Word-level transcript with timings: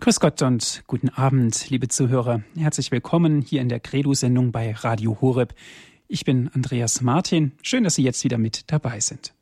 Grüß 0.00 0.18
Gott 0.18 0.40
und 0.40 0.82
guten 0.86 1.10
Abend, 1.10 1.68
liebe 1.68 1.86
Zuhörer. 1.88 2.42
Herzlich 2.56 2.90
willkommen 2.90 3.42
hier 3.42 3.60
in 3.60 3.68
der 3.68 3.80
Credo-Sendung 3.80 4.50
bei 4.50 4.72
Radio 4.72 5.18
Horeb. 5.20 5.54
Ich 6.08 6.24
bin 6.24 6.48
Andreas 6.54 7.02
Martin. 7.02 7.52
Schön, 7.60 7.84
dass 7.84 7.96
Sie 7.96 8.02
jetzt 8.02 8.24
wieder 8.24 8.38
mit 8.38 8.72
dabei 8.72 8.98
sind. 9.00 9.34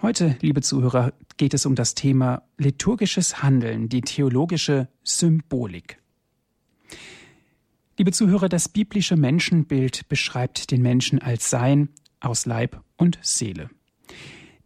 Heute, 0.00 0.36
liebe 0.40 0.62
Zuhörer, 0.62 1.12
geht 1.36 1.52
es 1.52 1.66
um 1.66 1.74
das 1.74 1.96
Thema 1.96 2.44
liturgisches 2.58 3.42
Handeln, 3.42 3.88
die 3.88 4.02
theologische 4.02 4.86
Symbolik. 5.02 5.98
Liebe 7.96 8.12
Zuhörer, 8.12 8.48
das 8.48 8.68
biblische 8.68 9.16
Menschenbild 9.16 10.08
beschreibt 10.08 10.70
den 10.70 10.80
Menschen 10.80 11.20
als 11.20 11.50
Sein 11.50 11.88
aus 12.20 12.46
Leib 12.46 12.80
und 12.96 13.18
Seele. 13.20 13.68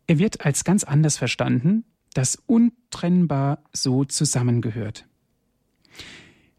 Er 0.07 0.19
wird 0.19 0.45
als 0.45 0.63
ganz 0.65 0.85
anders 0.85 1.17
verstanden, 1.17 1.85
das 2.13 2.37
untrennbar 2.45 3.65
so 3.73 4.05
zusammengehört. 4.05 5.07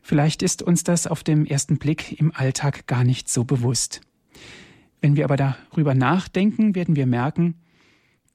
Vielleicht 0.05 0.43
ist 0.43 0.61
uns 0.61 0.83
das 0.83 1.07
auf 1.07 1.23
dem 1.23 1.45
ersten 1.45 1.77
Blick 1.77 2.19
im 2.19 2.35
Alltag 2.35 2.87
gar 2.87 3.05
nicht 3.05 3.29
so 3.29 3.45
bewusst. 3.45 4.01
Wenn 4.99 5.15
wir 5.15 5.23
aber 5.23 5.37
darüber 5.37 5.95
nachdenken, 5.95 6.75
werden 6.75 6.97
wir 6.97 7.07
merken, 7.07 7.55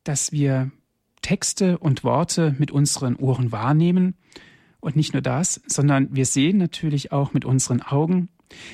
dass 0.03 0.33
wir 0.33 0.71
Texte 1.21 1.77
und 1.77 2.05
Worte 2.05 2.57
mit 2.59 2.71
unseren 2.71 3.17
Ohren 3.17 3.53
wahrnehmen. 3.53 4.15
Und 4.81 4.97
nicht 4.97 5.13
nur 5.13 5.21
das, 5.21 5.61
sondern 5.67 6.09
wir 6.15 6.25
sehen 6.25 6.57
natürlich 6.57 7.13
auch 7.13 7.35
mit 7.35 7.45
unseren 7.45 7.83
Augen, 7.83 8.31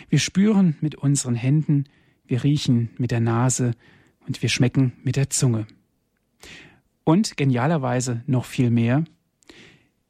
wir 0.08 0.20
spüren 0.20 0.76
mit 0.80 0.94
unseren 0.94 1.34
Händen, 1.34 1.86
wir 2.26 2.44
riechen 2.44 2.90
mit 2.96 3.10
der 3.10 3.20
Nase 3.20 3.72
und 4.24 4.40
wir 4.40 4.48
schmecken 4.48 4.92
mit 5.02 5.16
der 5.16 5.30
Zunge. 5.30 5.66
Und 7.02 7.36
genialerweise 7.36 8.22
noch 8.28 8.44
viel 8.44 8.70
mehr, 8.70 9.02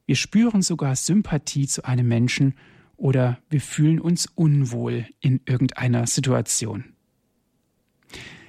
wir 0.05 0.17
spüren 0.17 0.61
sogar 0.61 0.97
Sympathie 0.97 1.67
zu 1.67 1.87
einem 1.87 2.09
Menschen 2.09 2.55
oder 3.05 3.37
wir 3.51 3.61
fühlen 3.61 4.01
uns 4.01 4.25
unwohl 4.35 5.05
in 5.21 5.43
irgendeiner 5.45 6.07
Situation. 6.07 6.95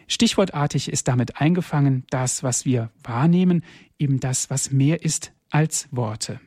Stichwortartig 0.07 0.89
ist 0.89 1.09
damit 1.09 1.41
eingefangen 1.41 2.05
das, 2.09 2.41
was 2.41 2.63
wir 2.63 2.89
wahrnehmen, 3.03 3.65
eben 3.99 4.21
das, 4.21 4.49
was 4.49 4.71
mehr 4.71 5.03
ist 5.03 5.33
als 5.49 5.89
Worte. 5.91 6.39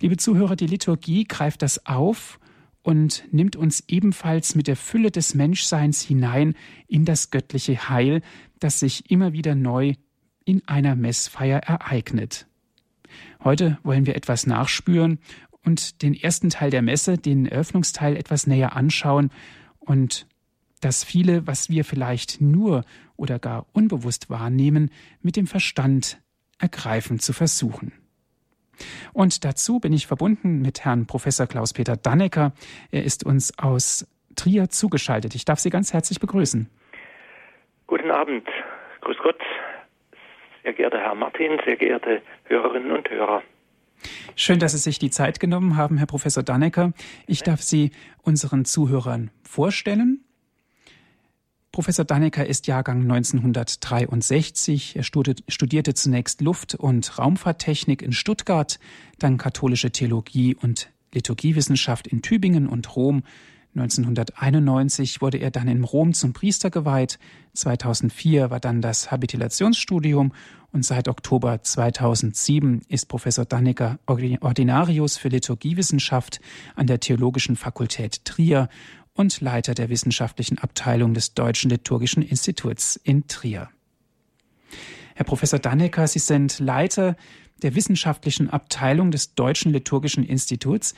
Liebe 0.00 0.16
Zuhörer, 0.16 0.54
die 0.54 0.68
Liturgie 0.68 1.24
greift 1.24 1.60
das 1.62 1.86
auf 1.86 2.38
und 2.82 3.24
nimmt 3.32 3.56
uns 3.56 3.82
ebenfalls 3.88 4.54
mit 4.54 4.68
der 4.68 4.76
Fülle 4.76 5.10
des 5.10 5.34
Menschseins 5.34 6.02
hinein 6.02 6.54
in 6.86 7.04
das 7.04 7.32
göttliche 7.32 7.88
Heil, 7.88 8.22
das 8.60 8.78
sich 8.78 9.10
immer 9.10 9.32
wieder 9.32 9.56
neu 9.56 9.94
in 10.44 10.62
einer 10.68 10.94
Messfeier 10.94 11.58
ereignet. 11.58 12.46
Heute 13.42 13.78
wollen 13.82 14.06
wir 14.06 14.14
etwas 14.14 14.46
nachspüren 14.46 15.18
und 15.68 16.00
den 16.00 16.14
ersten 16.14 16.48
Teil 16.48 16.70
der 16.70 16.80
Messe, 16.80 17.18
den 17.18 17.44
Eröffnungsteil, 17.44 18.16
etwas 18.16 18.46
näher 18.46 18.74
anschauen 18.74 19.30
und 19.78 20.26
das 20.80 21.04
viele, 21.04 21.46
was 21.46 21.68
wir 21.68 21.84
vielleicht 21.84 22.40
nur 22.40 22.84
oder 23.16 23.38
gar 23.38 23.66
unbewusst 23.74 24.30
wahrnehmen, 24.30 24.90
mit 25.20 25.36
dem 25.36 25.46
Verstand 25.46 26.22
ergreifen 26.58 27.18
zu 27.18 27.34
versuchen. 27.34 27.92
Und 29.12 29.44
dazu 29.44 29.78
bin 29.78 29.92
ich 29.92 30.06
verbunden 30.06 30.62
mit 30.62 30.86
Herrn 30.86 31.06
Professor 31.06 31.46
Klaus-Peter 31.46 31.98
Dannecker. 31.98 32.52
Er 32.90 33.04
ist 33.04 33.26
uns 33.26 33.58
aus 33.58 34.06
Trier 34.36 34.70
zugeschaltet. 34.70 35.34
Ich 35.34 35.44
darf 35.44 35.58
Sie 35.58 35.68
ganz 35.68 35.92
herzlich 35.92 36.18
begrüßen. 36.18 36.70
Guten 37.86 38.10
Abend. 38.10 38.48
Grüß 39.02 39.18
Gott, 39.22 39.40
sehr 40.62 40.72
geehrter 40.72 41.00
Herr 41.00 41.14
Martin, 41.14 41.60
sehr 41.66 41.76
geehrte 41.76 42.22
Hörerinnen 42.44 42.92
und 42.92 43.10
Hörer. 43.10 43.42
Schön, 44.34 44.58
dass 44.58 44.72
Sie 44.72 44.78
sich 44.78 44.98
die 44.98 45.10
Zeit 45.10 45.40
genommen 45.40 45.76
haben, 45.76 45.98
Herr 45.98 46.06
Professor 46.06 46.42
Dannecker. 46.42 46.92
Ich 47.26 47.42
darf 47.42 47.62
Sie 47.62 47.90
unseren 48.22 48.64
Zuhörern 48.64 49.30
vorstellen. 49.42 50.24
Professor 51.72 52.04
Dannecker 52.04 52.46
ist 52.46 52.66
Jahrgang 52.66 53.02
1963. 53.02 54.96
Er 54.96 55.02
studierte 55.02 55.94
zunächst 55.94 56.40
Luft- 56.40 56.74
und 56.74 57.18
Raumfahrttechnik 57.18 58.02
in 58.02 58.12
Stuttgart, 58.12 58.78
dann 59.18 59.36
katholische 59.36 59.90
Theologie 59.92 60.54
und 60.54 60.90
Liturgiewissenschaft 61.12 62.06
in 62.06 62.22
Tübingen 62.22 62.68
und 62.68 62.96
Rom 62.96 63.22
1991 63.74 65.20
wurde 65.20 65.38
er 65.38 65.50
dann 65.50 65.68
in 65.68 65.84
Rom 65.84 66.14
zum 66.14 66.32
Priester 66.32 66.70
geweiht. 66.70 67.18
2004 67.54 68.50
war 68.50 68.60
dann 68.60 68.80
das 68.80 69.10
Habilitationsstudium 69.10 70.32
und 70.72 70.84
seit 70.84 71.08
Oktober 71.08 71.62
2007 71.62 72.82
ist 72.88 73.06
Professor 73.06 73.44
Dannecker 73.44 73.98
Ordinarius 74.06 75.16
für 75.16 75.28
Liturgiewissenschaft 75.28 76.40
an 76.76 76.86
der 76.86 77.00
Theologischen 77.00 77.56
Fakultät 77.56 78.24
Trier 78.24 78.68
und 79.14 79.40
Leiter 79.40 79.74
der 79.74 79.88
wissenschaftlichen 79.88 80.58
Abteilung 80.58 81.14
des 81.14 81.34
Deutschen 81.34 81.70
Liturgischen 81.70 82.22
Instituts 82.22 82.96
in 82.96 83.26
Trier. 83.26 83.68
Herr 85.14 85.24
Professor 85.24 85.58
Dannecker, 85.58 86.06
Sie 86.06 86.20
sind 86.20 86.60
Leiter 86.60 87.16
der 87.62 87.74
wissenschaftlichen 87.74 88.50
Abteilung 88.50 89.10
des 89.10 89.34
Deutschen 89.34 89.72
Liturgischen 89.72 90.22
Instituts. 90.22 90.94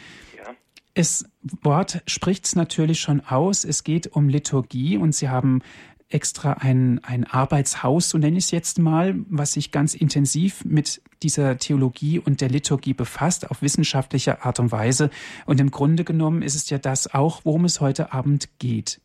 Es 0.93 1.25
Wort 1.63 2.03
spricht 2.07 2.45
es 2.45 2.57
natürlich 2.57 3.01
schon 3.01 3.21
aus. 3.21 3.65
Es 3.65 3.85
geht 3.85 4.09
um 4.09 4.29
Liturgie 4.29 4.99
und 4.99 5.15
Sie 5.15 5.31
haben 5.31 5.63
extra 6.11 6.55
ein, 6.55 7.01
ein 7.05 7.25
Arbeitshaus, 7.25 8.11
so 8.11 8.19
nenne 8.19 8.37
ich 8.37 8.45
es 8.45 8.51
jetzt 8.51 8.79
mal, 8.79 9.15
was 9.29 9.53
sich 9.53 9.71
ganz 9.71 9.95
intensiv 9.95 10.65
mit 10.65 11.01
dieser 11.23 11.57
Theologie 11.59 12.19
und 12.19 12.41
der 12.41 12.49
Liturgie 12.49 12.95
befasst, 12.95 13.51
auf 13.51 13.63
wissenschaftliche 13.63 14.45
Art 14.45 14.59
und 14.59 14.73
Weise. 14.73 15.11
Und 15.47 15.61
im 15.61 15.71
Grunde 15.71 16.05
genommen 16.05 16.43
ist 16.43 16.57
es 16.57 16.69
ja 16.69 16.79
das 16.79 17.15
auch, 17.15 17.45
worum 17.45 17.65
es 17.65 17.81
heute 17.81 18.13
Abend 18.13 18.49
geht. 18.59 19.01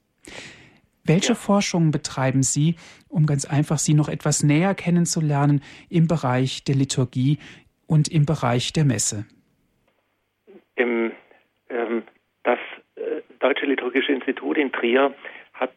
Welche 1.04 1.30
ja. 1.30 1.36
Forschungen 1.36 1.92
betreiben 1.92 2.42
Sie, 2.42 2.76
um 3.08 3.28
ganz 3.28 3.46
einfach 3.46 3.78
Sie 3.78 3.94
noch 3.94 4.10
etwas 4.10 4.42
näher 4.42 4.74
kennenzulernen 4.74 5.62
im 5.90 6.08
Bereich 6.08 6.64
der 6.64 6.76
Liturgie 6.76 7.38
und 7.86 8.08
im 8.08 8.26
Bereich 8.26 8.74
der 8.74 8.86
Messe? 8.86 9.26
Im 10.76 11.12
ähm, 11.70 12.04
das 12.44 12.60
äh, 12.96 13.22
Deutsche 13.40 13.68
Liturgische 13.68 14.12
Institut 14.12 14.58
in 14.58 14.72
Trier 14.72 15.14
hat 15.54 15.74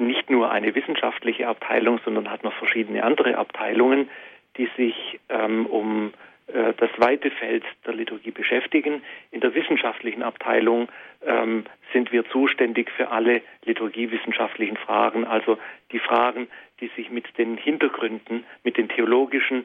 nicht 0.00 0.30
nur 0.30 0.50
eine 0.50 0.74
wissenschaftliche 0.74 1.46
Abteilung, 1.46 2.00
sondern 2.04 2.30
hat 2.30 2.44
noch 2.44 2.54
verschiedene 2.54 3.04
andere 3.04 3.36
Abteilungen, 3.36 4.08
die 4.56 4.68
sich 4.76 5.20
ähm, 5.28 5.66
um 5.66 6.12
äh, 6.52 6.72
das 6.76 6.90
weite 6.98 7.30
Feld 7.30 7.64
der 7.86 7.94
Liturgie 7.94 8.30
beschäftigen. 8.30 9.02
In 9.30 9.40
der 9.40 9.54
wissenschaftlichen 9.54 10.22
Abteilung 10.22 10.88
ähm, 11.24 11.64
sind 11.92 12.12
wir 12.12 12.24
zuständig 12.30 12.90
für 12.90 13.10
alle 13.10 13.42
liturgiewissenschaftlichen 13.64 14.76
Fragen, 14.76 15.24
also 15.24 15.58
die 15.92 15.98
Fragen, 15.98 16.48
die 16.80 16.88
sich 16.96 17.10
mit 17.10 17.26
den 17.38 17.56
Hintergründen, 17.56 18.44
mit 18.64 18.76
den 18.76 18.88
theologischen 18.88 19.64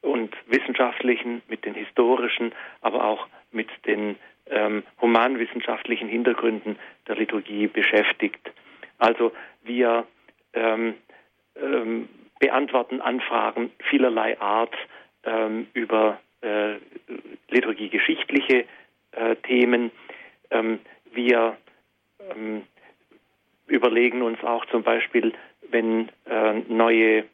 und 0.00 0.34
wissenschaftlichen, 0.46 1.42
mit 1.48 1.64
den 1.64 1.74
historischen, 1.74 2.52
aber 2.80 3.04
auch 3.04 3.26
mit 3.52 3.68
den 3.86 4.16
ähm, 4.50 4.82
humanwissenschaftlichen 5.00 6.08
Hintergründen 6.08 6.76
der 7.06 7.16
Liturgie 7.16 7.66
beschäftigt. 7.66 8.52
Also 9.02 9.32
wir 9.64 10.06
ähm, 10.52 10.94
ähm, 11.60 12.08
beantworten 12.38 13.00
Anfragen 13.00 13.72
vielerlei 13.90 14.40
Art 14.40 14.74
ähm, 15.24 15.66
über 15.74 16.20
äh, 16.40 16.74
liturgiegeschichtliche 17.48 18.64
äh, 19.10 19.36
Themen. 19.42 19.90
Ähm, 20.52 20.78
wir 21.12 21.56
ähm, 22.30 22.62
überlegen 23.66 24.22
uns 24.22 24.40
auch 24.44 24.64
zum 24.66 24.84
Beispiel, 24.84 25.32
wenn 25.70 26.08
äh, 26.26 26.60
neue 26.68 27.24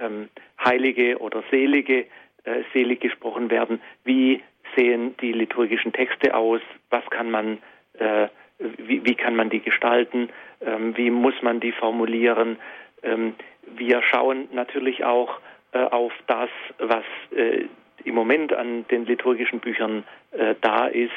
ähm, 0.00 0.28
Heilige 0.64 1.18
oder 1.18 1.42
Selige 1.50 2.06
äh, 2.44 2.62
selig 2.72 3.00
gesprochen 3.00 3.50
werden, 3.50 3.80
wie 4.04 4.40
sehen 4.76 5.16
die 5.20 5.32
liturgischen 5.32 5.92
Texte 5.92 6.36
aus? 6.36 6.60
Was 6.90 7.04
kann 7.10 7.28
man, 7.28 7.58
äh, 7.94 8.28
wie, 8.58 9.04
wie, 9.04 9.14
kann 9.14 9.36
man 9.36 9.50
die 9.50 9.60
gestalten? 9.60 10.30
Ähm, 10.60 10.96
wie 10.96 11.10
muss 11.10 11.34
man 11.42 11.60
die 11.60 11.72
formulieren? 11.72 12.58
Ähm, 13.02 13.34
wir 13.66 14.02
schauen 14.02 14.48
natürlich 14.52 15.04
auch 15.04 15.38
äh, 15.72 15.78
auf 15.78 16.12
das, 16.26 16.50
was 16.78 17.04
äh, 17.36 17.66
im 18.04 18.14
Moment 18.14 18.52
an 18.52 18.86
den 18.88 19.06
liturgischen 19.06 19.60
Büchern 19.60 20.04
äh, 20.32 20.54
da 20.60 20.86
ist, 20.86 21.12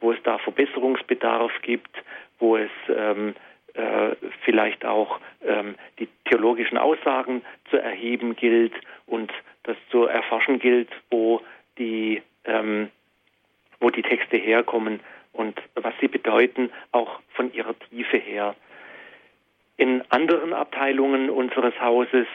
wo 0.00 0.12
es 0.12 0.22
da 0.24 0.38
Verbesserungsbedarf 0.38 1.52
gibt, 1.62 1.90
wo 2.38 2.56
es 2.56 2.70
ähm, 2.88 3.34
äh, 3.74 4.16
vielleicht 4.44 4.84
auch 4.84 5.20
ähm, 5.44 5.74
die 5.98 6.08
theologischen 6.24 6.78
Aussagen 6.78 7.42
zu 7.70 7.76
erheben 7.76 8.34
gilt 8.34 8.72
und 9.06 9.30
das 9.64 9.76
zu 9.90 10.06
erforschen 10.06 10.58
gilt, 10.58 10.88
wo 11.10 11.42
die 11.78 12.22
ähm, 12.44 12.90
wo 13.80 13.90
die 13.90 14.02
Texte 14.02 14.36
herkommen 14.36 15.00
und 15.32 15.60
was 15.74 15.94
sie 16.00 16.08
bedeuten, 16.08 16.70
auch 16.92 17.20
von 17.34 17.52
ihrer 17.52 17.78
Tiefe 17.78 18.16
her. 18.16 18.54
In 19.76 20.02
anderen 20.10 20.52
Abteilungen 20.52 21.30
unseres 21.30 21.78
Hauses 21.80 22.26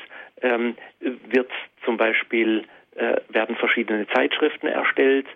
ähm, 0.42 0.75
wird 1.00 1.51
zum 1.83 1.97
Beispiel 1.97 2.65
äh, 2.95 3.18
werden 3.30 3.56
verschiedene 3.56 4.07
Zeitschriften 4.07 4.68
erstellt, 4.68 5.27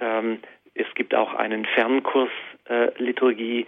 Ähm, 0.00 0.40
es 0.74 0.86
gibt 0.94 1.14
auch 1.14 1.34
einen 1.34 1.66
Fernkurs 1.66 2.30
äh, 2.68 2.90
Liturgie, 3.02 3.66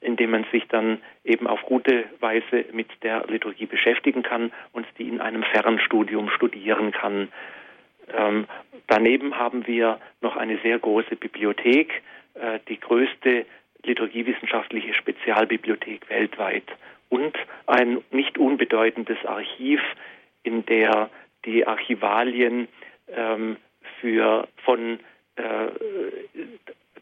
in 0.00 0.16
dem 0.16 0.30
man 0.30 0.44
sich 0.52 0.66
dann 0.68 1.00
eben 1.24 1.46
auf 1.46 1.62
gute 1.62 2.04
Weise 2.20 2.66
mit 2.72 2.88
der 3.02 3.26
Liturgie 3.26 3.66
beschäftigen 3.66 4.22
kann 4.22 4.52
und 4.72 4.86
die 4.98 5.08
in 5.08 5.20
einem 5.20 5.42
Fernstudium 5.42 6.28
studieren 6.30 6.92
kann. 6.92 7.28
Ähm, 8.16 8.46
daneben 8.86 9.36
haben 9.36 9.66
wir 9.66 9.98
noch 10.20 10.36
eine 10.36 10.58
sehr 10.58 10.78
große 10.78 11.16
Bibliothek, 11.16 12.02
die 12.68 12.80
größte 12.80 13.46
liturgiewissenschaftliche 13.84 14.94
Spezialbibliothek 14.94 16.08
weltweit 16.08 16.64
und 17.08 17.36
ein 17.66 17.98
nicht 18.10 18.38
unbedeutendes 18.38 19.18
Archiv, 19.24 19.80
in 20.42 20.64
der 20.66 21.10
die 21.44 21.66
Archivalien 21.66 22.68
ähm, 23.08 23.56
für 24.00 24.48
von 24.64 25.00
äh, 25.36 25.68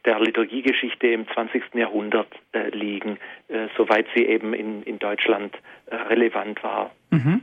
der 0.04 0.20
Liturgiegeschichte 0.20 1.08
im 1.08 1.26
20. 1.28 1.74
Jahrhundert 1.74 2.32
äh, 2.52 2.70
liegen, 2.70 3.18
äh, 3.48 3.68
soweit 3.76 4.06
sie 4.14 4.24
eben 4.24 4.54
in, 4.54 4.82
in 4.84 4.98
Deutschland 4.98 5.54
äh, 5.86 5.96
relevant 5.96 6.62
war. 6.62 6.92
Mhm. 7.10 7.42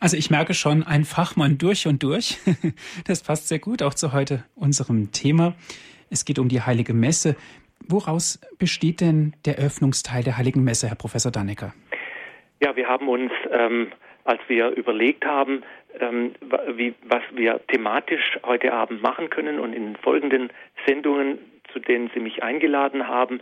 Also 0.00 0.16
ich 0.16 0.30
merke 0.30 0.52
schon, 0.52 0.82
ein 0.82 1.04
Fachmann 1.04 1.58
durch 1.58 1.86
und 1.86 2.02
durch. 2.02 2.38
Das 3.06 3.22
passt 3.22 3.48
sehr 3.48 3.60
gut 3.60 3.82
auch 3.82 3.94
zu 3.94 4.12
heute 4.12 4.44
unserem 4.54 5.12
Thema. 5.12 5.54
Es 6.12 6.26
geht 6.26 6.38
um 6.38 6.48
die 6.50 6.60
Heilige 6.60 6.92
Messe. 6.92 7.36
Woraus 7.88 8.38
besteht 8.58 9.00
denn 9.00 9.32
der 9.46 9.54
Öffnungsteil 9.54 10.22
der 10.22 10.36
Heiligen 10.36 10.62
Messe, 10.62 10.86
Herr 10.88 10.96
Professor 10.96 11.32
Dannecker? 11.32 11.72
Ja, 12.60 12.76
wir 12.76 12.86
haben 12.86 13.08
uns, 13.08 13.32
ähm, 13.50 13.90
als 14.24 14.40
wir 14.46 14.68
überlegt 14.76 15.24
haben, 15.24 15.62
ähm, 15.98 16.34
wie, 16.76 16.94
was 17.04 17.22
wir 17.32 17.60
thematisch 17.68 18.38
heute 18.44 18.74
Abend 18.74 19.02
machen 19.02 19.30
können 19.30 19.58
und 19.58 19.72
in 19.72 19.86
den 19.86 19.96
folgenden 19.96 20.50
Sendungen, 20.86 21.38
zu 21.72 21.78
denen 21.78 22.10
Sie 22.12 22.20
mich 22.20 22.42
eingeladen 22.42 23.08
haben, 23.08 23.40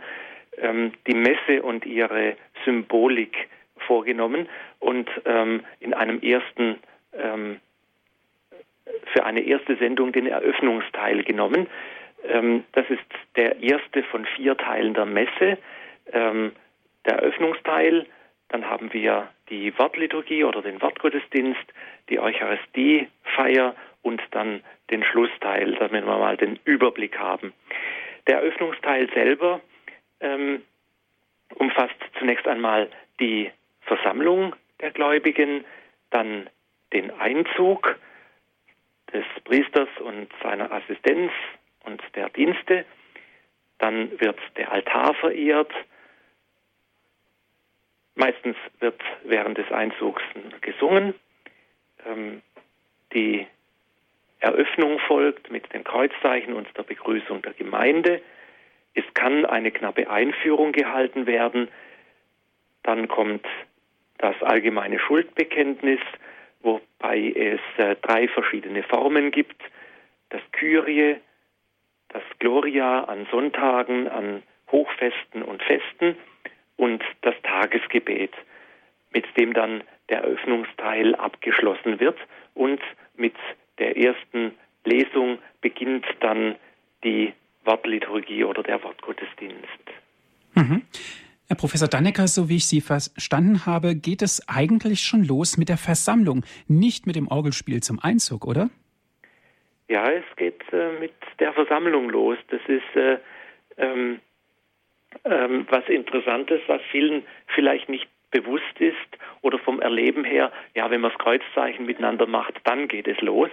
ähm, 0.57 0.93
die 1.07 1.13
Messe 1.13 1.61
und 1.63 1.85
ihre 1.85 2.37
Symbolik 2.63 3.49
vorgenommen 3.85 4.47
und 4.79 5.09
ähm, 5.25 5.61
in 5.81 5.93
einem 5.93 6.21
ersten 6.21 6.77
ähm, 7.13 7.59
für 9.13 9.25
eine 9.25 9.41
erste 9.41 9.75
Sendung 9.75 10.13
den 10.13 10.27
Eröffnungsteil 10.27 11.23
genommen. 11.23 11.67
Ähm, 12.23 12.63
das 12.73 12.89
ist 12.89 13.01
der 13.35 13.61
erste 13.61 14.03
von 14.03 14.25
vier 14.25 14.57
Teilen 14.57 14.93
der 14.93 15.05
Messe. 15.05 15.57
Ähm, 16.11 16.53
der 17.05 17.17
Eröffnungsteil, 17.17 18.05
dann 18.49 18.69
haben 18.69 18.93
wir 18.93 19.29
die 19.49 19.77
Wortliturgie 19.77 20.43
oder 20.43 20.61
den 20.61 20.81
Wortgottesdienst, 20.81 21.61
die 22.09 22.19
Eucharistiefeier 22.19 23.75
und 24.01 24.21
dann 24.31 24.63
den 24.89 25.03
Schlussteil, 25.03 25.75
damit 25.75 26.05
wir 26.05 26.17
mal 26.17 26.37
den 26.37 26.59
Überblick 26.65 27.17
haben. 27.17 27.53
Der 28.27 28.37
Eröffnungsteil 28.37 29.09
selber 29.13 29.61
ähm, 30.19 30.61
umfasst 31.55 31.95
zunächst 32.19 32.47
einmal 32.47 32.89
die 33.19 33.51
Versammlung 33.81 34.55
der 34.79 34.91
Gläubigen, 34.91 35.65
dann 36.11 36.49
den 36.93 37.11
Einzug 37.11 37.97
des 39.13 39.25
Priesters 39.43 39.89
und 39.99 40.27
seiner 40.41 40.71
Assistenz 40.71 41.31
und 41.83 42.01
der 42.15 42.29
Dienste, 42.29 42.85
dann 43.77 44.19
wird 44.19 44.39
der 44.57 44.71
Altar 44.71 45.13
verehrt, 45.15 45.71
meistens 48.15 48.55
wird 48.79 49.01
während 49.23 49.57
des 49.57 49.71
Einzugs 49.71 50.21
gesungen, 50.61 51.15
ähm, 52.05 52.41
die 53.13 53.47
Eröffnung 54.39 54.99
folgt 54.99 55.51
mit 55.51 55.71
dem 55.73 55.83
Kreuzzeichen 55.83 56.53
und 56.53 56.67
der 56.75 56.83
Begrüßung 56.83 57.41
der 57.43 57.53
Gemeinde. 57.53 58.21
Es 58.93 59.03
kann 59.13 59.45
eine 59.45 59.71
knappe 59.71 60.09
Einführung 60.09 60.71
gehalten 60.71 61.27
werden. 61.27 61.67
Dann 62.83 63.07
kommt 63.07 63.45
das 64.17 64.35
allgemeine 64.41 64.99
Schuldbekenntnis, 64.99 65.99
wobei 66.61 67.33
es 67.35 67.59
äh, 67.77 67.95
drei 68.01 68.27
verschiedene 68.27 68.83
Formen 68.83 69.31
gibt. 69.31 69.61
Das 70.29 70.41
Kyrie, 70.51 71.17
das 72.13 72.23
Gloria 72.39 73.03
an 73.05 73.27
Sonntagen, 73.31 74.07
an 74.07 74.43
Hochfesten 74.71 75.41
und 75.41 75.61
Festen 75.63 76.15
und 76.77 77.03
das 77.21 77.35
Tagesgebet, 77.43 78.31
mit 79.13 79.25
dem 79.37 79.53
dann 79.53 79.83
der 80.09 80.23
Eröffnungsteil 80.23 81.15
abgeschlossen 81.15 81.99
wird 81.99 82.17
und 82.53 82.81
mit 83.15 83.35
der 83.79 83.97
ersten 83.97 84.53
Lesung 84.83 85.39
beginnt 85.61 86.05
dann 86.19 86.55
die 87.03 87.33
Wortliturgie 87.65 88.43
oder 88.43 88.63
der 88.63 88.83
Wortgottesdienst. 88.83 89.65
Mhm. 90.55 90.83
Herr 91.47 91.57
Professor 91.57 91.87
Dannecker, 91.87 92.27
so 92.27 92.49
wie 92.49 92.57
ich 92.57 92.65
Sie 92.65 92.81
verstanden 92.81 93.65
habe, 93.65 93.95
geht 93.95 94.21
es 94.21 94.47
eigentlich 94.47 95.01
schon 95.01 95.23
los 95.23 95.57
mit 95.57 95.69
der 95.69 95.77
Versammlung, 95.77 96.45
nicht 96.67 97.07
mit 97.07 97.15
dem 97.15 97.27
Orgelspiel 97.27 97.83
zum 97.83 97.99
Einzug, 97.99 98.45
oder? 98.45 98.69
Ja, 99.91 100.09
es 100.09 100.23
geht 100.37 100.63
äh, 100.71 100.93
mit 101.01 101.11
der 101.39 101.51
Versammlung 101.51 102.09
los. 102.09 102.37
Das 102.47 102.61
ist 102.67 102.95
äh, 102.95 103.17
ähm, 103.77 104.21
ähm, 105.25 105.67
was 105.69 105.85
Interessantes, 105.89 106.61
was 106.67 106.81
vielen 106.91 107.25
vielleicht 107.47 107.89
nicht 107.89 108.07
bewusst 108.31 108.79
ist 108.79 108.95
oder 109.41 109.59
vom 109.59 109.81
Erleben 109.81 110.23
her, 110.23 110.49
ja, 110.75 110.89
wenn 110.89 111.01
man 111.01 111.11
das 111.11 111.19
Kreuzzeichen 111.19 111.85
miteinander 111.85 112.25
macht, 112.25 112.53
dann 112.63 112.87
geht 112.87 113.05
es 113.05 113.19
los. 113.19 113.49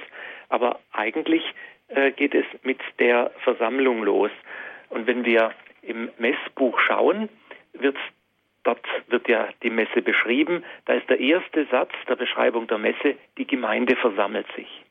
Aber 0.48 0.78
eigentlich 0.92 1.42
äh, 1.88 2.12
geht 2.12 2.36
es 2.36 2.46
mit 2.62 2.78
der 3.00 3.32
Versammlung 3.42 4.04
los. 4.04 4.30
Und 4.90 5.08
wenn 5.08 5.24
wir 5.24 5.52
im 5.82 6.08
Messbuch 6.18 6.78
schauen, 6.78 7.28
wird 7.72 7.96
dort 8.62 8.86
wird 9.08 9.28
ja 9.28 9.48
die 9.64 9.70
Messe 9.70 10.02
beschrieben. 10.02 10.62
Da 10.84 10.92
ist 10.92 11.10
der 11.10 11.18
erste 11.18 11.66
Satz 11.66 11.90
der 12.08 12.14
Beschreibung 12.14 12.68
der 12.68 12.78
Messe, 12.78 13.16
die 13.38 13.46
Gemeinde 13.48 13.96
versammelt 13.96 14.46
sich. 14.54 14.84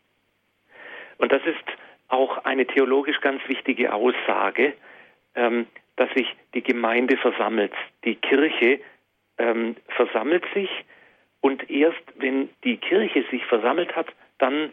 Und 1.17 1.31
das 1.31 1.41
ist 1.45 1.77
auch 2.07 2.45
eine 2.45 2.65
theologisch 2.65 3.19
ganz 3.21 3.41
wichtige 3.47 3.93
Aussage, 3.93 4.73
ähm, 5.35 5.67
dass 5.95 6.09
sich 6.13 6.27
die 6.53 6.61
Gemeinde 6.61 7.17
versammelt. 7.17 7.73
Die 8.05 8.15
Kirche 8.15 8.79
ähm, 9.37 9.75
versammelt 9.89 10.45
sich 10.53 10.69
und 11.41 11.69
erst 11.69 12.01
wenn 12.15 12.49
die 12.63 12.77
Kirche 12.77 13.23
sich 13.31 13.45
versammelt 13.45 13.95
hat, 13.95 14.07
dann 14.37 14.71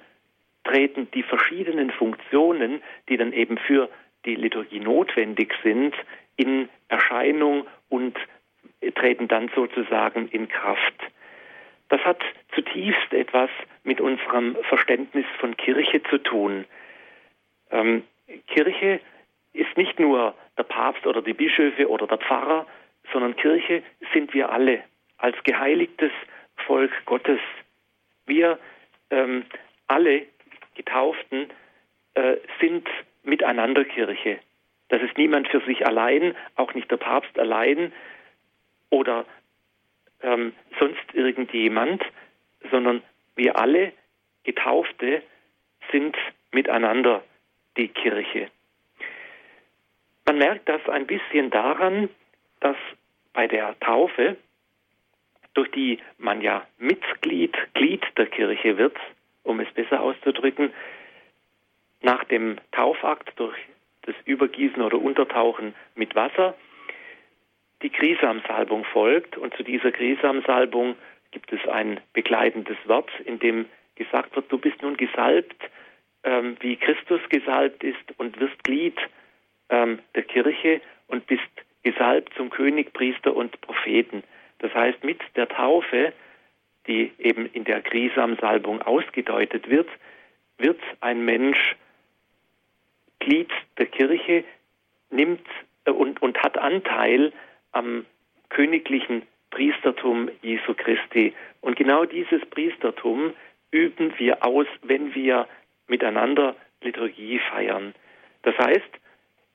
treten 0.65 1.09
die 1.13 1.23
verschiedenen 1.23 1.91
Funktionen, 1.91 2.83
die 3.09 3.17
dann 3.17 3.33
eben 3.33 3.59
für 3.59 3.89
die 4.25 4.35
Liturgie 4.35 4.81
notwendig 4.81 5.53
sind, 5.63 5.95
in 6.37 6.69
Erscheinung 6.89 7.67
und 7.89 8.17
treten 8.95 9.29
dann 9.29 9.51
sozusagen 9.55 10.29
in 10.29 10.49
Kraft. 10.49 10.95
Das 11.95 12.05
hat 12.05 12.25
zutiefst 12.53 13.13
etwas 13.13 13.51
mit 13.85 14.01
unserem 14.01 14.57
Verständnis 14.69 15.27
von 15.39 15.57
Kirche 15.57 16.03
zu 16.03 16.19
tun. 16.19 16.65
Ähm, 17.71 18.03
Kirche 18.49 18.99
ist 19.53 19.77
nicht 19.77 20.01
nur 20.01 20.35
der 20.59 20.65
Papst 20.65 21.07
oder 21.07 21.23
die 21.23 21.35
Bischöfe 21.35 21.89
oder 21.89 22.09
der 22.09 22.19
Pfarrer, 22.19 22.67
sondern 23.13 23.37
Kirche 23.37 23.85
sind 24.13 24.35
wir 24.35 24.51
alle 24.51 24.83
als 25.19 25.37
geheiligtes 25.45 26.11
Volk 26.67 26.91
Gottes. 27.05 27.39
Wir 28.27 28.59
ähm, 29.11 29.45
alle 29.87 30.27
Getauften 30.75 31.49
äh, 32.15 32.39
sind 32.61 32.89
miteinander 33.23 33.85
Kirche. 33.85 34.41
Das 34.89 35.01
ist 35.01 35.17
niemand 35.17 35.47
für 35.47 35.61
sich 35.61 35.87
allein, 35.87 36.35
auch 36.57 36.75
nicht 36.75 36.91
der 36.91 36.97
Papst 36.97 37.39
allein 37.39 37.93
oder 38.91 39.25
ähm, 40.25 40.53
sonst 40.79 41.15
irgendjemand, 41.15 42.03
sondern 42.71 43.03
wir 43.37 43.57
alle 43.57 43.93
Getaufte 44.43 45.23
sind 45.93 46.17
miteinander 46.51 47.23
die 47.77 47.89
Kirche. 47.89 48.49
Man 50.27 50.39
merkt 50.39 50.69
das 50.69 50.81
ein 50.89 51.07
bisschen 51.07 51.51
daran, 51.51 52.09
dass 52.61 52.77
bei 53.35 53.47
der 53.47 53.79
Taufe, 53.81 54.37
durch 55.53 55.71
die 55.73 55.99
man 56.19 56.41
ja 56.41 56.67
Mitglied, 56.79 57.55
Glied 57.75 58.05
der 58.17 58.27
Kirche 58.27 58.79
wird, 58.79 58.97
um 59.43 59.61
es 59.61 59.71
besser 59.73 60.01
auszudrücken, 60.01 60.73
nach 62.01 62.25
dem 62.25 62.57
Taufakt 62.73 63.39
durch 63.39 63.57
das 64.03 64.15
Übergießen 64.25 64.83
oder 64.83 64.99
Untertauchen 64.99 65.75
mit 65.95 66.15
Wasser 66.15 66.55
die 67.85 67.91
Krisamsalbung 67.91 68.85
folgt 68.87 69.37
und 69.37 69.55
zu 69.55 69.63
dieser 69.63 69.93
Krisamsalbung 69.93 70.97
gibt 71.33 71.53
es 71.53 71.61
ein 71.69 72.01
begleitendes 72.15 72.79
Wort, 72.87 73.11
in 73.27 73.39
dem 73.39 73.67
gesagt 73.95 74.35
wird, 74.35 74.51
du 74.51 74.57
bist 74.57 74.81
nun 74.81 74.97
gesalbt, 74.97 75.63
ähm, 76.25 76.57
wie 76.61 76.77
Christus 76.77 77.21
gesalbt 77.29 77.85
ist 77.85 78.03
und 78.17 78.41
wirst 78.41 78.65
Glied 78.65 78.97
ähm, 79.69 79.99
der 80.15 80.23
Kirche 80.23 80.81
und 81.09 81.27
bist 81.27 81.43
gesalbt 81.83 82.33
zum 82.39 82.49
König, 82.49 82.95
Priester 82.95 83.37
und 83.37 83.61
Propheten. 83.61 84.23
Das 84.61 84.75
heißt, 84.75 85.05
mit 85.05 85.21
der 85.37 85.49
Taufe, 85.49 86.15
die 86.87 87.13
eben 87.19 87.45
in 87.53 87.65
der 87.65 87.83
Krisamsalbung 87.83 88.81
ausgedeutet 88.81 89.69
wird, 89.69 89.91
wird 90.57 90.81
ein 91.01 91.23
Mensch 91.27 91.77
Glied 93.19 93.51
der 93.77 93.87
Kirche, 93.87 94.43
nimmt 95.11 95.47
äh, 95.85 95.91
und, 95.91 96.23
und 96.23 96.39
hat 96.43 96.57
Anteil 96.57 97.31
am 97.75 98.07
königlichen 98.49 99.23
Priestertum 99.51 100.31
Jesu 100.43 100.75
Christi. 100.75 101.33
Und 101.61 101.77
genau 101.77 102.05
dieses 102.05 102.45
Priestertum 102.47 103.33
üben 103.71 104.13
wir 104.19 104.45
aus, 104.45 104.67
wenn 104.83 105.15
wir 105.15 105.47
miteinander 105.87 106.57
Liturgie 106.83 107.41
feiern. 107.51 107.95
Das 108.43 108.57
heißt, 108.59 108.91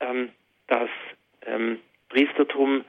ähm, 0.00 0.30
das 0.66 0.88
ähm, 1.46 1.78
Priestertum, 2.08 2.84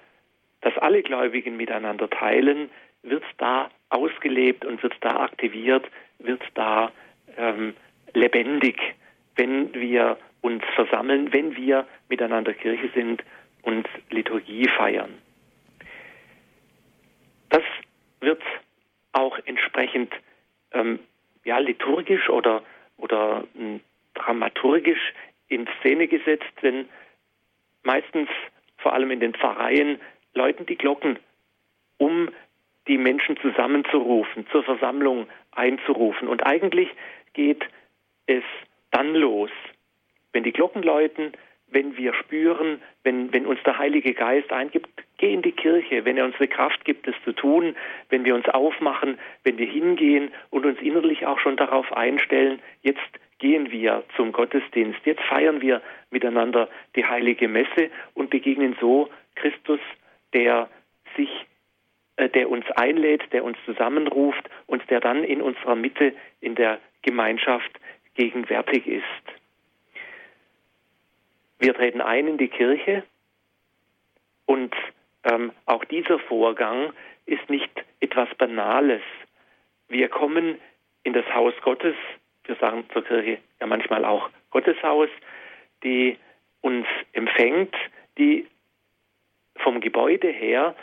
das 0.62 0.78
alle 0.78 1.02
Gläubigen 1.04 1.58
miteinander 1.58 2.10
teilen, 2.10 2.70
wird 3.04 3.24
da 3.38 3.70
ausgelebt 3.90 4.66
und 4.66 4.82
wird 4.84 4.96
da 5.02 5.22
aktiviert, 5.22 5.86
wird 6.20 6.42
da 6.54 6.92
ähm, 7.38 7.74
lebendig, 8.14 8.78
wenn 9.36 9.74
wir 9.74 10.18
uns 10.42 10.64
versammeln, 10.76 11.32
wenn 11.34 11.56
wir 11.56 11.88
miteinander 12.10 12.54
Kirche 12.54 12.90
sind 12.94 13.24
und 13.64 13.88
Liturgie 14.10 14.68
feiern. 14.78 15.18
Das 17.50 17.64
wird 18.20 18.42
auch 19.12 19.38
entsprechend 19.46 20.14
ähm, 20.72 21.00
ja, 21.44 21.58
liturgisch 21.60 22.30
oder, 22.30 22.64
oder 22.98 23.44
ähm, 23.58 23.82
dramaturgisch 24.14 25.14
in 25.48 25.68
Szene 25.80 26.08
gesetzt, 26.08 26.52
denn 26.62 26.88
meistens, 27.84 28.30
vor 28.78 28.94
allem 28.94 29.12
in 29.12 29.20
den 29.20 29.34
Pfarreien, 29.34 30.00
läuten 30.34 30.66
die 30.66 30.78
Glocken, 30.78 31.20
um 31.98 32.30
die 32.88 32.98
Menschen 32.98 33.38
zusammenzurufen, 33.38 34.48
zur 34.52 34.64
Versammlung 34.64 35.28
einzurufen. 35.52 36.28
Und 36.28 36.46
eigentlich 36.46 36.90
geht 37.34 37.64
es 38.26 38.44
dann 38.92 39.14
los, 39.14 39.52
wenn 40.32 40.44
die 40.44 40.54
Glocken 40.54 40.84
läuten, 40.84 41.34
wenn 41.72 41.98
wir 41.98 42.14
spüren, 42.14 42.82
wenn, 43.04 43.34
wenn 43.34 43.46
uns 43.46 43.60
der 43.64 43.78
Heilige 43.78 44.14
Geist 44.14 44.52
eingibt, 44.52 44.90
geh 45.18 45.34
in 45.34 45.42
die 45.42 45.54
Kirche, 45.54 46.06
wenn 46.06 46.18
er 46.18 46.26
uns 46.26 46.36
eine 46.38 46.48
Kraft 46.48 46.86
gibt, 46.86 47.08
es 47.08 47.16
zu 47.24 47.32
tun, 47.32 47.76
wenn 48.10 48.26
wir 48.26 48.36
uns 48.36 48.48
aufmachen, 48.50 49.18
wenn 49.44 49.58
wir 49.58 49.66
hingehen 49.68 50.32
und 50.50 50.66
uns 50.66 50.80
innerlich 50.82 51.26
auch 51.26 51.40
schon 51.40 51.58
darauf 51.58 51.92
einstellen, 51.94 52.60
jetzt 52.82 53.00
gehen 53.40 53.72
wir 53.72 54.04
zum 54.16 54.32
Gottesdienst, 54.32 55.00
jetzt 55.06 55.24
feiern 55.24 55.62
wir 55.62 55.82
miteinander 56.12 56.70
die 56.96 57.06
heilige 57.06 57.48
Messe 57.48 57.90
und 58.14 58.30
begegnen 58.30 58.76
so 58.80 59.10
Christus, 59.36 59.80
der 60.34 60.70
sich 61.16 61.30
äh, 62.18 62.30
der 62.30 62.50
uns 62.50 62.66
einlädt, 62.76 63.24
der 63.34 63.44
uns 63.44 63.58
zusammenruft 63.66 64.50
und 64.68 64.88
der 64.90 65.00
dann 65.00 65.24
in 65.24 65.42
unserer 65.42 65.76
Mitte 65.76 66.14
in 66.40 66.56
der 66.56 66.80
Gemeinschaft 67.02 67.72
gegenwärtig 68.16 68.86
ist. 68.88 69.41
Wir 71.62 71.76
treten 71.76 72.02
ein 72.02 72.28
in 72.28 72.38
die 72.40 72.48
Kirche 72.48 73.04
und 74.48 74.74
ähm, 75.24 75.52
auch 75.68 75.86
dieser 75.86 76.18
Vorgang 76.18 76.92
ist 77.28 77.48
nicht 77.52 77.70
etwas 78.00 78.28
Banales. 78.40 79.04
Wir 79.88 80.10
kommen 80.10 80.58
in 81.04 81.14
das 81.14 81.26
Haus 81.36 81.54
Gottes, 81.62 81.94
wir 82.46 82.56
sagen 82.56 82.86
zur 82.92 83.04
Kirche 83.04 83.38
ja 83.60 83.68
manchmal 83.68 84.06
auch 84.06 84.32
Gotteshaus, 84.50 85.10
die 85.84 86.18
uns 86.62 86.88
empfängt, 87.14 87.76
die 88.18 88.48
vom 89.58 89.82
Gebäude 89.82 90.30
her 90.30 90.76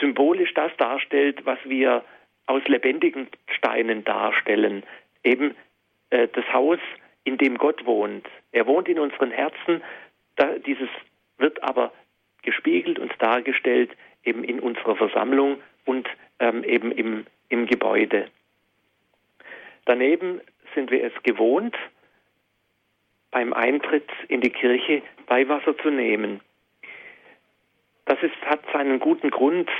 symbolisch 0.00 0.54
das 0.54 0.74
darstellt, 0.78 1.44
was 1.44 1.58
wir 1.64 2.02
aus 2.46 2.62
lebendigen 2.66 3.28
Steinen 3.48 4.04
darstellen. 4.04 4.84
Eben 5.22 5.54
äh, 6.08 6.28
das 6.28 6.50
Haus, 6.50 6.78
in 7.24 7.38
dem 7.38 7.58
Gott 7.58 7.84
wohnt. 7.86 8.26
Er 8.52 8.66
wohnt 8.66 8.88
in 8.88 8.98
unseren 8.98 9.30
Herzen. 9.30 9.82
Dieses 10.66 10.88
wird 11.38 11.62
aber 11.62 11.92
gespiegelt 12.42 12.98
und 12.98 13.12
dargestellt 13.18 13.90
eben 14.24 14.44
in 14.44 14.60
unserer 14.60 14.96
Versammlung 14.96 15.58
und 15.84 16.08
ähm, 16.38 16.64
eben 16.64 16.92
im, 16.92 17.26
im 17.48 17.66
Gebäude. 17.66 18.28
Daneben 19.84 20.40
sind 20.74 20.90
wir 20.90 21.04
es 21.04 21.12
gewohnt, 21.22 21.76
beim 23.30 23.52
Eintritt 23.52 24.08
in 24.28 24.40
die 24.40 24.50
Kirche 24.50 25.02
Weihwasser 25.26 25.76
zu 25.78 25.90
nehmen. 25.90 26.40
Das 28.06 28.22
ist, 28.22 28.36
hat 28.42 28.60
seinen 28.72 29.00
guten 29.00 29.30
Grund. 29.30 29.70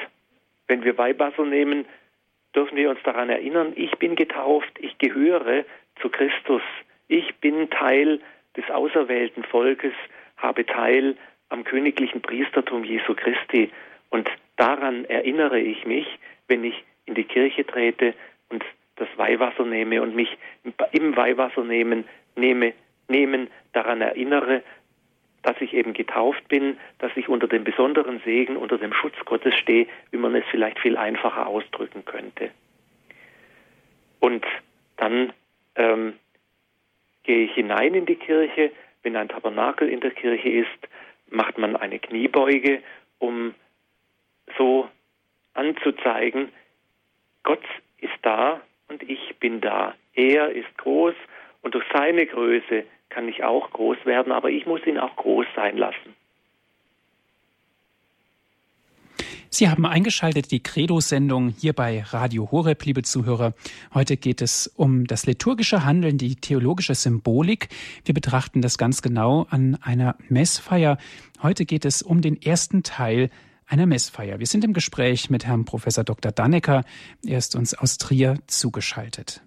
Wenn 0.66 0.82
wir 0.82 0.96
Weihwasser 0.96 1.44
nehmen, 1.44 1.84
dürfen 2.54 2.76
wir 2.76 2.90
uns 2.90 3.02
daran 3.04 3.28
erinnern, 3.28 3.72
ich 3.76 3.92
bin 3.98 4.16
getauft, 4.16 4.72
ich 4.78 4.96
gehöre 4.98 5.64
zu 6.00 6.08
Christus. 6.08 6.62
Ich 7.14 7.32
bin 7.36 7.70
Teil 7.70 8.18
des 8.56 8.68
auserwählten 8.70 9.44
Volkes, 9.44 9.92
habe 10.36 10.66
Teil 10.66 11.16
am 11.48 11.62
königlichen 11.62 12.20
Priestertum 12.20 12.82
Jesu 12.82 13.14
Christi. 13.14 13.70
Und 14.10 14.28
daran 14.56 15.04
erinnere 15.04 15.60
ich 15.60 15.86
mich, 15.86 16.08
wenn 16.48 16.64
ich 16.64 16.74
in 17.06 17.14
die 17.14 17.22
Kirche 17.22 17.64
trete 17.64 18.14
und 18.48 18.64
das 18.96 19.06
Weihwasser 19.14 19.64
nehme 19.64 20.02
und 20.02 20.16
mich 20.16 20.36
im 20.90 21.16
Weihwasser 21.16 21.62
nehmen, 21.62 22.02
nehme, 22.34 22.72
nehmen 23.06 23.48
daran 23.72 24.00
erinnere, 24.00 24.64
dass 25.42 25.54
ich 25.60 25.72
eben 25.72 25.92
getauft 25.92 26.48
bin, 26.48 26.78
dass 26.98 27.12
ich 27.14 27.28
unter 27.28 27.46
dem 27.46 27.62
besonderen 27.62 28.22
Segen, 28.24 28.56
unter 28.56 28.76
dem 28.76 28.92
Schutz 28.92 29.14
Gottes 29.24 29.54
stehe, 29.54 29.86
wie 30.10 30.16
man 30.16 30.34
es 30.34 30.44
vielleicht 30.50 30.80
viel 30.80 30.96
einfacher 30.96 31.46
ausdrücken 31.46 32.04
könnte. 32.04 32.50
Und 34.18 34.44
dann 34.96 35.32
ähm, 35.76 36.14
gehe 37.24 37.46
ich 37.46 37.54
hinein 37.54 37.94
in 37.94 38.06
die 38.06 38.16
Kirche. 38.16 38.70
Wenn 39.02 39.16
ein 39.16 39.28
Tabernakel 39.28 39.88
in 39.88 40.00
der 40.00 40.12
Kirche 40.12 40.48
ist, 40.48 40.88
macht 41.28 41.58
man 41.58 41.76
eine 41.76 41.98
Kniebeuge, 41.98 42.82
um 43.18 43.54
so 44.56 44.88
anzuzeigen, 45.54 46.50
Gott 47.42 47.62
ist 47.98 48.14
da 48.22 48.60
und 48.88 49.02
ich 49.02 49.36
bin 49.38 49.60
da. 49.60 49.94
Er 50.14 50.50
ist 50.50 50.76
groß 50.78 51.14
und 51.62 51.74
durch 51.74 51.84
seine 51.92 52.26
Größe 52.26 52.84
kann 53.08 53.28
ich 53.28 53.44
auch 53.44 53.70
groß 53.70 54.04
werden, 54.04 54.32
aber 54.32 54.50
ich 54.50 54.66
muss 54.66 54.86
ihn 54.86 54.98
auch 54.98 55.14
groß 55.16 55.46
sein 55.54 55.76
lassen. 55.76 56.16
Sie 59.54 59.68
haben 59.68 59.86
eingeschaltet 59.86 60.50
die 60.50 60.60
Credo-Sendung 60.60 61.54
hier 61.56 61.74
bei 61.74 62.02
Radio 62.02 62.50
Horeb, 62.50 62.84
liebe 62.86 63.04
Zuhörer. 63.04 63.54
Heute 63.94 64.16
geht 64.16 64.42
es 64.42 64.66
um 64.66 65.06
das 65.06 65.26
liturgische 65.26 65.84
Handeln, 65.84 66.18
die 66.18 66.34
theologische 66.34 66.96
Symbolik. 66.96 67.68
Wir 68.04 68.14
betrachten 68.14 68.62
das 68.62 68.78
ganz 68.78 69.00
genau 69.00 69.46
an 69.50 69.76
einer 69.80 70.16
Messfeier. 70.28 70.98
Heute 71.40 71.66
geht 71.66 71.84
es 71.84 72.02
um 72.02 72.20
den 72.20 72.42
ersten 72.42 72.82
Teil 72.82 73.30
einer 73.64 73.86
Messfeier. 73.86 74.40
Wir 74.40 74.46
sind 74.48 74.64
im 74.64 74.72
Gespräch 74.72 75.30
mit 75.30 75.46
Herrn 75.46 75.64
Professor 75.64 76.02
Dr. 76.02 76.32
Dannecker. 76.32 76.82
Er 77.24 77.38
ist 77.38 77.54
uns 77.54 77.74
aus 77.74 77.96
Trier 77.96 78.40
zugeschaltet. 78.48 79.40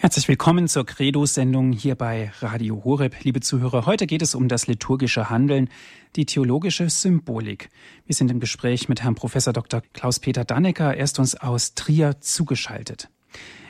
Herzlich 0.00 0.28
willkommen 0.28 0.68
zur 0.68 0.86
Credo-Sendung 0.86 1.72
hier 1.72 1.96
bei 1.96 2.30
Radio 2.38 2.84
Horeb. 2.84 3.16
Liebe 3.24 3.40
Zuhörer, 3.40 3.84
heute 3.84 4.06
geht 4.06 4.22
es 4.22 4.36
um 4.36 4.46
das 4.46 4.68
liturgische 4.68 5.28
Handeln, 5.28 5.68
die 6.14 6.24
theologische 6.24 6.88
Symbolik. 6.88 7.68
Wir 8.06 8.14
sind 8.14 8.30
im 8.30 8.38
Gespräch 8.38 8.88
mit 8.88 9.02
Herrn 9.02 9.16
Professor 9.16 9.52
Dr. 9.52 9.82
Klaus-Peter 9.94 10.44
Dannecker. 10.44 10.94
Er 10.96 11.02
ist 11.02 11.18
uns 11.18 11.34
aus 11.34 11.74
Trier 11.74 12.20
zugeschaltet. 12.20 13.10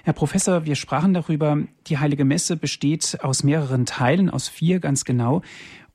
Herr 0.04 0.12
Professor, 0.12 0.66
wir 0.66 0.74
sprachen 0.74 1.14
darüber, 1.14 1.62
die 1.86 1.96
Heilige 1.96 2.26
Messe 2.26 2.58
besteht 2.58 3.20
aus 3.22 3.42
mehreren 3.42 3.86
Teilen, 3.86 4.28
aus 4.28 4.48
vier 4.48 4.80
ganz 4.80 5.06
genau. 5.06 5.40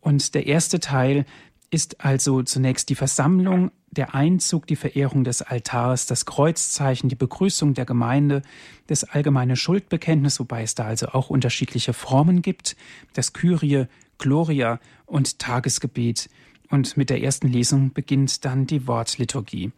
Und 0.02 0.34
der 0.34 0.48
erste 0.48 0.80
Teil 0.80 1.26
ist 1.70 2.04
also 2.04 2.42
zunächst 2.42 2.90
die 2.90 2.96
Versammlung 2.96 3.70
der 3.94 4.16
Einzug, 4.16 4.68
die 4.68 4.76
Verehrung 4.76 5.24
des 5.24 5.42
Altars, 5.42 6.06
das 6.06 6.26
Kreuzzeichen, 6.26 7.10
die 7.10 7.16
Begrüßung 7.16 7.74
der 7.74 7.86
Gemeinde, 7.86 8.42
das 8.88 9.04
allgemeine 9.04 9.56
Schuldbekenntnis, 9.56 10.40
wobei 10.40 10.64
es 10.64 10.76
da 10.76 10.86
also 10.86 11.08
auch 11.08 11.30
unterschiedliche 11.30 11.94
Formen 11.94 12.42
gibt, 12.42 12.76
das 13.14 13.34
Kyrie, 13.34 13.86
Gloria 14.18 14.80
und 15.06 15.40
Tagesgebet. 15.40 16.30
Und 16.70 16.98
mit 16.98 17.10
der 17.10 17.22
ersten 17.22 17.48
Lesung 17.48 17.94
beginnt 17.94 18.46
dann 18.46 18.66
die 18.66 18.88
Wortliturgie. 18.88 19.72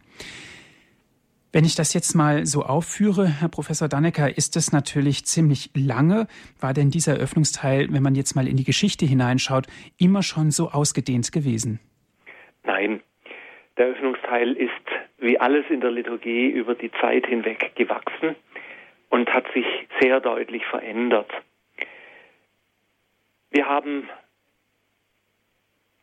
Wenn 1.52 1.64
ich 1.64 1.74
das 1.74 1.94
jetzt 1.94 2.14
mal 2.14 2.44
so 2.44 2.64
aufführe, 2.64 3.26
Herr 3.26 3.48
Professor 3.48 3.88
Dannecker, 3.88 4.36
ist 4.36 4.56
es 4.56 4.72
natürlich 4.72 5.24
ziemlich 5.24 5.70
lange. 5.74 6.26
War 6.60 6.74
denn 6.74 6.90
dieser 6.90 7.14
Eröffnungsteil, 7.14 7.92
wenn 7.92 8.02
man 8.02 8.14
jetzt 8.14 8.36
mal 8.36 8.46
in 8.46 8.56
die 8.56 8.64
Geschichte 8.64 9.06
hineinschaut, 9.06 9.66
immer 9.96 10.22
schon 10.22 10.50
so 10.50 10.70
ausgedehnt 10.70 11.32
gewesen? 11.32 11.80
Nein, 12.64 13.00
der 13.76 13.86
Öffnungsteil 13.86 14.52
ist 14.52 14.72
wie 15.18 15.38
alles 15.38 15.64
in 15.68 15.80
der 15.80 15.90
Liturgie 15.90 16.48
über 16.48 16.74
die 16.74 16.90
Zeit 16.92 17.26
hinweg 17.26 17.72
gewachsen 17.74 18.36
und 19.10 19.32
hat 19.32 19.50
sich 19.52 19.66
sehr 20.00 20.20
deutlich 20.20 20.64
verändert. 20.66 21.30
Wir 23.50 23.68
haben 23.68 24.08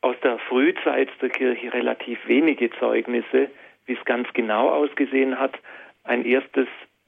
aus 0.02 0.16
der 0.24 0.38
Frühzeit 0.40 1.10
der 1.22 1.30
Kirche 1.30 1.74
relativ 1.74 2.20
wenige 2.28 2.70
Zeugnisse, 2.80 3.50
wie 3.86 3.94
es 3.94 4.06
ganz 4.06 4.28
genau 4.34 4.70
ausgesehen 4.70 5.40
hat. 5.40 5.58
Ein 6.04 6.26
erstes 6.26 6.68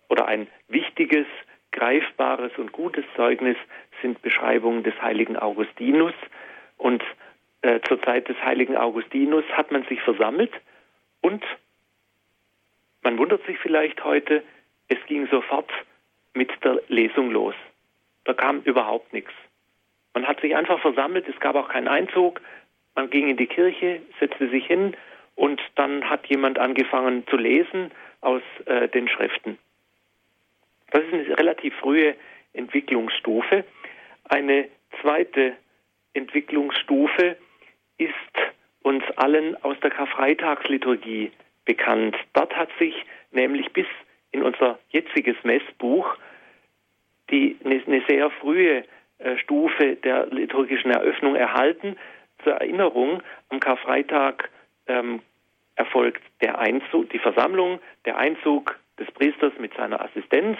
oder 0.09 0.27
ein 0.27 0.47
wichtiges, 0.67 1.25
greifbares 1.71 2.51
und 2.57 2.71
gutes 2.71 3.03
Zeugnis 3.15 3.57
sind 4.01 4.21
Beschreibungen 4.21 4.83
des 4.83 4.99
heiligen 5.01 5.35
Augustinus. 5.35 6.13
Und 6.77 7.03
äh, 7.65 7.81
zur 7.87 7.99
Zeit 8.03 8.29
des 8.29 8.37
heiligen 8.43 8.77
Augustinus 8.77 9.43
hat 9.53 9.71
man 9.71 9.83
sich 9.85 9.99
versammelt 10.01 10.51
und 11.21 11.43
man 13.01 13.17
wundert 13.17 13.43
sich 13.47 13.57
vielleicht 13.57 14.03
heute, 14.03 14.43
es 14.87 14.99
ging 15.07 15.27
sofort 15.31 15.71
mit 16.35 16.51
der 16.63 16.79
Lesung 16.89 17.31
los. 17.31 17.55
Da 18.23 18.33
kam 18.35 18.61
überhaupt 18.61 19.13
nichts. 19.13 19.31
Man 20.13 20.27
hat 20.27 20.41
sich 20.41 20.55
einfach 20.55 20.79
versammelt, 20.79 21.27
es 21.27 21.39
gab 21.39 21.55
auch 21.55 21.69
keinen 21.69 21.87
Einzug, 21.87 22.39
man 22.93 23.09
ging 23.09 23.29
in 23.29 23.37
die 23.37 23.47
Kirche, 23.47 23.99
setzte 24.19 24.47
sich 24.49 24.67
hin 24.67 24.95
und 25.33 25.59
dann 25.73 26.07
hat 26.07 26.27
jemand 26.27 26.59
angefangen 26.59 27.25
zu 27.27 27.35
lesen 27.35 27.89
aus 28.21 28.43
äh, 28.67 28.87
den 28.89 29.07
Schriften. 29.07 29.57
Das 30.91 31.01
ist 31.03 31.13
eine 31.13 31.37
relativ 31.39 31.73
frühe 31.77 32.15
Entwicklungsstufe. 32.53 33.65
Eine 34.25 34.69
zweite 35.01 35.53
Entwicklungsstufe 36.13 37.37
ist 37.97 38.13
uns 38.81 39.03
allen 39.15 39.61
aus 39.63 39.79
der 39.81 39.89
Karfreitagsliturgie 39.89 41.31
bekannt. 41.65 42.15
Dort 42.33 42.55
hat 42.55 42.69
sich 42.79 42.93
nämlich 43.31 43.71
bis 43.73 43.87
in 44.31 44.43
unser 44.43 44.79
jetziges 44.89 45.35
Messbuch 45.43 46.15
die, 47.29 47.57
eine, 47.63 47.81
eine 47.85 48.03
sehr 48.07 48.29
frühe 48.29 48.83
äh, 49.17 49.37
Stufe 49.37 49.95
der 49.95 50.27
liturgischen 50.27 50.91
Eröffnung 50.91 51.35
erhalten. 51.35 51.97
Zur 52.43 52.53
Erinnerung, 52.53 53.23
am 53.49 53.59
Karfreitag 53.59 54.49
ähm, 54.87 55.21
erfolgt 55.75 56.21
der 56.41 56.59
Einzug, 56.59 57.09
die 57.09 57.19
Versammlung, 57.19 57.79
der 58.05 58.17
Einzug 58.17 58.77
des 58.99 59.09
Priesters 59.11 59.53
mit 59.59 59.73
seiner 59.75 60.01
Assistenz. 60.01 60.57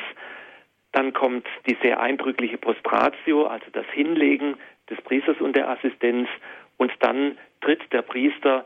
Dann 0.91 1.13
kommt 1.13 1.45
die 1.67 1.77
sehr 1.81 1.99
eindrückliche 1.99 2.57
Prostratio, 2.57 3.45
also 3.47 3.65
das 3.73 3.85
Hinlegen 3.91 4.55
des 4.89 5.01
Priesters 5.01 5.39
und 5.41 5.55
der 5.55 5.69
Assistenz. 5.69 6.29
Und 6.77 6.91
dann 6.99 7.37
tritt 7.61 7.81
der 7.91 8.01
Priester 8.01 8.65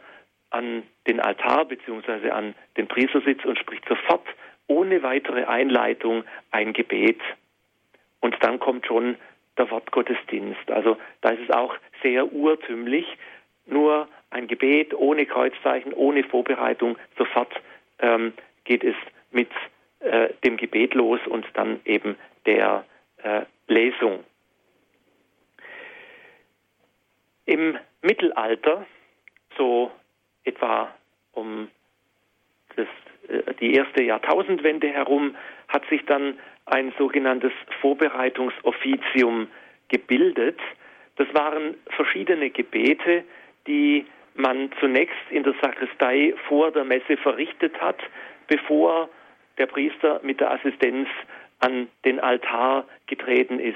an 0.50 0.84
den 1.08 1.20
Altar 1.20 1.66
bzw. 1.66 2.32
an 2.32 2.56
den 2.78 2.88
Priestersitz 2.88 3.46
und 3.46 3.60
spricht 3.60 3.88
sofort 3.88 4.26
ohne 4.68 5.04
weitere 5.04 5.46
Einleitung 5.46 6.24
ein 6.52 6.74
Gebet. 6.74 7.20
Und 8.20 8.36
dann 8.42 8.60
kommt 8.60 8.86
schon 8.86 9.16
der 9.58 9.70
Wortgottesdienst. 9.72 10.72
Also 10.72 10.98
da 11.22 11.30
ist 11.30 11.42
es 11.48 11.56
auch 11.56 11.76
sehr 12.02 12.32
urtümlich, 12.32 13.06
nur 13.66 14.08
ein 14.32 14.48
Gebet 14.48 14.94
ohne 14.94 15.26
Kreuzzeichen, 15.26 15.94
ohne 15.94 16.24
Vorbereitung, 16.24 16.98
sofort 17.18 17.54
ähm, 18.00 18.34
geht 18.64 18.84
es 18.84 18.96
mit 19.32 19.50
äh, 20.00 20.30
dem 20.44 20.58
Gebet 20.58 20.94
los 20.94 21.20
und 21.28 21.46
dann 21.54 21.80
eben 21.86 22.16
der 22.46 22.86
äh, 23.24 23.42
Lesung. 23.68 24.24
Im 27.46 27.78
Mittelalter, 28.02 28.86
so 29.58 29.92
etwa 30.44 30.94
um 31.34 31.70
das, 32.76 32.88
äh, 33.28 33.54
die 33.60 33.74
erste 33.74 34.04
Jahrtausendwende 34.04 34.90
herum, 34.90 35.36
hat 35.68 35.86
sich 35.90 36.06
dann 36.06 36.38
ein 36.66 36.94
sogenanntes 36.98 37.52
Vorbereitungsoffizium 37.82 39.48
gebildet. 39.90 40.60
Das 41.16 41.28
waren 41.34 41.76
verschiedene 41.96 42.50
Gebete, 42.50 43.24
die 43.68 44.06
man 44.36 44.72
zunächst 44.80 45.18
in 45.30 45.44
der 45.44 45.54
Sakristei 45.62 46.34
vor 46.48 46.72
der 46.72 46.86
Messe 46.86 47.18
verrichtet 47.18 47.80
hat, 47.82 48.00
bevor 48.48 49.10
der 49.58 49.66
Priester 49.66 50.22
mit 50.24 50.40
der 50.40 50.52
Assistenz 50.52 51.08
an 51.60 51.90
den 52.06 52.20
Altar 52.20 52.86
getreten 53.08 53.60
ist. 53.60 53.76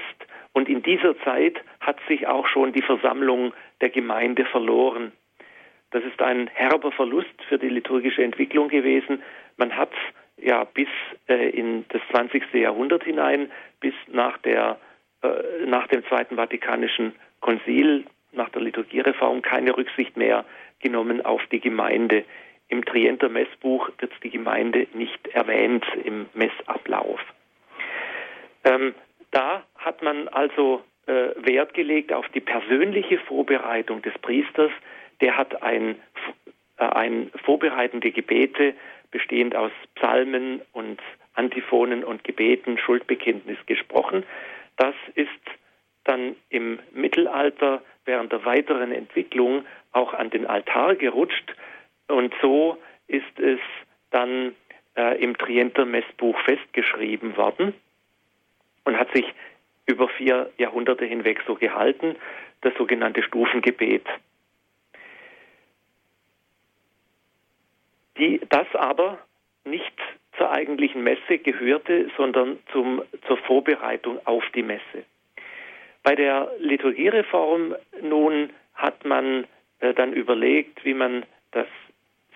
Und 0.54 0.68
in 0.68 0.82
dieser 0.82 1.18
Zeit 1.18 1.60
hat 1.80 1.98
sich 2.08 2.26
auch 2.26 2.46
schon 2.46 2.72
die 2.72 2.80
Versammlung 2.80 3.52
der 3.80 3.90
Gemeinde 3.90 4.46
verloren. 4.46 5.12
Das 5.90 6.02
ist 6.04 6.22
ein 6.22 6.48
herber 6.54 6.92
Verlust 6.92 7.34
für 7.48 7.58
die 7.58 7.68
liturgische 7.68 8.22
Entwicklung 8.22 8.68
gewesen. 8.68 9.22
Man 9.56 9.76
hat 9.76 9.92
ja 10.36 10.64
bis 10.64 10.88
äh, 11.28 11.50
in 11.50 11.84
das 11.88 12.00
20. 12.10 12.54
Jahrhundert 12.54 13.04
hinein, 13.04 13.50
bis 13.80 13.94
nach, 14.06 14.38
der, 14.38 14.78
äh, 15.22 15.66
nach 15.66 15.88
dem 15.88 16.04
Zweiten 16.06 16.36
Vatikanischen 16.36 17.12
Konzil, 17.40 18.04
nach 18.32 18.48
der 18.48 18.62
Liturgiereform, 18.62 19.42
keine 19.42 19.76
Rücksicht 19.76 20.16
mehr 20.16 20.44
genommen 20.80 21.24
auf 21.24 21.42
die 21.50 21.60
Gemeinde. 21.60 22.24
Im 22.68 22.84
Trienter 22.84 23.28
Messbuch 23.28 23.90
wird 23.98 24.12
die 24.22 24.30
Gemeinde 24.30 24.86
nicht 24.94 25.28
erwähnt 25.28 25.84
im 26.04 26.26
Messablauf. 26.34 27.20
Ähm, 28.64 28.94
da 29.34 29.64
hat 29.74 30.00
man 30.00 30.28
also 30.28 30.82
äh, 31.06 31.30
Wert 31.36 31.74
gelegt 31.74 32.12
auf 32.12 32.26
die 32.28 32.40
persönliche 32.40 33.18
Vorbereitung 33.18 34.00
des 34.00 34.14
Priesters. 34.22 34.70
Der 35.20 35.36
hat 35.36 35.62
ein, 35.62 35.96
äh, 36.78 36.84
ein 36.84 37.30
vorbereitende 37.44 38.12
Gebete 38.12 38.74
bestehend 39.10 39.56
aus 39.56 39.72
Psalmen 39.96 40.62
und 40.72 41.00
Antiphonen 41.34 42.04
und 42.04 42.22
Gebeten, 42.22 42.78
Schuldbekenntnis 42.78 43.58
gesprochen. 43.66 44.24
Das 44.76 44.94
ist 45.16 45.28
dann 46.04 46.36
im 46.48 46.78
Mittelalter 46.92 47.82
während 48.04 48.30
der 48.32 48.44
weiteren 48.44 48.92
Entwicklung 48.92 49.64
auch 49.92 50.14
an 50.14 50.30
den 50.30 50.46
Altar 50.46 50.94
gerutscht 50.94 51.54
und 52.08 52.32
so 52.40 52.76
ist 53.08 53.38
es 53.38 53.60
dann 54.10 54.54
äh, 54.96 55.20
im 55.20 55.36
Trienter 55.36 55.86
Messbuch 55.86 56.38
festgeschrieben 56.40 57.36
worden 57.36 57.74
und 58.84 58.98
hat 58.98 59.12
sich 59.14 59.24
über 59.86 60.08
vier 60.08 60.50
Jahrhunderte 60.58 61.04
hinweg 61.04 61.42
so 61.46 61.54
gehalten, 61.54 62.16
das 62.62 62.74
sogenannte 62.76 63.22
Stufengebet. 63.22 64.06
die 68.18 68.40
das 68.48 68.66
aber 68.74 69.18
nicht 69.64 69.94
zur 70.36 70.50
eigentlichen 70.50 71.02
Messe 71.02 71.38
gehörte, 71.38 72.10
sondern 72.16 72.58
zum, 72.72 73.02
zur 73.26 73.36
Vorbereitung 73.38 74.18
auf 74.26 74.44
die 74.54 74.62
Messe. 74.62 75.04
Bei 76.02 76.14
der 76.14 76.50
Liturgiereform 76.58 77.74
nun 78.02 78.50
hat 78.74 79.04
man 79.04 79.46
äh, 79.80 79.94
dann 79.94 80.12
überlegt, 80.12 80.84
wie 80.84 80.94
man 80.94 81.24
das 81.52 81.66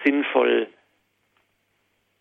sinnvoll, 0.05 0.69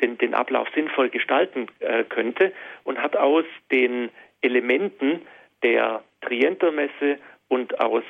den, 0.01 0.17
den 0.17 0.33
Ablauf 0.33 0.67
sinnvoll 0.75 1.09
gestalten 1.09 1.67
äh, 1.79 2.03
könnte 2.03 2.53
und 2.83 3.01
hat 3.01 3.15
aus 3.15 3.45
den 3.71 4.09
Elementen 4.41 5.21
der 5.63 6.03
Trientermesse 6.21 7.17
und 7.47 7.79
aus 7.79 8.03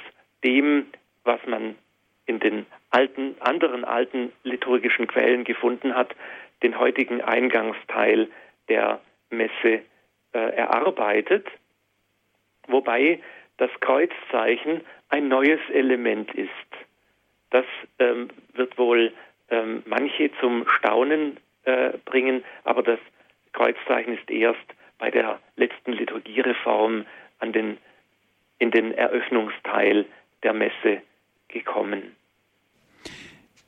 dem, 0.44 0.88
was 1.24 1.40
man 1.46 1.76
in 2.26 2.40
den 2.40 2.66
alten, 2.90 3.36
anderen 3.40 3.86
alten 3.86 4.32
liturgischen 4.44 5.08
Quellen 5.08 5.44
gefunden 5.44 5.96
hat, 5.96 6.16
den 6.64 6.78
heutigen 6.80 7.22
Eingangsteil 7.22 8.30
der 8.68 9.00
Messe 9.30 9.82
äh, 10.34 10.40
erarbeitet, 10.56 11.48
wobei 12.68 13.20
das 13.58 13.72
Kreuzzeichen 13.80 14.82
ein 15.10 15.28
neues 15.28 15.60
Element 15.72 16.34
ist. 16.34 16.50
Das 17.50 17.66
ähm, 18.00 18.30
wird 18.54 18.78
wohl 18.78 19.14
ähm, 19.50 19.84
manche 19.86 20.32
zum 20.40 20.68
Staunen 20.68 21.38
äh, 21.68 21.98
bringen, 22.06 22.46
aber 22.64 22.82
das 22.82 23.00
Kreuzzeichen 23.52 24.18
ist 24.18 24.30
erst 24.30 24.66
bei 24.98 25.12
der 25.12 25.40
letzten 25.58 25.92
Liturgiereform 25.92 27.06
an 27.40 27.52
den, 27.52 27.78
in 28.58 28.72
den 28.72 28.94
Eröffnungsteil 28.94 30.06
der 30.44 30.54
Messe 30.54 31.02
gekommen. 31.50 32.16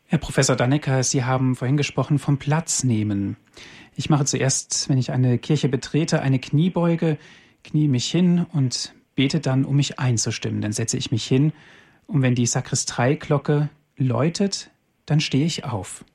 Herr 0.08 0.18
Professor 0.18 0.56
Dannecker, 0.56 1.04
Sie 1.04 1.26
haben 1.26 1.56
vorhin 1.56 1.76
gesprochen 1.76 2.20
vom 2.20 2.40
Platz 2.40 2.84
nehmen. 2.86 3.36
Ich 3.96 4.10
mache 4.10 4.24
zuerst, 4.24 4.90
wenn 4.90 4.98
ich 4.98 5.12
eine 5.12 5.38
Kirche 5.38 5.68
betrete, 5.68 6.22
eine 6.22 6.40
Kniebeuge, 6.40 7.18
knie 7.66 7.90
mich 7.90 8.10
hin 8.10 8.46
und 8.54 8.96
bete 9.16 9.42
dann, 9.42 9.66
um 9.66 9.76
mich 9.76 10.00
einzustimmen. 10.00 10.62
Dann 10.62 10.72
setze 10.72 10.98
ich 10.98 11.12
mich 11.12 11.26
hin 11.26 11.52
und 12.08 12.22
wenn 12.22 12.34
die 12.34 12.46
Sakristeiglocke 12.46 13.70
läutet, 13.98 14.72
dann 15.06 15.20
stehe 15.20 15.46
ich 15.46 15.66
auf. 15.66 16.06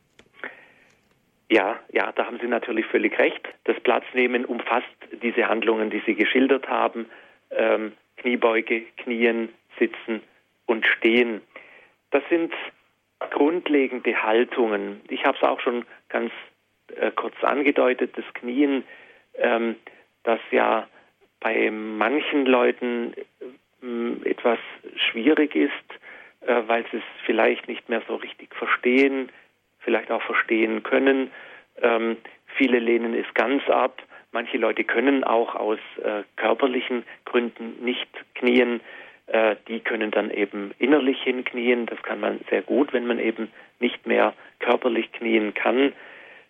Ja, 1.55 1.79
ja, 1.93 2.11
da 2.11 2.27
haben 2.27 2.41
Sie 2.41 2.49
natürlich 2.49 2.85
völlig 2.87 3.17
recht. 3.17 3.49
Das 3.63 3.79
Platznehmen 3.79 4.45
umfasst 4.45 4.89
diese 5.23 5.49
Handlungen, 5.49 5.89
die 5.89 6.03
Sie 6.05 6.17
geschildert 6.17 6.69
haben. 6.69 7.07
Ähm, 7.53 7.93
Kniebeuge, 8.17 8.81
Knien, 8.97 9.51
Sitzen 9.79 10.21
und 10.67 10.85
Stehen. 10.85 11.43
Das 12.11 12.25
sind 12.29 12.53
grundlegende 13.31 14.21
Haltungen. 14.21 15.01
Ich 15.09 15.25
habe 15.25 15.39
es 15.41 15.45
auch 15.45 15.61
schon 15.61 15.85
ganz 16.09 16.33
äh, 16.97 17.13
kurz 17.13 17.37
angedeutet, 17.45 18.19
das 18.19 18.25
Knien, 18.35 18.83
ähm, 19.39 19.77
das 20.25 20.41
ja 20.51 20.89
bei 21.39 21.71
manchen 21.71 22.47
Leuten 22.47 23.15
mh, 23.81 24.27
etwas 24.27 24.59
schwierig 24.97 25.55
ist, 25.55 25.71
äh, 26.41 26.63
weil 26.67 26.85
sie 26.91 26.97
es 26.97 27.05
vielleicht 27.25 27.69
nicht 27.69 27.89
mehr 27.89 28.03
so 28.09 28.17
richtig 28.17 28.53
verstehen, 28.57 29.31
vielleicht 29.85 30.11
auch 30.11 30.23
verstehen 30.23 30.83
können. 30.83 31.31
Ähm, 31.81 32.17
viele 32.57 32.79
lehnen 32.79 33.15
es 33.15 33.27
ganz 33.35 33.69
ab. 33.69 34.03
Manche 34.33 34.59
Leute 34.59 34.85
können 34.85 35.23
auch 35.23 35.55
aus 35.55 35.79
äh, 36.03 36.23
körperlichen 36.37 37.05
Gründen 37.25 37.85
nicht 37.85 38.09
knien. 38.35 38.81
Äh, 39.27 39.57
die 39.69 39.81
können 39.81 40.11
dann 40.11 40.31
eben 40.31 40.73
innerlich 40.79 41.23
hinknien. 41.23 41.87
Das 41.87 42.03
kann 42.03 42.21
man 42.21 42.41
sehr 42.51 42.63
gut, 42.63 42.93
wenn 42.93 43.07
man 43.07 43.19
eben 43.19 43.51
nicht 43.81 44.07
mehr 44.07 44.35
körperlich 44.59 45.13
knien 45.13 45.55
kann. 45.55 45.93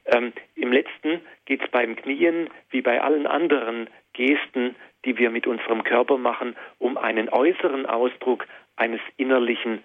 Ähm, 0.06 0.32
Im 0.54 0.72
letzten 0.72 1.20
geht 1.46 1.62
es 1.62 1.70
beim 1.70 1.96
Knien 1.96 2.50
wie 2.70 2.82
bei 2.82 3.00
allen 3.00 3.26
anderen 3.26 3.88
Gesten, 4.12 4.76
die 5.04 5.18
wir 5.18 5.30
mit 5.30 5.46
unserem 5.46 5.82
Körper 5.84 6.18
machen, 6.18 6.56
um 6.78 6.96
einen 6.96 7.28
äußeren 7.28 7.86
Ausdruck 7.86 8.46
eines 8.76 9.00
innerlichen 9.16 9.82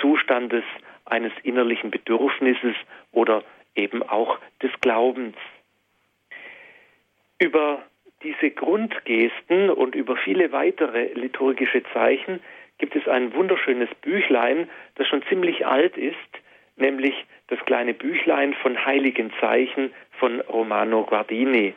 Zustandes, 0.00 0.64
eines 1.04 1.32
innerlichen 1.42 1.90
Bedürfnisses 1.90 2.76
oder 3.12 3.42
eben 3.74 4.02
auch 4.02 4.38
des 4.62 4.70
Glaubens. 4.80 5.36
Über 7.38 7.82
diese 8.22 8.50
Grundgesten 8.50 9.70
und 9.70 9.94
über 9.94 10.16
viele 10.16 10.52
weitere 10.52 11.12
liturgische 11.14 11.82
Zeichen 11.92 12.40
gibt 12.78 12.96
es 12.96 13.06
ein 13.06 13.34
wunderschönes 13.34 13.88
Büchlein, 14.00 14.68
das 14.94 15.06
schon 15.08 15.22
ziemlich 15.28 15.66
alt 15.66 15.96
ist, 15.96 16.16
nämlich 16.76 17.14
das 17.48 17.58
kleine 17.66 17.94
Büchlein 17.94 18.54
von 18.54 18.84
heiligen 18.84 19.32
Zeichen 19.40 19.92
von 20.18 20.40
Romano 20.40 21.04
Guardini. 21.04 21.74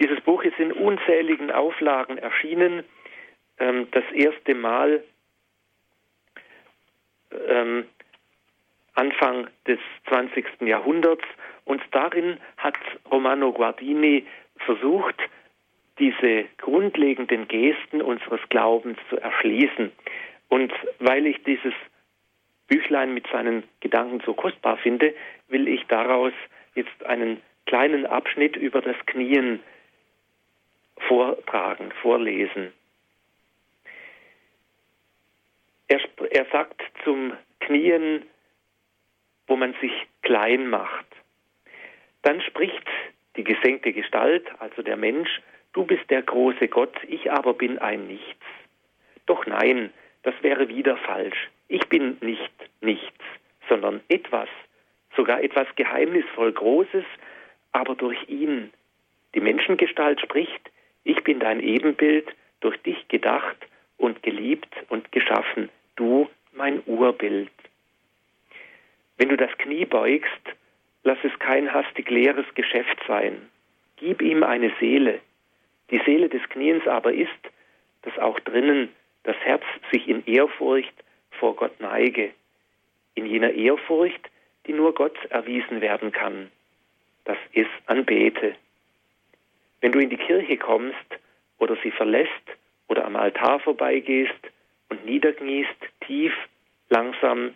Dieses 0.00 0.20
Buch 0.20 0.42
ist 0.44 0.58
in 0.58 0.72
unzähligen 0.72 1.50
Auflagen 1.50 2.18
erschienen. 2.18 2.84
Ähm, 3.58 3.88
das 3.90 4.04
erste 4.12 4.54
Mal 4.54 5.02
ähm, 7.48 7.86
Anfang 8.98 9.46
des 9.66 9.78
20. 10.08 10.62
Jahrhunderts. 10.62 11.24
Und 11.64 11.80
darin 11.92 12.38
hat 12.56 12.74
Romano 13.10 13.52
Guardini 13.52 14.26
versucht, 14.56 15.16
diese 16.00 16.46
grundlegenden 16.58 17.46
Gesten 17.46 18.02
unseres 18.02 18.40
Glaubens 18.48 18.98
zu 19.08 19.18
erschließen. 19.18 19.92
Und 20.48 20.72
weil 20.98 21.26
ich 21.26 21.42
dieses 21.44 21.74
Büchlein 22.66 23.14
mit 23.14 23.26
seinen 23.28 23.62
Gedanken 23.80 24.20
so 24.26 24.34
kostbar 24.34 24.76
finde, 24.78 25.14
will 25.48 25.68
ich 25.68 25.84
daraus 25.86 26.32
jetzt 26.74 27.04
einen 27.06 27.40
kleinen 27.66 28.04
Abschnitt 28.04 28.56
über 28.56 28.80
das 28.80 28.96
Knien 29.06 29.60
vortragen, 31.06 31.92
vorlesen. 32.02 32.72
Er, 35.86 36.00
er 36.30 36.46
sagt 36.52 36.82
zum 37.04 37.32
Knien, 37.60 38.24
wo 39.48 39.56
man 39.56 39.74
sich 39.80 39.92
klein 40.22 40.68
macht. 40.68 41.06
Dann 42.22 42.40
spricht 42.42 42.86
die 43.36 43.44
gesenkte 43.44 43.92
Gestalt, 43.92 44.46
also 44.60 44.82
der 44.82 44.96
Mensch, 44.96 45.40
du 45.72 45.84
bist 45.84 46.08
der 46.10 46.22
große 46.22 46.68
Gott, 46.68 46.94
ich 47.08 47.30
aber 47.32 47.54
bin 47.54 47.78
ein 47.78 48.06
Nichts. 48.06 48.44
Doch 49.26 49.46
nein, 49.46 49.92
das 50.22 50.34
wäre 50.42 50.68
wieder 50.68 50.96
falsch. 50.96 51.48
Ich 51.68 51.86
bin 51.88 52.16
nicht 52.20 52.52
nichts, 52.80 53.24
sondern 53.68 54.00
etwas, 54.08 54.48
sogar 55.16 55.42
etwas 55.42 55.66
geheimnisvoll 55.76 56.52
Großes, 56.52 57.04
aber 57.72 57.94
durch 57.94 58.28
ihn. 58.28 58.72
Die 59.34 59.40
Menschengestalt 59.40 60.20
spricht, 60.20 60.70
ich 61.04 61.22
bin 61.24 61.40
dein 61.40 61.60
Ebenbild, 61.60 62.28
durch 62.60 62.76
dich 62.82 63.06
gedacht 63.08 63.56
und 63.98 64.22
geliebt 64.22 64.74
und 64.88 65.12
geschaffen, 65.12 65.68
du 65.96 66.28
mein 66.52 66.82
Urbild. 66.86 67.50
Wenn 69.18 69.28
du 69.28 69.36
das 69.36 69.50
Knie 69.58 69.84
beugst, 69.84 70.42
lass 71.02 71.18
es 71.22 71.36
kein 71.38 71.72
hastig 71.72 72.08
leeres 72.08 72.46
Geschäft 72.54 72.98
sein. 73.06 73.48
Gib 73.96 74.22
ihm 74.22 74.42
eine 74.42 74.72
Seele. 74.80 75.20
Die 75.90 76.00
Seele 76.06 76.28
des 76.28 76.42
Kniens 76.48 76.86
aber 76.86 77.12
ist, 77.12 77.30
dass 78.02 78.16
auch 78.18 78.38
drinnen 78.40 78.88
das 79.24 79.36
Herz 79.38 79.64
sich 79.90 80.08
in 80.08 80.24
Ehrfurcht 80.26 80.94
vor 81.32 81.56
Gott 81.56 81.80
neige, 81.80 82.30
in 83.14 83.26
jener 83.26 83.50
Ehrfurcht, 83.50 84.30
die 84.66 84.72
nur 84.72 84.94
Gott 84.94 85.16
erwiesen 85.30 85.80
werden 85.80 86.12
kann. 86.12 86.50
Das 87.24 87.38
ist 87.52 87.70
Anbete. 87.86 88.54
Wenn 89.80 89.92
du 89.92 89.98
in 89.98 90.10
die 90.10 90.16
Kirche 90.16 90.56
kommst 90.56 90.96
oder 91.58 91.76
sie 91.82 91.90
verlässt 91.90 92.30
oder 92.88 93.04
am 93.04 93.16
Altar 93.16 93.60
vorbeigehst 93.60 94.32
und 94.88 95.04
niederkniest, 95.04 95.76
tief, 96.06 96.32
langsam, 96.88 97.54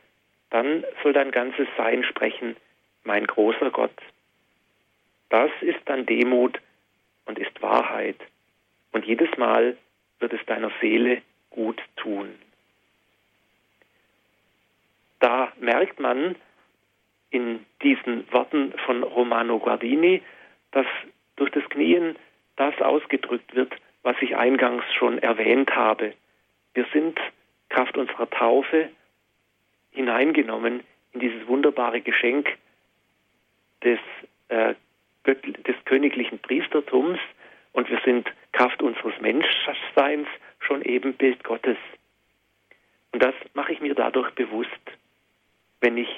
dann 0.52 0.84
soll 1.02 1.14
dein 1.14 1.30
ganzes 1.30 1.66
Sein 1.78 2.04
sprechen, 2.04 2.56
mein 3.04 3.26
großer 3.26 3.70
Gott. 3.70 3.94
Das 5.30 5.50
ist 5.62 5.80
dann 5.86 6.04
Demut 6.04 6.60
und 7.24 7.38
ist 7.38 7.62
Wahrheit. 7.62 8.18
Und 8.92 9.06
jedes 9.06 9.34
Mal 9.38 9.78
wird 10.18 10.34
es 10.34 10.44
deiner 10.46 10.70
Seele 10.80 11.22
gut 11.48 11.80
tun. 11.96 12.34
Da 15.20 15.52
merkt 15.58 15.98
man 16.00 16.36
in 17.30 17.64
diesen 17.82 18.30
Worten 18.30 18.74
von 18.84 19.02
Romano 19.02 19.58
Guardini, 19.58 20.20
dass 20.72 20.86
durch 21.36 21.50
das 21.52 21.64
Knien 21.70 22.16
das 22.56 22.78
ausgedrückt 22.82 23.54
wird, 23.54 23.72
was 24.02 24.16
ich 24.20 24.36
eingangs 24.36 24.84
schon 24.92 25.18
erwähnt 25.18 25.74
habe. 25.74 26.12
Wir 26.74 26.84
sind 26.92 27.18
Kraft 27.70 27.96
unserer 27.96 28.28
Taufe 28.28 28.90
hineingenommen 29.92 30.82
in 31.12 31.20
dieses 31.20 31.46
wunderbare 31.46 32.00
Geschenk 32.00 32.48
des, 33.84 33.98
äh, 34.48 34.74
des 35.26 35.76
königlichen 35.84 36.38
Priestertums 36.38 37.18
und 37.72 37.88
wir 37.88 38.00
sind 38.04 38.28
Kraft 38.52 38.82
unseres 38.82 39.18
Menschseins 39.20 40.28
schon 40.60 40.82
eben 40.82 41.14
Bild 41.14 41.44
Gottes. 41.44 41.78
Und 43.12 43.22
das 43.22 43.34
mache 43.54 43.72
ich 43.72 43.80
mir 43.80 43.94
dadurch 43.94 44.30
bewusst 44.32 44.80
wenn 45.82 45.98
ich 45.98 46.08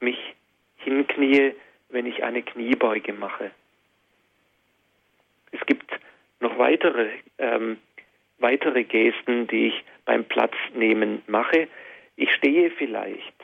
mich 0.00 0.18
hinknie, 0.76 1.54
wenn 1.88 2.04
ich 2.04 2.22
eine 2.22 2.42
Kniebeuge 2.42 3.14
mache. 3.14 3.52
Es 5.52 5.64
gibt 5.64 5.90
noch 6.40 6.58
weitere, 6.58 7.08
ähm, 7.38 7.78
weitere 8.38 8.84
Gesten, 8.84 9.46
die 9.46 9.68
ich 9.68 9.84
beim 10.04 10.24
Platznehmen 10.24 11.22
mache. 11.26 11.68
Ich 12.16 12.32
stehe 12.32 12.70
vielleicht. 12.70 13.34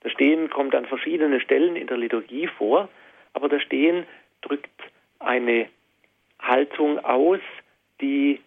Das 0.00 0.12
Stehen 0.12 0.50
kommt 0.50 0.74
an 0.74 0.86
verschiedenen 0.86 1.40
Stellen 1.40 1.76
in 1.76 1.86
der 1.86 1.96
Liturgie 1.96 2.46
vor, 2.46 2.88
aber 3.32 3.48
das 3.48 3.62
Stehen 3.62 4.06
drückt 4.42 4.70
eine 5.18 5.68
Haltung 6.40 6.98
aus, 7.04 7.40
die 8.00 8.40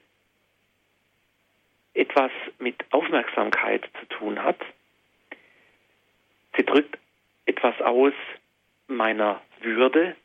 etwas 1.93 2.31
mit 2.60 2.75
Aufmerksamkeit 2.91 3.89
zu 3.99 4.05
tun 4.17 4.43
hat. 4.43 4.60
Sie 6.55 6.63
drückt 6.63 6.97
etwas 7.45 7.79
aus 7.81 8.13
meiner 8.88 9.41
Würde, 9.62 10.15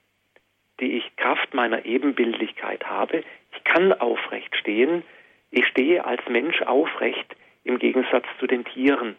die 0.80 0.98
ich 0.98 1.16
Kraft 1.16 1.54
meiner 1.54 1.85
Ebenbildlichkeit 1.85 2.85
habe. 2.85 3.24
Ich 3.52 3.64
kann 3.64 3.92
aufrecht 3.92 4.54
stehen. 4.56 5.02
Ich 5.50 5.66
stehe 5.66 6.04
als 6.04 6.20
Mensch 6.28 6.61
aufrecht 6.62 7.37
im 7.64 7.79
Gegensatz 7.79 8.27
zu 8.38 8.46
den 8.46 8.64
Tieren. 8.64 9.16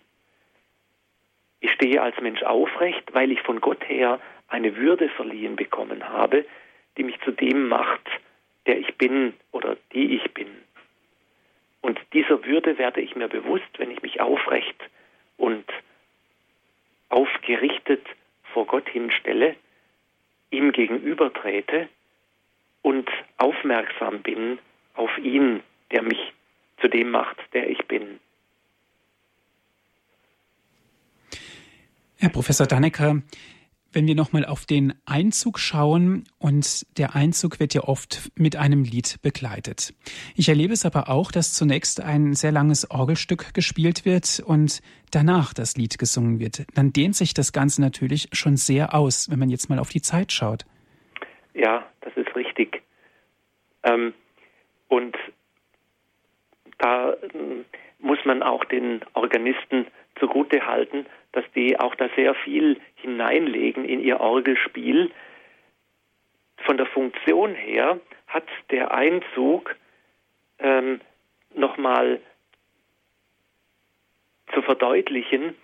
Ich 1.59 1.71
stehe 1.71 2.01
als 2.01 2.19
Mensch 2.21 2.43
aufrecht, 2.43 3.13
weil 3.13 3.31
ich 3.31 3.41
von 3.41 3.61
Gott 3.61 3.87
her 3.87 4.19
eine 4.47 4.75
Würde 4.75 5.09
verliehen 5.09 5.55
bekommen 5.55 6.07
habe, 6.09 6.45
die 6.97 7.03
mich 7.03 7.19
zu 7.21 7.31
dem 7.31 7.67
macht, 7.67 8.07
der 8.65 8.77
ich 8.77 8.95
bin 8.95 9.33
oder 9.51 9.77
die 9.93 10.15
ich 10.15 10.33
bin. 10.33 10.47
Und 11.81 11.99
dieser 12.13 12.43
Würde 12.45 12.77
werde 12.77 13.01
ich 13.01 13.15
mir 13.15 13.27
bewusst, 13.27 13.67
wenn 13.77 13.91
ich 13.91 14.01
mich 14.01 14.21
aufrecht 14.21 14.81
und 15.37 15.65
aufgerichtet 17.09 18.05
vor 18.53 18.65
Gott 18.65 18.87
hinstelle, 18.89 19.55
ihm 20.51 20.71
gegenüber 20.71 21.33
trete 21.33 21.89
und 22.81 23.09
aufmerksam 23.37 24.21
bin 24.21 24.59
auf 24.93 25.17
ihn, 25.17 25.61
der 25.91 26.03
mich 26.03 26.33
zu 26.79 26.87
dem 26.87 27.11
macht, 27.11 27.37
der 27.53 27.69
ich 27.69 27.85
bin. 27.87 28.19
Herr 32.23 32.29
Professor 32.29 32.65
Dannecker, 32.65 33.21
wenn 33.91 34.07
wir 34.07 34.15
nochmal 34.15 34.45
auf 34.45 34.65
den 34.65 34.93
Einzug 35.05 35.59
schauen, 35.59 36.23
und 36.39 36.85
der 36.97 37.15
Einzug 37.15 37.59
wird 37.59 37.73
ja 37.73 37.81
oft 37.81 38.31
mit 38.37 38.55
einem 38.55 38.85
Lied 38.85 39.21
begleitet. 39.21 39.93
Ich 40.33 40.47
erlebe 40.47 40.71
es 40.71 40.85
aber 40.85 41.09
auch, 41.09 41.33
dass 41.33 41.53
zunächst 41.53 41.99
ein 41.99 42.31
sehr 42.31 42.53
langes 42.53 42.89
Orgelstück 42.89 43.53
gespielt 43.53 44.05
wird 44.05 44.41
und 44.45 44.79
danach 45.11 45.53
das 45.53 45.75
Lied 45.75 45.97
gesungen 45.97 46.39
wird. 46.39 46.65
Dann 46.75 46.93
dehnt 46.93 47.17
sich 47.17 47.33
das 47.33 47.51
Ganze 47.51 47.81
natürlich 47.81 48.29
schon 48.31 48.55
sehr 48.55 48.93
aus, 48.93 49.29
wenn 49.29 49.39
man 49.39 49.49
jetzt 49.49 49.69
mal 49.69 49.79
auf 49.79 49.89
die 49.89 50.01
Zeit 50.01 50.31
schaut. 50.31 50.63
Ja, 51.53 51.85
das 51.99 52.15
ist 52.15 52.33
richtig. 52.37 52.83
Ähm, 53.83 54.13
und 54.87 55.17
da 56.77 57.17
ähm, 57.33 57.65
muss 57.99 58.19
man 58.23 58.41
auch 58.43 58.63
den 58.63 59.01
Organisten 59.13 59.87
zugute 60.17 60.65
halten, 60.65 61.05
dass 61.33 61.43
die 61.55 61.79
auch 61.79 61.95
da 61.95 62.09
sehr 62.15 62.33
viel 62.35 62.79
hineinlegen 62.95 63.85
in 63.85 63.99
ihr 63.99 64.19
Orgelspiel. 64.19 65.11
Von 66.65 66.77
der 66.77 66.85
Funktion 66.85 67.53
her 67.53 67.99
hat 68.27 68.47
der 68.69 68.93
Einzug 68.93 69.75
ähm, 70.59 71.01
nochmal 71.53 72.21
zu 74.53 74.61
verdeutlichen, 74.61 75.55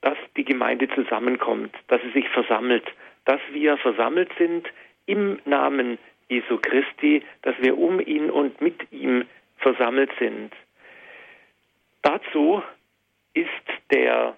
dass 0.00 0.18
die 0.36 0.44
Gemeinde 0.44 0.88
zusammenkommt, 0.94 1.74
dass 1.88 2.02
sie 2.02 2.10
sich 2.10 2.28
versammelt, 2.28 2.84
dass 3.24 3.40
wir 3.52 3.78
versammelt 3.78 4.30
sind 4.36 4.68
im 5.06 5.40
Namen 5.44 5.98
Jesu 6.28 6.58
Christi, 6.58 7.22
dass 7.42 7.54
wir 7.60 7.78
um 7.78 8.00
ihn 8.00 8.30
und 8.30 8.60
mit 8.60 8.92
ihm 8.92 9.26
versammelt 9.58 10.10
sind. 10.18 10.52
Dazu 12.02 12.62
ist 13.32 13.48
der, 13.90 14.36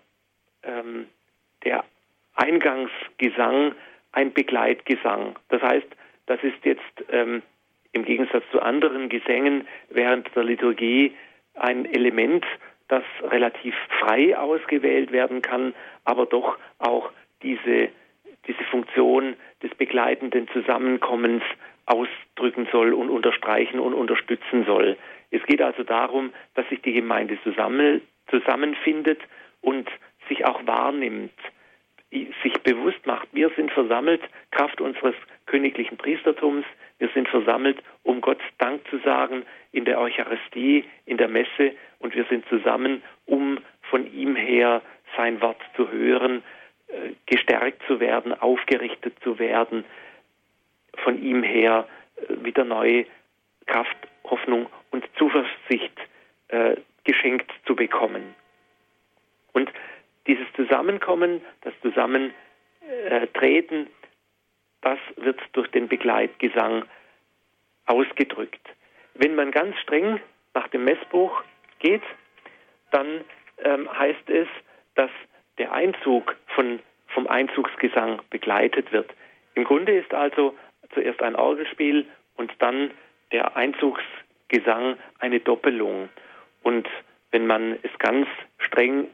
ähm, 0.66 1.06
der 1.64 1.84
Eingangsgesang 2.34 3.74
ein 4.12 4.32
Begleitgesang. 4.32 5.36
Das 5.48 5.62
heißt, 5.62 5.86
das 6.26 6.42
ist 6.42 6.64
jetzt 6.64 6.82
ähm, 7.10 7.42
im 7.92 8.04
Gegensatz 8.04 8.44
zu 8.50 8.60
anderen 8.60 9.08
Gesängen 9.08 9.66
während 9.90 10.34
der 10.34 10.44
Liturgie 10.44 11.14
ein 11.54 11.86
Element, 11.86 12.44
das 12.88 13.02
relativ 13.22 13.74
frei 13.98 14.36
ausgewählt 14.36 15.12
werden 15.12 15.42
kann, 15.42 15.74
aber 16.04 16.26
doch 16.26 16.58
auch 16.78 17.10
diese, 17.42 17.88
diese 18.46 18.64
Funktion 18.70 19.34
des 19.62 19.74
begleitenden 19.74 20.48
Zusammenkommens 20.48 21.42
ausdrücken 21.86 22.68
soll 22.70 22.92
und 22.92 23.10
unterstreichen 23.10 23.80
und 23.80 23.94
unterstützen 23.94 24.64
soll. 24.66 24.96
Es 25.30 25.42
geht 25.44 25.62
also 25.62 25.82
darum, 25.82 26.32
dass 26.54 26.68
sich 26.68 26.82
die 26.82 26.92
Gemeinde 26.92 27.38
zusammen, 27.42 28.02
zusammenfindet 28.28 29.20
und 29.60 29.88
sich 30.28 30.44
auch 30.44 30.66
wahrnimmt, 30.66 31.32
sich 32.10 32.52
bewusst 32.62 33.04
macht, 33.06 33.28
wir 33.32 33.50
sind 33.50 33.70
versammelt, 33.72 34.22
Kraft 34.50 34.80
unseres 34.80 35.14
königlichen 35.46 35.96
Priestertums, 35.96 36.64
wir 36.98 37.08
sind 37.10 37.28
versammelt, 37.28 37.82
um 38.04 38.20
Gott 38.20 38.40
Dank 38.58 38.86
zu 38.88 38.98
sagen 38.98 39.44
in 39.72 39.84
der 39.84 40.00
Eucharistie, 40.00 40.84
in 41.04 41.18
der 41.18 41.28
Messe 41.28 41.74
und 41.98 42.14
wir 42.14 42.24
sind 42.24 42.46
zusammen, 42.48 43.02
um 43.26 43.58
von 43.82 44.10
ihm 44.12 44.36
her 44.36 44.82
sein 45.16 45.40
Wort 45.40 45.60
zu 45.74 45.90
hören, 45.90 46.42
äh, 46.88 47.10
gestärkt 47.26 47.82
zu 47.86 48.00
werden, 48.00 48.32
aufgerichtet 48.32 49.14
zu 49.22 49.38
werden, 49.38 49.84
von 51.02 51.22
ihm 51.22 51.42
her 51.42 51.86
äh, 52.16 52.44
wieder 52.44 52.64
neue 52.64 53.06
Kraft, 53.66 53.96
Hoffnung 54.24 54.66
und 54.90 55.04
Zuversicht 55.18 55.98
äh, 56.48 56.76
geschenkt 57.04 57.50
zu 57.66 57.74
bekommen. 57.76 58.34
Und 59.52 59.70
dieses 60.26 60.46
Zusammenkommen, 60.54 61.40
das 61.62 61.72
Zusammentreten, 61.82 63.88
das 64.82 64.98
wird 65.16 65.40
durch 65.52 65.68
den 65.68 65.88
Begleitgesang 65.88 66.84
ausgedrückt. 67.86 68.60
Wenn 69.14 69.34
man 69.34 69.50
ganz 69.50 69.76
streng 69.78 70.20
nach 70.54 70.68
dem 70.68 70.84
Messbuch 70.84 71.42
geht, 71.78 72.02
dann 72.90 73.24
ähm, 73.64 73.90
heißt 73.92 74.28
es, 74.28 74.48
dass 74.94 75.10
der 75.58 75.72
Einzug 75.72 76.36
von, 76.54 76.80
vom 77.08 77.26
Einzugsgesang 77.26 78.20
begleitet 78.30 78.92
wird. 78.92 79.10
Im 79.54 79.64
Grunde 79.64 79.96
ist 79.96 80.12
also 80.12 80.54
zuerst 80.92 81.22
ein 81.22 81.34
Orgelspiel 81.34 82.06
und 82.36 82.52
dann 82.58 82.90
der 83.32 83.56
Einzugsgesang 83.56 84.96
eine 85.18 85.40
Doppelung. 85.40 86.08
Und 86.62 86.86
wenn 87.30 87.46
man 87.46 87.78
es 87.82 87.98
ganz 87.98 88.28
streng 88.58 89.08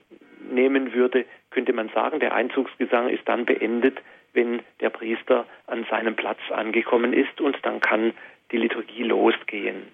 nehmen 0.51 0.93
würde, 0.93 1.25
könnte 1.51 1.73
man 1.73 1.89
sagen, 1.91 2.21
der 2.21 2.35
Einzugsgesang 2.35 3.09
ist 3.09 3.29
dann 3.29 3.45
beendet, 3.45 4.01
wenn 4.33 4.63
der 4.81 4.91
Priester 4.91 5.47
an 5.67 5.87
seinem 5.91 6.17
Platz 6.17 6.41
angekommen 6.51 7.13
ist 7.13 7.41
und 7.41 7.59
dann 7.63 7.81
kann 7.81 8.13
die 8.51 8.57
Liturgie 8.57 9.03
losgehen. 9.03 9.89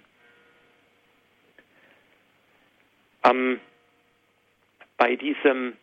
Ähm, 3.24 3.60
bei 4.96 5.16
diesem 5.16 5.76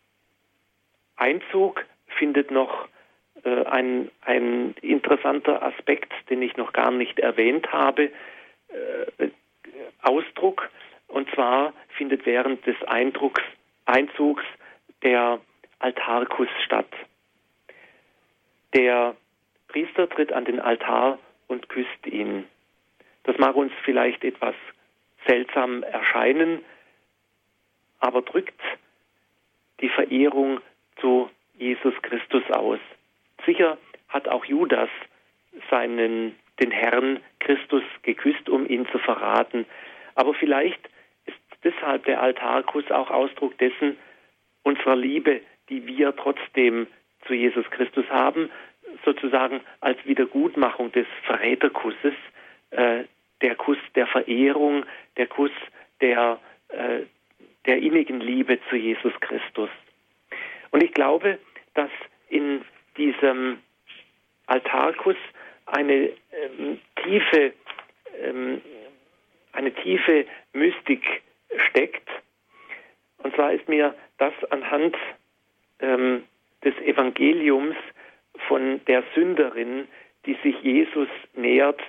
Einzug 1.16 1.86
findet 2.18 2.52
noch 2.52 2.88
äh, 3.44 3.64
ein, 3.66 4.12
ein 4.22 4.76
interessanter 4.82 5.64
Aspekt, 5.64 6.12
den 6.30 6.42
ich 6.42 6.58
noch 6.58 6.74
gar 6.74 6.92
nicht 6.92 7.20
erwähnt 7.20 7.72
habe, 7.72 8.12
äh, 8.70 9.30
Ausdruck. 10.02 10.70
Und 11.08 11.30
zwar 11.34 11.74
findet 11.98 12.26
während 12.26 12.66
des 12.66 12.82
Eindrucks, 12.84 13.42
Einzugs 13.86 14.44
der 15.06 15.40
Altarkuss 15.80 16.50
statt. 16.66 16.90
Der 18.74 19.16
Priester 19.70 20.10
tritt 20.10 20.34
an 20.34 20.46
den 20.46 20.60
Altar 20.60 21.20
und 21.48 21.70
küsst 21.70 22.08
ihn. 22.08 22.46
Das 23.24 23.38
mag 23.38 23.56
uns 23.56 23.72
vielleicht 23.84 24.24
etwas 24.24 24.56
seltsam 25.28 25.84
erscheinen, 25.84 26.62
aber 28.00 28.22
drückt 28.22 28.60
die 29.80 29.90
Verehrung 29.90 30.60
zu 31.00 31.30
Jesus 31.58 31.94
Christus 32.02 32.44
aus. 32.52 32.80
Sicher 33.46 33.78
hat 34.10 34.28
auch 34.28 34.46
Judas 34.46 34.90
seinen, 35.70 36.36
den 36.60 36.72
Herrn 36.72 37.20
Christus 37.40 37.84
geküsst, 38.02 38.50
um 38.50 38.68
ihn 38.68 38.88
zu 38.92 38.98
verraten. 39.00 39.66
Aber 40.16 40.34
vielleicht 40.34 40.90
ist 41.26 41.38
deshalb 41.64 42.06
der 42.06 42.22
Altarkuss 42.22 42.90
auch 42.92 43.12
Ausdruck 43.12 43.58
dessen, 43.58 43.98
unserer 44.66 44.96
Liebe, 44.96 45.42
die 45.70 45.86
wir 45.86 46.16
trotzdem 46.16 46.88
zu 47.26 47.34
Jesus 47.34 47.70
Christus 47.70 48.06
haben, 48.10 48.50
sozusagen 49.06 49.62
als 49.80 49.98
Wiedergutmachung 50.06 50.92
des 50.92 51.08
Verräterkusses, 51.24 52.14
äh, 52.72 53.04
der 53.42 53.56
Kuss 53.56 53.78
der 53.94 54.08
Verehrung, 54.08 54.86
der 55.18 55.28
Kuss 55.28 55.52
der, 56.02 56.40
äh, 56.70 57.02
der 57.66 57.78
innigen 57.78 58.20
Liebe 58.20 58.60
zu 58.70 58.76
Jesus 58.76 59.14
Christus. 59.20 59.70
Und 60.72 60.84
ich 60.84 60.94
glaube, 60.94 61.40
dass 61.76 61.92
in 62.30 62.66
diesem 62.98 63.60
Altarkuss 64.48 65.18
eine 65.66 66.10
ähm, 66.32 66.80
tiefe, 67.04 67.54
ähm, 68.22 68.62
eine 69.52 69.74
tiefe 69.74 70.26
Mystik 70.54 71.22
steckt. 71.70 72.10
Und 73.20 73.36
zwar 73.36 73.54
ist 73.54 73.68
mir 73.68 73.96
das 74.18 74.34
anhand 74.50 74.96
ähm, 75.80 76.24
des 76.64 76.76
Evangeliums 76.78 77.76
von 78.48 78.84
der 78.86 79.04
Sünderin, 79.14 79.88
die 80.26 80.38
sich 80.44 80.62
Jesus 80.62 81.10
nähert, 81.34 81.82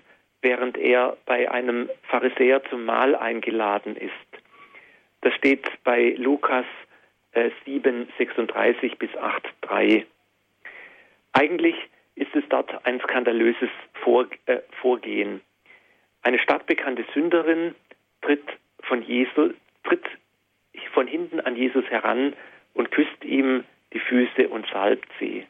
während 0.43 0.77
er 0.77 1.17
bei 1.27 1.51
einem 1.51 1.89
Pharisäer 2.05 2.63
zum 2.65 2.85
Mahl 2.85 3.15
eingeladen 3.17 3.97
ist. 3.97 4.13
Das 5.23 5.35
steht 5.35 5.67
bei 5.83 6.15
Lukas 6.19 6.67
äh, 7.33 7.51
7, 7.65 8.09
36 8.19 8.99
bis 8.99 9.15
8, 9.17 9.45
3. 9.63 10.07
Eigentlich 11.33 11.75
ist 12.15 12.35
es 12.35 12.45
dort 12.49 12.85
ein 12.87 13.01
skandalöses 13.01 13.71
Vor 14.03 14.27
äh, 14.47 14.59
Vorgehen. 14.81 15.41
Eine 16.23 16.39
stadtbekannte 16.39 17.05
Sünderin 17.15 17.75
tritt 18.23 18.47
von 18.83 19.03
Jesus, 19.03 19.53
tritt 19.85 20.05
von 20.93 21.07
hinten 21.07 21.41
an 21.41 21.57
Jesus 21.57 21.85
heran 21.87 22.35
und 22.75 22.91
küsst 22.91 23.25
ihm 23.25 23.65
die 23.93 24.01
Füße 24.01 24.49
und 24.49 24.67
salbt 24.73 25.09
sie. 25.19 25.47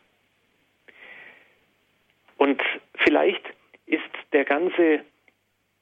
Und 2.37 2.63
vielleicht 3.05 3.43
ist 3.87 4.03
der 4.33 4.45
ganze 4.45 5.01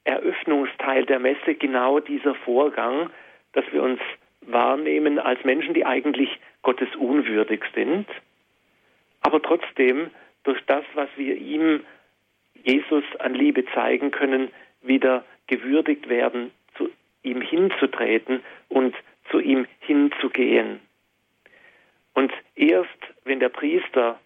Eröffnungsteil 0.03 1.05
der 1.05 1.19
Messe 1.19 1.55
genau 1.55 1.99
dieser 1.99 2.35
Vorgang, 2.35 3.09
dass 3.53 3.65
wir 3.71 3.83
uns 3.83 3.99
wahrnehmen 4.41 5.19
als 5.19 5.43
Menschen, 5.43 5.73
die 5.73 5.85
eigentlich 5.85 6.29
Gottes 6.61 6.95
unwürdig 6.95 7.63
sind, 7.73 8.07
aber 9.21 9.41
trotzdem 9.41 10.11
durch 10.43 10.61
das, 10.67 10.83
was 10.93 11.09
wir 11.15 11.35
ihm, 11.35 11.81
Jesus, 12.63 13.03
an 13.19 13.33
Liebe 13.33 13.65
zeigen 13.73 14.11
können, 14.11 14.51
wieder 14.81 15.25
gewürdigt 15.47 16.07
werden, 16.09 16.51
zu 16.77 16.89
ihm 17.23 17.41
hinzutreten 17.41 18.41
und 18.69 18.95
zu 19.29 19.39
ihm 19.39 19.67
hinzugehen. 19.79 20.79
Und 22.13 22.31
erst 22.55 22.89
wenn 23.23 23.39
der 23.39 23.49
Priester 23.49 24.19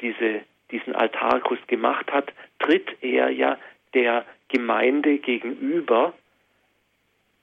diese, 0.00 0.42
diesen 0.70 0.94
Altarkuss 0.94 1.58
gemacht 1.66 2.12
hat, 2.12 2.32
tritt 2.58 2.96
er 3.02 3.30
ja 3.30 3.58
der 3.94 4.24
Gemeinde 4.48 5.18
gegenüber, 5.18 6.14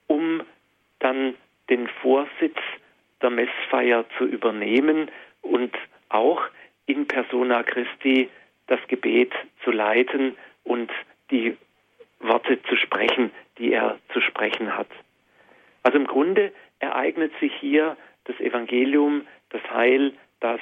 um 0.06 0.42
dann 0.98 1.34
den 1.70 1.88
Vorsitz 1.88 2.58
der 3.22 3.30
Messfeier 3.30 4.04
zu 4.18 4.24
übernehmen 4.24 5.10
und 5.42 5.74
auch 6.08 6.42
in 6.86 7.06
persona 7.06 7.62
Christi 7.62 8.28
das 8.66 8.80
Gebet 8.88 9.32
zu 9.64 9.70
leiten 9.70 10.36
und 10.64 10.90
die 11.30 11.56
Worte 12.20 12.62
zu 12.64 12.76
sprechen, 12.76 13.30
die 13.58 13.72
er 13.72 13.98
zu 14.12 14.20
sprechen 14.20 14.76
hat. 14.76 14.88
Also 15.86 15.98
im 15.98 16.08
Grunde 16.08 16.52
ereignet 16.80 17.30
sich 17.38 17.54
hier 17.60 17.96
das 18.24 18.40
Evangelium, 18.40 19.24
das 19.50 19.62
Heil, 19.70 20.14
das 20.40 20.58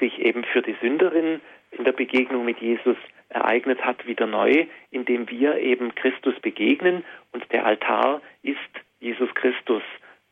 sich 0.00 0.18
eben 0.18 0.42
für 0.42 0.62
die 0.62 0.74
Sünderin 0.82 1.40
in 1.70 1.84
der 1.84 1.92
Begegnung 1.92 2.44
mit 2.44 2.58
Jesus 2.58 2.96
ereignet 3.28 3.84
hat, 3.84 4.04
wieder 4.04 4.26
neu, 4.26 4.66
indem 4.90 5.30
wir 5.30 5.58
eben 5.58 5.94
Christus 5.94 6.34
begegnen 6.40 7.04
und 7.30 7.52
der 7.52 7.64
Altar 7.64 8.20
ist 8.42 8.58
Jesus 8.98 9.32
Christus. 9.36 9.84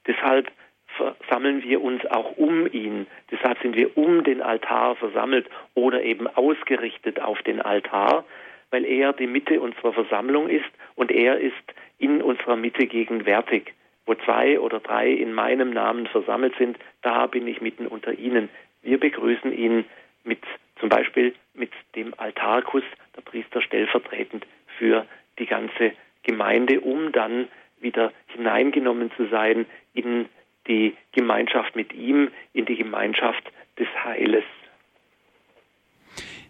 Deshalb 0.08 0.50
versammeln 0.96 1.62
wir 1.62 1.82
uns 1.82 2.04
auch 2.06 2.36
um 2.36 2.66
ihn. 2.66 3.06
Deshalb 3.30 3.60
sind 3.62 3.76
wir 3.76 3.96
um 3.96 4.24
den 4.24 4.42
Altar 4.42 4.96
versammelt 4.96 5.48
oder 5.74 6.02
eben 6.02 6.26
ausgerichtet 6.26 7.20
auf 7.20 7.40
den 7.42 7.62
Altar, 7.62 8.24
weil 8.70 8.84
er 8.84 9.12
die 9.12 9.26
Mitte 9.26 9.60
unserer 9.60 9.92
Versammlung 9.92 10.48
ist 10.48 10.70
und 10.94 11.10
er 11.10 11.38
ist 11.38 11.54
in 11.98 12.22
unserer 12.22 12.56
Mitte 12.56 12.86
gegenwärtig. 12.86 13.74
Wo 14.06 14.14
zwei 14.14 14.58
oder 14.58 14.80
drei 14.80 15.10
in 15.10 15.32
meinem 15.32 15.70
Namen 15.70 16.06
versammelt 16.06 16.54
sind, 16.58 16.78
da 17.02 17.26
bin 17.26 17.46
ich 17.46 17.60
mitten 17.60 17.86
unter 17.86 18.12
ihnen. 18.12 18.48
Wir 18.82 18.98
begrüßen 18.98 19.52
ihn 19.52 19.84
mit 20.24 20.40
zum 20.78 20.88
Beispiel 20.88 21.34
mit 21.54 21.70
dem 21.94 22.14
Altarkuss, 22.16 22.84
der 23.16 23.22
Priester 23.22 23.60
stellvertretend 23.60 24.46
für 24.78 25.06
die 25.38 25.46
ganze 25.46 25.92
Gemeinde, 26.22 26.80
um 26.80 27.12
dann 27.12 27.48
wieder 27.80 28.12
hineingenommen 28.28 29.10
zu 29.16 29.26
sein 29.26 29.66
in 29.94 30.28
die 30.66 30.96
Gemeinschaft 31.12 31.76
mit 31.76 31.92
ihm, 31.92 32.30
in 32.52 32.64
die 32.66 32.76
Gemeinschaft 32.76 33.50
des 33.78 33.88
Heiles. 34.04 34.44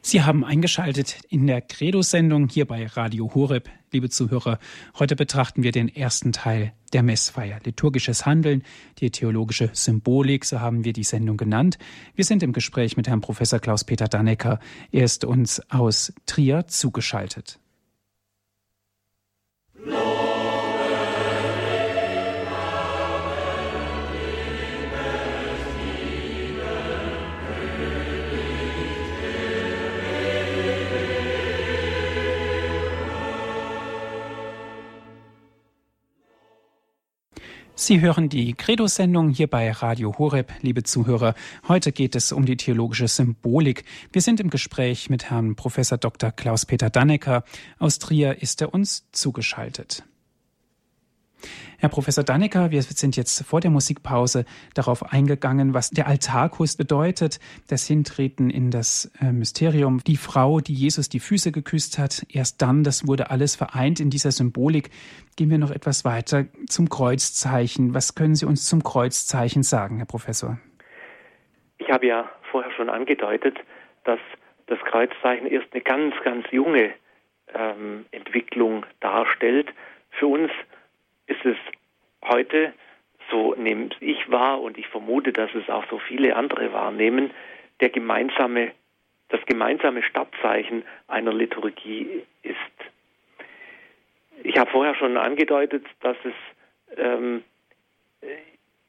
Sie 0.02 0.22
haben 0.22 0.44
eingeschaltet 0.46 1.18
in 1.28 1.46
der 1.46 1.60
Credo-Sendung 1.60 2.48
hier 2.48 2.64
bei 2.64 2.86
Radio 2.86 3.34
Horeb. 3.34 3.68
Liebe 3.92 4.08
Zuhörer, 4.08 4.58
heute 4.98 5.14
betrachten 5.14 5.62
wir 5.62 5.72
den 5.72 5.94
ersten 5.94 6.32
Teil 6.32 6.72
der 6.94 7.02
Messfeier. 7.02 7.60
Liturgisches 7.64 8.24
Handeln, 8.24 8.62
die 8.98 9.10
theologische 9.10 9.68
Symbolik, 9.74 10.46
so 10.46 10.60
haben 10.60 10.84
wir 10.84 10.94
die 10.94 11.04
Sendung 11.04 11.36
genannt. 11.36 11.76
Wir 12.14 12.24
sind 12.24 12.42
im 12.42 12.54
Gespräch 12.54 12.96
mit 12.96 13.08
Herrn 13.08 13.20
Professor 13.20 13.58
Klaus-Peter 13.58 14.08
Dannecker. 14.08 14.58
Er 14.90 15.04
ist 15.04 15.26
uns 15.26 15.60
aus 15.70 16.14
Trier 16.24 16.66
zugeschaltet. 16.66 17.58
Sie 37.90 38.00
hören 38.00 38.28
die 38.28 38.54
Credo-Sendung 38.54 39.30
hier 39.30 39.48
bei 39.48 39.68
Radio 39.72 40.16
Horeb, 40.16 40.52
liebe 40.60 40.84
Zuhörer. 40.84 41.34
Heute 41.66 41.90
geht 41.90 42.14
es 42.14 42.30
um 42.30 42.46
die 42.46 42.56
theologische 42.56 43.08
Symbolik. 43.08 43.82
Wir 44.12 44.22
sind 44.22 44.38
im 44.38 44.48
Gespräch 44.48 45.10
mit 45.10 45.28
Herrn 45.28 45.56
Professor 45.56 45.98
Dr. 45.98 46.30
Klaus-Peter 46.30 46.88
Dannecker. 46.88 47.42
Aus 47.80 47.98
Trier 47.98 48.40
ist 48.42 48.60
er 48.60 48.72
uns 48.72 49.10
zugeschaltet. 49.10 50.04
Herr 51.78 51.88
Professor 51.88 52.24
Dannecker, 52.24 52.70
wir 52.70 52.82
sind 52.82 53.16
jetzt 53.16 53.46
vor 53.46 53.60
der 53.60 53.70
Musikpause 53.70 54.44
darauf 54.74 55.12
eingegangen, 55.12 55.72
was 55.74 55.90
der 55.90 56.06
Altarkuss 56.06 56.76
bedeutet, 56.76 57.40
das 57.68 57.86
Hintreten 57.86 58.50
in 58.50 58.70
das 58.70 59.10
äh, 59.20 59.32
Mysterium, 59.32 60.00
die 60.06 60.16
Frau, 60.16 60.60
die 60.60 60.74
Jesus 60.74 61.08
die 61.08 61.20
Füße 61.20 61.52
geküsst 61.52 61.98
hat. 61.98 62.26
Erst 62.28 62.60
dann, 62.60 62.84
das 62.84 63.06
wurde 63.06 63.30
alles 63.30 63.56
vereint 63.56 64.00
in 64.00 64.10
dieser 64.10 64.30
Symbolik. 64.30 64.90
Gehen 65.36 65.50
wir 65.50 65.58
noch 65.58 65.70
etwas 65.70 66.04
weiter 66.04 66.46
zum 66.68 66.88
Kreuzzeichen. 66.88 67.94
Was 67.94 68.14
können 68.14 68.34
Sie 68.34 68.46
uns 68.46 68.68
zum 68.68 68.82
Kreuzzeichen 68.82 69.62
sagen, 69.62 69.96
Herr 69.96 70.06
Professor? 70.06 70.58
Ich 71.78 71.90
habe 71.90 72.06
ja 72.06 72.30
vorher 72.50 72.70
schon 72.72 72.90
angedeutet, 72.90 73.56
dass 74.04 74.20
das 74.66 74.78
Kreuzzeichen 74.80 75.46
erst 75.46 75.72
eine 75.72 75.82
ganz, 75.82 76.14
ganz 76.22 76.46
junge 76.50 76.92
ähm, 77.54 78.04
Entwicklung 78.10 78.86
darstellt. 79.00 79.68
Für 80.10 80.26
uns 80.26 80.50
ist 81.30 81.44
es 81.44 81.56
heute, 82.24 82.72
so 83.30 83.54
nehme 83.54 83.90
ich 84.00 84.30
wahr 84.30 84.60
und 84.60 84.76
ich 84.76 84.88
vermute, 84.88 85.32
dass 85.32 85.54
es 85.54 85.68
auch 85.68 85.84
so 85.88 85.98
viele 85.98 86.36
andere 86.36 86.72
wahrnehmen, 86.72 87.30
der 87.80 87.90
gemeinsame, 87.90 88.72
das 89.28 89.40
gemeinsame 89.46 90.02
Startzeichen 90.02 90.84
einer 91.06 91.32
Liturgie 91.32 92.24
ist. 92.42 92.56
Ich 94.42 94.58
habe 94.58 94.70
vorher 94.70 94.94
schon 94.94 95.16
angedeutet, 95.16 95.84
dass 96.00 96.16
es 96.24 96.98
ähm, 96.98 97.44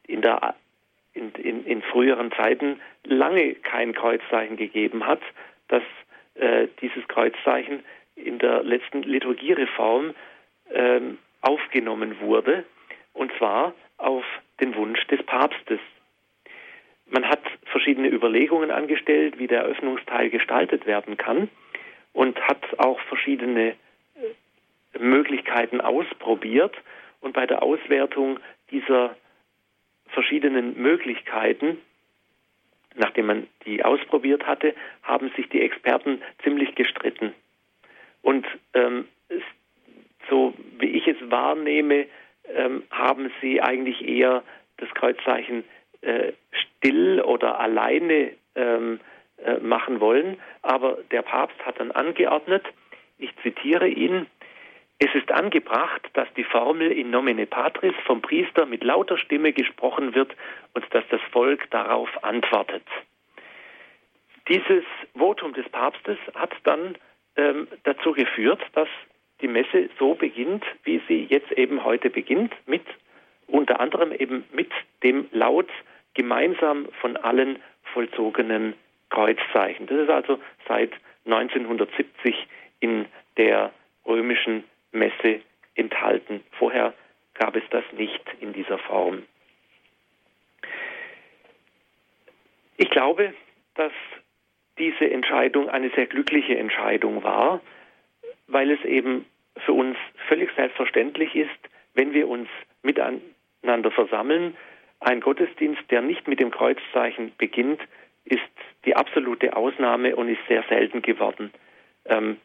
in, 0.08 0.22
der, 0.22 0.56
in, 1.14 1.32
in, 1.32 1.66
in, 1.66 1.82
früheren 1.84 2.32
Zeiten 2.32 2.80
lange 3.04 3.54
kein 3.56 3.94
Kreuzzeichen 3.94 4.58
gegeben 4.58 5.06
hat, 5.06 5.22
dass 5.68 5.84
äh, 6.36 6.68
dieses 6.82 7.08
Kreuzzeichen 7.08 7.84
in 8.16 8.40
der 8.40 8.64
letzten 8.64 9.04
Liturgiereform 9.04 10.14
ähm, 10.74 11.18
aufgenommen 11.42 12.20
wurde, 12.20 12.66
und 13.14 13.32
zwar 13.38 13.74
auf 13.98 14.24
den 14.60 14.76
Wunsch 14.76 15.06
des 15.08 15.24
Papstes. 15.24 15.80
Man 17.08 17.28
hat 17.28 17.42
verschiedene 17.66 18.08
Überlegungen 18.08 18.72
angestellt, 18.72 19.38
wie 19.38 19.48
der 19.48 19.64
Eröffnungsteil 19.64 20.30
gestaltet 20.30 20.86
werden 20.86 21.18
kann 21.18 21.50
und 22.14 22.40
hat 22.48 22.80
auch 22.80 23.00
verschiedene 23.02 23.72
äh, 24.16 25.00
Möglichkeiten 25.00 25.82
ausprobiert. 25.82 26.76
Und 27.20 27.34
bei 27.34 27.46
der 27.46 27.64
Auswertung 27.64 28.40
dieser 28.72 29.16
verschiedenen 30.08 30.82
Möglichkeiten, 30.82 31.78
nachdem 32.96 33.26
man 33.28 33.48
die 33.66 33.84
ausprobiert 33.84 34.46
hatte, 34.48 34.74
haben 35.04 35.32
sich 35.36 35.50
die 35.50 35.62
Experten 35.62 36.22
ziemlich 36.44 36.76
gestritten. 36.76 37.34
Und 38.22 38.46
ähm, 38.74 39.08
so 40.32 40.54
wie 40.80 40.88
ich 40.88 41.08
es 41.08 41.18
wahrnehme, 41.30 42.08
ähm, 42.56 42.84
haben 42.90 43.32
sie 43.42 43.62
eigentlich 43.62 44.08
eher 44.08 44.44
das 44.78 44.90
Kreuzzeichen 44.96 45.64
äh, 46.02 46.32
still 46.52 47.22
oder 47.22 47.60
alleine 47.60 48.32
ähm, 48.56 49.00
äh, 49.44 49.58
machen 49.60 50.00
wollen. 50.00 50.38
Aber 50.64 50.98
der 51.12 51.22
Papst 51.22 51.64
hat 51.66 51.80
dann 51.80 51.92
angeordnet, 51.92 52.64
ich 53.20 53.30
zitiere 53.44 53.88
ihn, 53.88 54.26
es 54.98 55.14
ist 55.16 55.32
angebracht, 55.32 56.02
dass 56.14 56.28
die 56.36 56.44
Formel 56.44 56.92
in 56.92 57.10
nomine 57.10 57.46
patris 57.48 57.94
vom 58.06 58.22
Priester 58.22 58.66
mit 58.66 58.84
lauter 58.84 59.18
Stimme 59.18 59.52
gesprochen 59.52 60.16
wird 60.16 60.36
und 60.74 60.86
dass 60.94 61.04
das 61.10 61.22
Volk 61.32 61.70
darauf 61.72 62.24
antwortet. 62.24 62.84
Dieses 64.48 64.84
Votum 65.18 65.54
des 65.54 65.68
Papstes 65.70 66.18
hat 66.36 66.52
dann 66.64 66.98
ähm, 67.36 67.68
dazu 67.84 68.12
geführt, 68.12 68.62
dass 68.74 68.88
die 69.42 69.48
Messe 69.48 69.90
so 70.00 70.16
beginnt, 70.16 70.64
wie 70.84 71.02
sie 71.08 71.26
jetzt 71.30 71.52
eben 71.52 71.84
heute 71.84 72.10
beginnt, 72.10 72.54
mit 72.66 72.84
unter 73.48 73.80
anderem 73.80 74.12
eben 74.12 74.46
mit 74.54 74.72
dem 75.04 75.28
Laut 75.32 75.70
gemeinsam 76.14 76.88
von 77.00 77.18
allen 77.18 77.60
vollzogenen 77.94 78.74
Kreuzzeichen. 79.10 79.88
Das 79.88 79.98
ist 79.98 80.10
also 80.10 80.40
seit 80.68 80.92
1970 81.26 82.48
in 82.80 83.06
der 83.38 83.72
römischen 84.06 84.64
Messe 84.92 85.42
enthalten. 85.76 86.44
Vorher 86.52 86.94
gab 87.34 87.56
es 87.56 87.64
das 87.70 87.84
nicht 87.94 88.22
in 88.40 88.54
dieser 88.54 88.78
Form. 88.78 89.24
Ich 92.78 92.90
glaube, 92.90 93.34
dass 93.76 93.92
diese 94.78 95.10
Entscheidung 95.10 95.70
eine 95.70 95.92
sehr 95.92 96.08
glückliche 96.08 96.58
Entscheidung 96.58 97.24
war, 97.24 97.62
weil 98.48 98.72
es 98.72 98.84
eben 98.84 99.26
für 99.58 99.74
uns 99.74 99.98
völlig 100.28 100.50
selbstverständlich 100.56 101.36
ist, 101.36 101.50
wenn 101.94 102.14
wir 102.14 102.28
uns 102.28 102.48
miteinander 102.84 103.92
versammeln. 103.92 104.56
Ein 105.00 105.20
Gottesdienst, 105.20 105.82
der 105.90 106.02
nicht 106.02 106.28
mit 106.28 106.40
dem 106.40 106.52
Kreuzzeichen 106.52 107.34
beginnt, 107.38 107.82
ist 108.26 108.42
die 108.86 108.96
absolute 108.96 109.56
Ausnahme 109.56 110.16
und 110.16 110.30
ist 110.30 110.46
sehr 110.48 110.64
selten 110.70 111.02
geworden. 111.02 111.52
Ähm, 112.06 112.38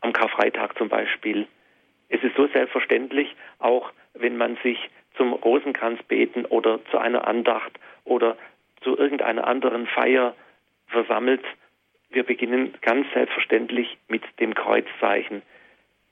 am 0.00 0.12
Karfreitag 0.12 0.76
zum 0.78 0.88
Beispiel. 0.88 1.46
Es 2.08 2.22
ist 2.22 2.36
so 2.36 2.46
selbstverständlich, 2.48 3.34
auch 3.58 3.92
wenn 4.14 4.36
man 4.36 4.56
sich 4.62 4.78
zum 5.16 5.32
Rosenkranz 5.32 6.02
beten 6.04 6.44
oder 6.44 6.80
zu 6.90 6.98
einer 6.98 7.26
Andacht 7.28 7.78
oder 8.04 8.36
zu 8.82 8.96
irgendeiner 8.96 9.46
anderen 9.46 9.86
Feier 9.86 10.34
versammelt. 10.88 11.44
Wir 12.08 12.24
beginnen 12.24 12.74
ganz 12.80 13.06
selbstverständlich 13.12 13.98
mit 14.08 14.22
dem 14.40 14.54
Kreuzzeichen. 14.54 15.42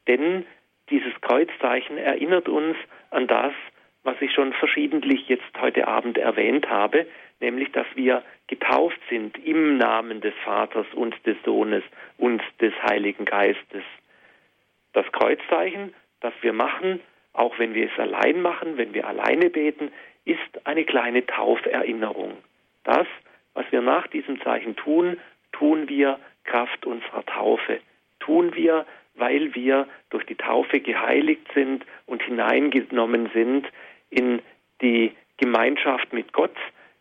Denn 0.09 0.47
dieses 0.91 1.13
Kreuzzeichen 1.21 1.99
erinnert 1.99 2.49
uns 2.49 2.77
an 3.11 3.27
das, 3.27 3.53
was 4.03 4.17
ich 4.21 4.33
schon 4.33 4.53
verschiedentlich 4.55 5.29
jetzt 5.29 5.61
heute 5.61 5.87
Abend 5.87 6.19
erwähnt 6.19 6.69
habe, 6.71 7.07
nämlich 7.41 7.71
dass 7.73 7.87
wir 7.95 8.23
getauft 8.47 8.99
sind 9.11 9.37
im 9.45 9.77
Namen 9.77 10.21
des 10.21 10.35
Vaters 10.45 10.87
und 10.95 11.15
des 11.27 11.37
Sohnes 11.45 11.85
und 12.17 12.43
des 12.61 12.73
Heiligen 12.83 13.27
Geistes. 13.27 13.85
Das 14.95 15.05
Kreuzzeichen, 15.13 15.95
das 16.21 16.33
wir 16.41 16.53
machen, 16.53 17.01
auch 17.35 17.59
wenn 17.59 17.75
wir 17.75 17.91
es 17.93 17.99
allein 17.99 18.41
machen, 18.41 18.79
wenn 18.79 18.95
wir 18.95 19.07
alleine 19.07 19.51
beten, 19.51 19.93
ist 20.25 20.67
eine 20.67 20.85
kleine 20.85 21.27
Tauferinnerung. 21.27 22.33
Das, 22.85 23.07
was 23.55 23.71
wir 23.71 23.83
nach 23.83 24.07
diesem 24.09 24.41
Zeichen 24.43 24.75
tun, 24.77 25.19
tun 25.53 25.89
wir 25.89 26.19
Kraft 26.45 26.87
unserer 26.87 27.25
Taufe. 27.27 27.81
Tun 28.21 28.55
wir, 28.55 28.87
weil 29.19 29.55
wir 29.55 29.87
durch 30.11 30.25
die 30.25 30.37
Taufe 30.37 30.81
geheiligt 30.81 31.47
sind 31.55 31.85
und 32.07 32.23
hineingenommen 32.23 33.31
sind 33.35 33.67
in 34.11 34.41
die 34.81 35.13
Gemeinschaft 35.37 36.13
mit 36.13 36.33
Gott, 36.33 36.57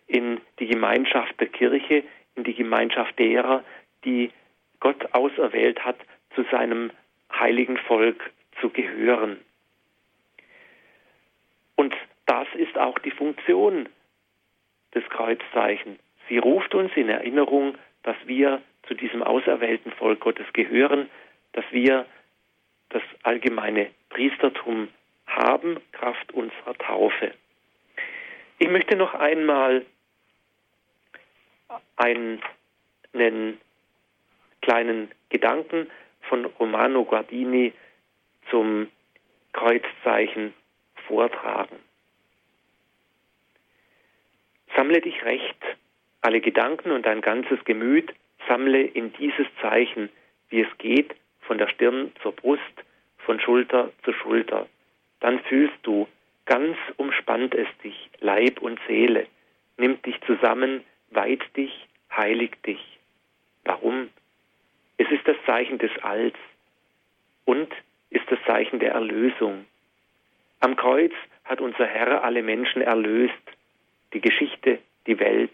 in 0.07 0.39
die 0.59 0.67
Gemeinschaft 0.67 1.39
der 1.39 1.47
Kirche, 1.47 2.03
in 2.35 2.43
die 2.43 2.53
Gemeinschaft 2.53 3.17
derer, 3.19 3.63
die 4.05 4.31
Gott 4.79 5.13
auserwählt 5.13 5.83
hat, 5.83 5.97
zu 6.35 6.43
seinem 6.51 6.91
heiligen 7.33 7.77
Volk 7.77 8.31
zu 8.61 8.69
gehören. 8.69 9.37
Und 11.75 11.95
das 12.25 12.47
ist 12.55 12.77
auch 12.77 12.99
die 12.99 13.11
Funktion 13.11 13.89
des 14.93 15.03
Kreuzzeichens. 15.09 15.99
Sie 16.29 16.37
ruft 16.37 16.75
uns 16.75 16.91
in 16.95 17.09
Erinnerung, 17.09 17.75
dass 18.03 18.15
wir 18.25 18.61
zu 18.87 18.93
diesem 18.93 19.23
auserwählten 19.23 19.91
Volk 19.91 20.19
Gottes 20.21 20.45
gehören, 20.53 21.09
dass 21.57 21.65
wir 21.71 22.05
das 22.89 23.01
allgemeine 23.23 23.89
Priestertum 24.09 24.89
haben, 25.25 25.79
Kraft 25.91 26.31
unserer 26.33 26.75
Taufe. 26.77 27.33
Ich 28.59 28.69
möchte 28.69 28.95
noch 28.95 29.15
einmal 29.15 29.83
einen 31.95 32.39
kleinen 34.61 35.11
Gedanken 35.29 35.89
von 36.29 36.45
Romano 36.45 37.05
Guardini 37.05 37.73
zum 38.51 38.91
Kreuzzeichen 39.53 40.53
vortragen. 41.07 41.77
Sammle 44.75 45.01
dich 45.01 45.23
recht, 45.25 45.57
alle 46.21 46.39
Gedanken 46.39 46.91
und 46.91 47.07
dein 47.07 47.21
ganzes 47.21 47.65
Gemüt 47.65 48.13
sammle 48.47 48.81
in 48.83 49.11
dieses 49.13 49.47
Zeichen, 49.59 50.09
wie 50.49 50.61
es 50.61 50.77
geht, 50.77 51.15
von 51.47 51.57
der 51.57 51.69
Stirn 51.69 52.11
zur 52.21 52.33
Brust, 52.33 52.61
von 53.17 53.39
Schulter 53.39 53.91
zu 54.03 54.13
Schulter. 54.13 54.67
Dann 55.19 55.39
fühlst 55.41 55.77
du, 55.83 56.07
ganz 56.45 56.77
umspannt 56.97 57.55
es 57.55 57.67
dich, 57.83 58.09
Leib 58.19 58.61
und 58.61 58.79
Seele, 58.87 59.25
nimmt 59.77 60.05
dich 60.05 60.19
zusammen, 60.25 60.83
weiht 61.09 61.43
dich, 61.55 61.87
heiligt 62.15 62.65
dich. 62.65 62.99
Warum? 63.63 64.09
Es 64.97 65.09
ist 65.09 65.27
das 65.27 65.37
Zeichen 65.45 65.77
des 65.77 65.91
Alls 66.01 66.35
und 67.45 67.69
ist 68.09 68.29
das 68.29 68.39
Zeichen 68.45 68.79
der 68.79 68.91
Erlösung. 68.91 69.65
Am 70.59 70.75
Kreuz 70.75 71.13
hat 71.45 71.61
unser 71.61 71.85
Herr 71.85 72.23
alle 72.23 72.43
Menschen 72.43 72.81
erlöst, 72.81 73.33
die 74.13 74.21
Geschichte, 74.21 74.79
die 75.05 75.19
Welt. 75.19 75.53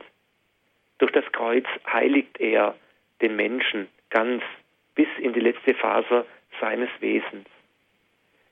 Durch 1.00 1.12
das 1.12 1.26
Kreuz 1.32 1.66
heiligt 1.92 2.40
er 2.40 2.76
den 3.22 3.36
Menschen 3.36 3.88
ganz 4.10 4.44
bis 4.96 5.08
in 5.20 5.34
die 5.34 5.40
letzte 5.40 5.74
Faser 5.74 6.26
seines 6.60 6.90
Wesens. 7.00 7.48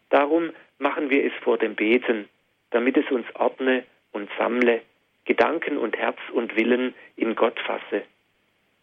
Darum 0.10 0.52
machen 0.80 1.10
wir 1.10 1.26
es 1.26 1.34
vor 1.44 1.58
dem 1.58 1.76
Beten, 1.76 2.28
damit 2.72 2.98
es 2.98 3.10
uns 3.12 3.26
ordne 3.36 3.84
und 4.12 4.30
sammle, 4.38 4.82
Gedanken 5.26 5.78
und 5.78 5.98
Herz 5.98 6.18
und 6.34 6.56
Willen 6.56 6.94
in 7.16 7.36
Gott 7.36 7.60
fasse. 7.60 8.04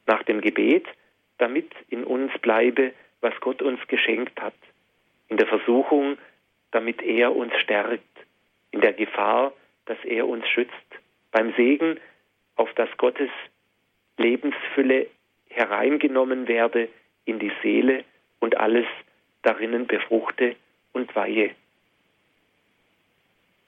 Nach 0.06 0.22
dem 0.22 0.40
Gebet, 0.40 0.86
damit 1.38 1.70
in 1.90 2.04
uns 2.04 2.32
bleibe, 2.40 2.92
was 3.20 3.34
Gott 3.40 3.60
uns 3.60 3.80
geschenkt 3.88 4.40
hat. 4.40 4.54
In 5.28 5.36
der 5.36 5.46
Versuchung, 5.46 6.16
damit 6.70 7.02
er 7.02 7.34
uns 7.34 7.52
stärkt. 7.56 8.04
In 8.70 8.80
der 8.80 8.92
Gefahr, 8.92 9.52
dass 9.86 9.98
er 10.04 10.26
uns 10.26 10.46
schützt. 10.48 10.72
Beim 11.32 11.52
Segen, 11.54 11.98
auf 12.56 12.72
dass 12.74 12.88
Gottes 12.96 13.30
Lebensfülle 14.16 15.08
hereingenommen 15.48 16.48
werde 16.48 16.88
in 17.28 17.38
die 17.38 17.52
Seele 17.62 18.04
und 18.40 18.56
alles 18.56 18.86
darinnen 19.42 19.86
befruchte 19.86 20.56
und 20.92 21.14
weihe. 21.14 21.50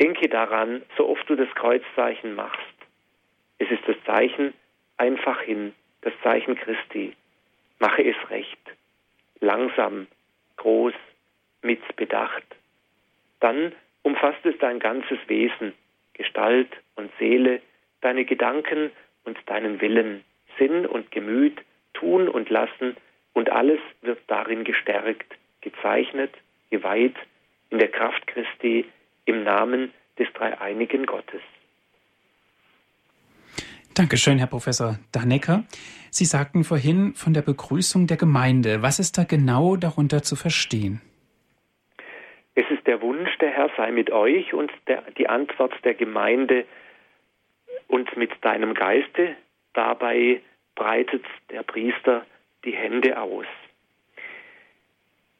Denke 0.00 0.28
daran, 0.28 0.82
so 0.96 1.08
oft 1.08 1.28
du 1.28 1.36
das 1.36 1.54
Kreuzzeichen 1.54 2.34
machst. 2.34 2.58
Es 3.58 3.70
ist 3.70 3.82
das 3.86 3.96
Zeichen 4.06 4.54
einfach 4.96 5.40
hin, 5.42 5.74
das 6.00 6.14
Zeichen 6.22 6.56
Christi. 6.56 7.14
Mache 7.78 8.02
es 8.02 8.16
recht, 8.30 8.58
langsam, 9.40 10.06
groß, 10.56 10.94
mit 11.62 11.80
Bedacht. 11.96 12.44
Dann 13.40 13.72
umfasst 14.02 14.44
es 14.44 14.56
dein 14.58 14.78
ganzes 14.78 15.18
Wesen, 15.26 15.74
Gestalt 16.14 16.70
und 16.96 17.11
Seele, 17.18 17.61
deine 18.00 18.24
Gedanken 18.24 18.90
und 19.24 19.38
deinen 19.46 19.80
Willen, 19.82 20.24
Sinn 20.58 20.86
und 20.86 21.11
Gemüt, 21.11 21.61
Tun 21.92 22.28
und 22.28 22.48
Lassen, 22.48 22.96
und 23.33 23.51
alles 23.51 23.81
wird 24.03 24.18
darin 24.26 24.64
gestärkt, 24.64 25.35
gezeichnet, 25.61 26.33
geweiht 26.70 27.16
in 27.70 27.78
der 27.78 27.89
Kraft 27.89 28.26
Christi 28.26 28.87
im 29.24 29.45
Namen 29.45 29.93
des 30.18 30.28
dreieinigen 30.35 31.07
Gottes. 31.07 31.41
Dankeschön, 33.95 34.39
Herr 34.39 34.47
Professor 34.47 34.99
Danecker. 35.12 35.64
Sie 36.11 36.24
sagten 36.24 36.64
vorhin 36.64 37.14
von 37.14 37.35
der 37.35 37.43
Begrüßung 37.43 38.07
der 38.07 38.16
Gemeinde. 38.16 38.83
Was 38.83 38.99
ist 38.99 39.18
da 39.18 39.24
genau 39.24 39.76
darunter 39.76 40.22
zu 40.22 40.37
verstehen? 40.37 41.01
Es 42.55 42.64
ist 42.70 42.87
der 42.87 43.01
Wunsch, 43.01 43.31
der 43.39 43.51
Herr 43.51 43.70
sei 43.76 43.91
mit 43.93 44.11
euch 44.11 44.53
und 44.55 44.72
der, 44.87 45.03
die 45.18 45.28
Antwort 45.28 45.72
der 45.85 45.95
Gemeinde 45.95 46.64
und 47.89 48.16
mit 48.16 48.31
deinem 48.43 48.74
Geiste. 48.74 49.37
Dabei 49.72 50.41
breitet 50.74 51.24
der 51.51 51.62
Priester 51.62 52.24
die 52.64 52.72
Hände 52.72 53.20
aus. 53.20 53.46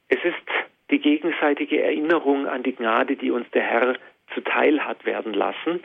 Es 0.07 0.23
ist 0.23 0.35
die 0.89 0.99
gegenseitige 0.99 1.81
Erinnerung 1.81 2.47
an 2.47 2.63
die 2.63 2.75
Gnade, 2.75 3.15
die 3.15 3.31
uns 3.31 3.49
der 3.51 3.63
Herr 3.63 3.95
zuteil 4.33 4.83
hat 4.85 5.05
werden 5.05 5.33
lassen, 5.33 5.83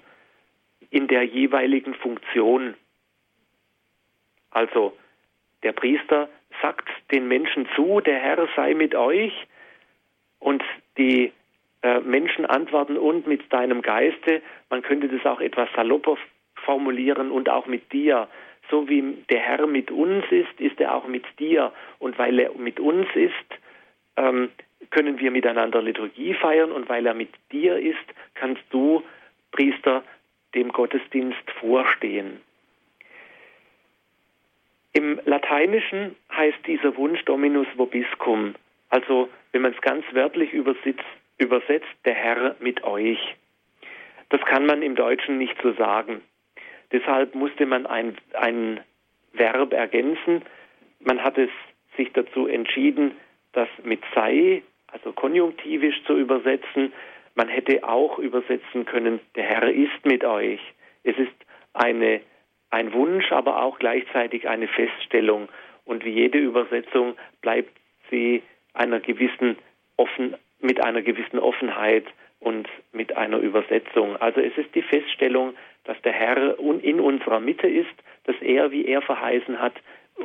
in 0.90 1.08
der 1.08 1.24
jeweiligen 1.24 1.94
Funktion. 1.94 2.74
Also 4.50 4.96
der 5.62 5.72
Priester 5.72 6.28
sagt 6.62 6.88
den 7.10 7.28
Menschen 7.28 7.68
zu, 7.74 8.00
der 8.00 8.18
Herr 8.18 8.48
sei 8.56 8.74
mit 8.74 8.94
euch 8.94 9.32
und 10.38 10.62
die 10.96 11.32
äh, 11.82 12.00
Menschen 12.00 12.46
antworten 12.46 12.96
und 12.96 13.26
mit 13.26 13.52
deinem 13.52 13.82
Geiste. 13.82 14.42
Man 14.70 14.82
könnte 14.82 15.08
das 15.08 15.24
auch 15.26 15.40
etwas 15.40 15.68
salopper 15.74 16.16
formulieren 16.54 17.30
und 17.30 17.48
auch 17.48 17.66
mit 17.66 17.92
dir. 17.92 18.28
So 18.70 18.88
wie 18.88 19.02
der 19.30 19.40
Herr 19.40 19.66
mit 19.66 19.90
uns 19.90 20.24
ist, 20.30 20.60
ist 20.60 20.80
er 20.80 20.94
auch 20.94 21.06
mit 21.06 21.24
dir. 21.38 21.72
Und 21.98 22.18
weil 22.18 22.38
er 22.38 22.52
mit 22.54 22.80
uns 22.80 23.06
ist, 23.14 23.32
ähm, 24.16 24.50
können 24.90 25.18
wir 25.18 25.30
miteinander 25.30 25.82
Liturgie 25.82 26.34
feiern 26.34 26.72
und 26.72 26.88
weil 26.88 27.06
er 27.06 27.14
mit 27.14 27.30
dir 27.52 27.76
ist, 27.78 28.04
kannst 28.34 28.62
du, 28.70 29.02
Priester, 29.52 30.02
dem 30.54 30.70
Gottesdienst 30.70 31.50
vorstehen. 31.60 32.40
Im 34.92 35.20
Lateinischen 35.26 36.16
heißt 36.34 36.66
dieser 36.66 36.96
Wunsch 36.96 37.22
Dominus 37.24 37.66
vobiscum, 37.76 38.54
also 38.88 39.28
wenn 39.52 39.62
man 39.62 39.72
es 39.72 39.80
ganz 39.82 40.04
wörtlich 40.12 40.52
übersetzt, 40.52 41.04
übersetzt, 41.38 41.94
der 42.04 42.14
Herr 42.14 42.56
mit 42.60 42.82
euch. 42.84 43.18
Das 44.30 44.40
kann 44.42 44.64
man 44.64 44.82
im 44.82 44.94
Deutschen 44.96 45.38
nicht 45.38 45.56
so 45.62 45.72
sagen. 45.74 46.22
Deshalb 46.92 47.34
musste 47.34 47.66
man 47.66 47.86
ein, 47.86 48.16
ein 48.34 48.80
Verb 49.32 49.72
ergänzen. 49.72 50.42
Man 51.00 51.22
hat 51.22 51.38
es 51.38 51.50
sich 51.96 52.12
dazu 52.12 52.46
entschieden, 52.46 53.12
das 53.52 53.68
mit 53.84 54.00
sei 54.14 54.62
also 54.88 55.12
konjunktivisch 55.12 56.02
zu 56.04 56.16
übersetzen. 56.16 56.92
Man 57.34 57.48
hätte 57.48 57.84
auch 57.84 58.18
übersetzen 58.18 58.84
können, 58.86 59.20
der 59.34 59.44
Herr 59.44 59.70
ist 59.70 60.04
mit 60.04 60.24
euch. 60.24 60.60
Es 61.04 61.16
ist 61.18 61.34
eine, 61.74 62.20
ein 62.70 62.92
Wunsch, 62.92 63.30
aber 63.32 63.62
auch 63.62 63.78
gleichzeitig 63.78 64.48
eine 64.48 64.68
Feststellung. 64.68 65.48
Und 65.84 66.04
wie 66.04 66.10
jede 66.10 66.38
Übersetzung 66.38 67.16
bleibt 67.42 67.76
sie 68.10 68.42
einer 68.74 69.00
gewissen 69.00 69.58
offen, 69.96 70.36
mit 70.60 70.82
einer 70.82 71.02
gewissen 71.02 71.38
Offenheit 71.38 72.06
und 72.40 72.68
mit 72.92 73.16
einer 73.16 73.38
Übersetzung. 73.38 74.16
Also 74.16 74.40
es 74.40 74.56
ist 74.56 74.74
die 74.74 74.82
Feststellung, 74.82 75.54
dass 75.84 76.00
der 76.02 76.12
Herr 76.12 76.58
in 76.58 77.00
unserer 77.00 77.40
Mitte 77.40 77.68
ist, 77.68 77.94
dass 78.24 78.36
er, 78.40 78.70
wie 78.70 78.86
er 78.86 79.02
verheißen 79.02 79.60
hat, 79.60 79.74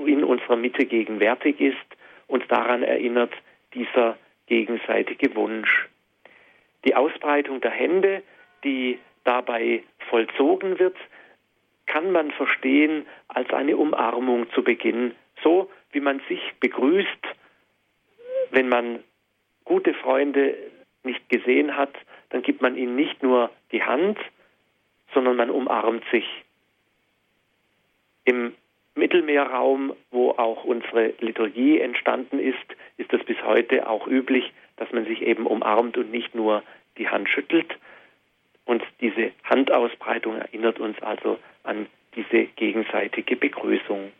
in 0.05 0.23
unserer 0.23 0.55
Mitte 0.55 0.85
gegenwärtig 0.85 1.59
ist 1.59 1.77
und 2.27 2.49
daran 2.51 2.83
erinnert 2.83 3.33
dieser 3.73 4.17
gegenseitige 4.47 5.35
Wunsch. 5.35 5.87
Die 6.85 6.95
Ausbreitung 6.95 7.61
der 7.61 7.71
Hände, 7.71 8.23
die 8.63 8.99
dabei 9.23 9.83
vollzogen 10.09 10.79
wird, 10.79 10.97
kann 11.85 12.11
man 12.11 12.31
verstehen 12.31 13.05
als 13.27 13.51
eine 13.51 13.77
Umarmung 13.77 14.49
zu 14.51 14.63
Beginn, 14.63 15.13
so 15.43 15.69
wie 15.91 15.99
man 15.99 16.21
sich 16.27 16.41
begrüßt, 16.59 17.27
wenn 18.51 18.69
man 18.69 19.03
gute 19.65 19.93
Freunde 19.93 20.55
nicht 21.03 21.27
gesehen 21.29 21.75
hat, 21.75 21.93
dann 22.29 22.41
gibt 22.41 22.61
man 22.61 22.77
ihm 22.77 22.95
nicht 22.95 23.21
nur 23.23 23.49
die 23.71 23.83
Hand, 23.83 24.17
sondern 25.13 25.35
man 25.35 25.49
umarmt 25.49 26.03
sich. 26.11 26.25
Im 28.23 28.53
Mittelmeerraum, 28.95 29.93
wo 30.11 30.31
auch 30.31 30.63
unsere 30.63 31.13
Liturgie 31.19 31.79
entstanden 31.79 32.39
ist, 32.39 32.57
ist 32.97 33.11
es 33.13 33.23
bis 33.23 33.41
heute 33.43 33.89
auch 33.89 34.07
üblich, 34.07 34.51
dass 34.77 34.91
man 34.91 35.05
sich 35.05 35.21
eben 35.21 35.45
umarmt 35.47 35.97
und 35.97 36.11
nicht 36.11 36.35
nur 36.35 36.63
die 36.97 37.09
Hand 37.09 37.29
schüttelt. 37.29 37.77
Und 38.65 38.83
diese 38.99 39.31
Handausbreitung 39.43 40.37
erinnert 40.37 40.79
uns 40.79 41.01
also 41.01 41.39
an 41.63 41.87
diese 42.15 42.45
gegenseitige 42.55 43.35
Begrüßung. 43.35 44.11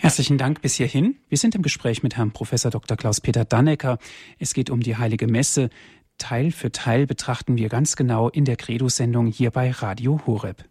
Herzlichen 0.00 0.38
Dank 0.38 0.62
bis 0.62 0.76
hierhin. 0.76 1.16
Wir 1.28 1.38
sind 1.38 1.56
im 1.56 1.62
Gespräch 1.62 2.04
mit 2.04 2.16
Herrn 2.16 2.30
Professor 2.30 2.70
Dr. 2.70 2.96
Klaus-Peter 2.96 3.44
Dannecker. 3.44 3.98
Es 4.38 4.54
geht 4.54 4.70
um 4.70 4.78
die 4.78 4.96
Heilige 4.96 5.26
Messe. 5.26 5.70
Teil 6.18 6.52
für 6.52 6.70
Teil 6.70 7.04
betrachten 7.04 7.56
wir 7.56 7.68
ganz 7.68 7.96
genau 7.96 8.28
in 8.28 8.44
der 8.44 8.54
Credo-Sendung 8.54 9.26
hier 9.26 9.50
bei 9.50 9.72
Radio 9.72 10.20
Horeb. 10.24 10.64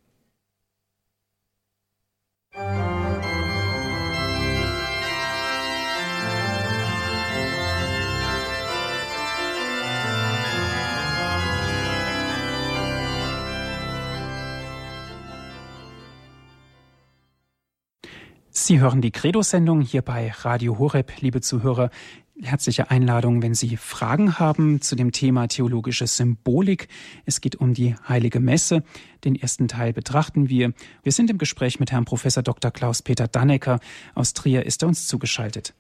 Sie 18.60 18.80
hören 18.80 19.02
die 19.02 19.12
Credo-Sendung 19.12 19.82
hier 19.82 20.02
bei 20.02 20.32
Radio 20.32 20.80
Horeb, 20.80 21.22
liebe 21.22 21.42
Zuhörer. 21.42 21.92
Herzliche 22.42 22.90
Einladung, 22.90 23.44
wenn 23.44 23.54
Sie 23.54 23.78
Fragen 23.78 24.40
haben 24.40 24.82
zu 24.82 24.96
dem 24.96 25.12
Thema 25.12 25.48
theologische 25.48 26.08
Symbolik. 26.08 26.88
Es 27.26 27.40
geht 27.40 27.58
um 27.58 27.76
die 27.76 27.96
Heilige 28.10 28.40
Messe. 28.40 28.84
Den 29.24 29.36
ersten 29.36 29.68
Teil 29.68 29.94
betrachten 29.94 30.50
wir. 30.50 30.74
Wir 31.04 31.12
sind 31.12 31.30
im 31.30 31.38
Gespräch 31.38 31.80
mit 31.80 31.92
Herrn 31.92 32.06
Professor 32.06 32.42
Dr. 32.42 32.72
Klaus-Peter 32.72 33.28
Dannecker. 33.28 33.80
Aus 34.16 34.34
Trier 34.34 34.66
ist 34.66 34.82
er 34.82 34.88
uns 34.88 35.06
zugeschaltet. 35.06 35.76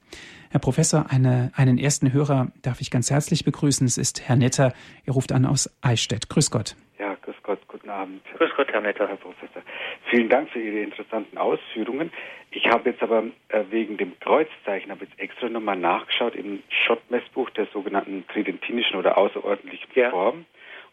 Herr 0.51 0.59
Professor, 0.59 1.09
eine, 1.09 1.51
einen 1.55 1.79
ersten 1.79 2.13
Hörer 2.13 2.51
darf 2.61 2.79
ich 2.79 2.91
ganz 2.91 3.09
herzlich 3.09 3.43
begrüßen. 3.43 3.87
Es 3.87 3.97
ist 3.97 4.21
Herr 4.21 4.35
Netter. 4.35 4.71
Er 5.03 5.13
ruft 5.13 5.31
an 5.31 5.47
aus 5.47 5.67
Eichstätt. 5.81 6.29
Grüß 6.29 6.51
Gott. 6.51 6.75
Guten 7.87 7.99
Abend. 8.01 8.21
Grüß 8.37 8.49
Gott, 8.57 8.67
Herr 8.73 8.81
Netter. 8.81 9.07
Herr 9.07 9.15
Professor. 9.15 9.61
Vielen 10.09 10.27
Dank 10.27 10.49
für 10.49 10.59
Ihre 10.59 10.79
interessanten 10.79 11.37
Ausführungen. 11.37 12.11
Ich 12.51 12.67
habe 12.67 12.89
jetzt 12.89 13.01
aber 13.01 13.23
äh, 13.47 13.63
wegen 13.69 13.95
dem 13.95 14.19
Kreuzzeichen 14.19 14.91
habe 14.91 15.05
jetzt 15.05 15.17
extra 15.17 15.47
nochmal 15.47 15.77
nachgeschaut 15.77 16.35
im 16.35 16.61
Schottmessbuch 16.67 17.49
der 17.51 17.67
sogenannten 17.67 18.27
tridentinischen 18.27 18.97
oder 18.97 19.17
außerordentlichen 19.17 19.87
ja. 19.95 20.09
Form. 20.09 20.45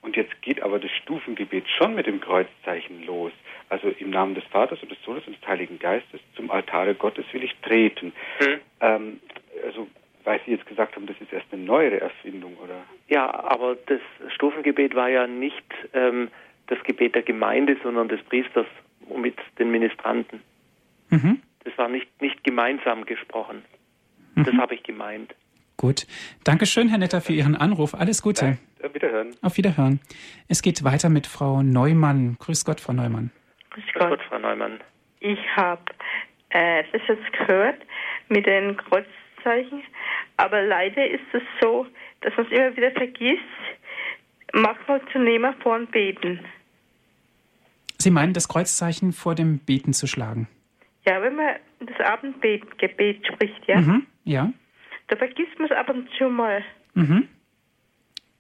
Und 0.03 0.14
jetzt 0.14 0.40
geht 0.40 0.62
aber 0.62 0.78
das 0.78 0.92
Stufengebet 1.03 1.68
schon 1.68 1.97
mit 1.97 2.07
dem 2.07 2.20
Kreuzzeichen 2.20 3.05
los. 3.05 3.32
Also 3.70 3.88
im 3.88 4.11
Namen 4.11 4.36
des 4.36 4.45
Vaters 4.45 4.80
und 4.80 4.92
des 4.92 5.03
Sohnes 5.03 5.26
und 5.26 5.36
des 5.36 5.49
Heiligen 5.49 5.80
Geistes 5.80 6.20
zum 6.36 6.49
Altare 6.53 6.95
Gottes 6.95 7.24
will 7.32 7.42
ich 7.42 7.57
treten. 7.57 8.12
Hm. 8.38 8.61
Ähm, 8.80 9.20
also 9.64 9.88
weil 10.22 10.40
Sie 10.47 10.53
jetzt 10.53 10.66
gesagt 10.66 10.95
haben, 10.95 11.07
das 11.07 11.16
ist 11.20 11.32
erst 11.32 11.47
eine 11.53 11.62
neuere 11.62 12.01
Erfindung, 12.01 12.57
oder? 12.62 12.84
Ja, 13.09 13.32
aber 13.45 13.76
das 13.86 14.01
Stufengebet 14.32 14.95
war 14.95 15.09
ja 15.11 15.26
nicht 15.26 15.64
ähm, 15.92 16.28
das 16.67 16.83
Gebet 16.85 17.15
der 17.15 17.23
Gemeinde, 17.23 17.77
sondern 17.83 18.09
des 18.09 18.23
Priesters 18.23 18.67
mit 19.17 19.37
den 19.59 19.71
Ministranten. 19.71 20.41
Mhm. 21.11 21.43
Das 21.65 21.77
war 21.79 21.89
nicht, 21.89 22.09
nicht 22.21 22.43
gemeinsam 22.45 23.05
gesprochen. 23.05 23.62
Mhm. 24.35 24.45
Das 24.45 24.55
habe 24.55 24.75
ich 24.75 24.83
gemeint. 24.83 25.35
Gut. 25.77 26.07
Dankeschön, 26.45 26.89
Herr 26.89 26.99
Netter, 26.99 27.21
für 27.21 27.33
Ihren 27.33 27.57
Anruf. 27.57 27.95
Alles 27.95 28.23
Gute. 28.23 28.59
Auf 28.83 28.95
Wiederhören. 28.95 29.35
Auf 29.43 29.57
Wiederhören. 29.57 30.01
Es 30.49 30.62
geht 30.62 30.85
weiter 30.85 31.09
mit 31.09 31.27
Frau 31.27 31.62
Neumann. 31.62 32.37
Grüß 32.39 32.65
Gott, 32.65 32.81
Frau 32.81 32.93
Neumann. 32.93 33.31
Grüß 33.71 33.85
Gott, 33.93 34.03
Grüß 34.03 34.09
Gott 34.11 34.21
Frau 34.29 34.39
Neumann. 34.39 34.81
Ich 35.21 35.41
habe 35.57 35.83
äh, 36.51 36.85
das 36.93 37.03
jetzt 37.09 37.33
gehört 37.33 37.81
mit 38.29 38.47
den 38.47 38.77
Kreuzzeichen, 38.77 39.83
aber 40.37 40.62
leider 40.62 41.09
ist 41.09 41.25
es 41.33 41.43
so, 41.61 41.87
dass 42.21 42.37
man 42.37 42.47
es 42.47 42.53
immer 42.53 42.77
wieder 42.77 42.91
vergisst, 42.93 43.43
manchmal 44.55 45.01
zu 45.13 45.19
nehmen 45.19 45.55
vor 45.63 45.79
dem 45.79 45.87
Beten. 45.89 46.41
Sie 47.99 48.11
meinen, 48.11 48.33
das 48.33 48.49
Kreuzzeichen 48.49 49.13
vor 49.13 49.35
dem 49.35 49.59
Beten 49.59 49.93
zu 49.93 50.07
schlagen? 50.07 50.49
Ja, 51.07 51.21
wenn 51.23 51.37
man 51.37 51.57
das 51.81 52.01
Abendgebet 52.01 53.27
spricht, 53.27 53.67
ja. 53.67 53.81
Mhm, 53.81 54.07
ja. 54.25 54.53
Da 55.09 55.17
vergisst 55.17 55.59
man 55.59 55.71
es 55.71 55.77
ab 55.77 55.91
und 55.91 56.09
zu 56.17 56.29
mal. 56.31 56.65
Mhm. 56.95 57.29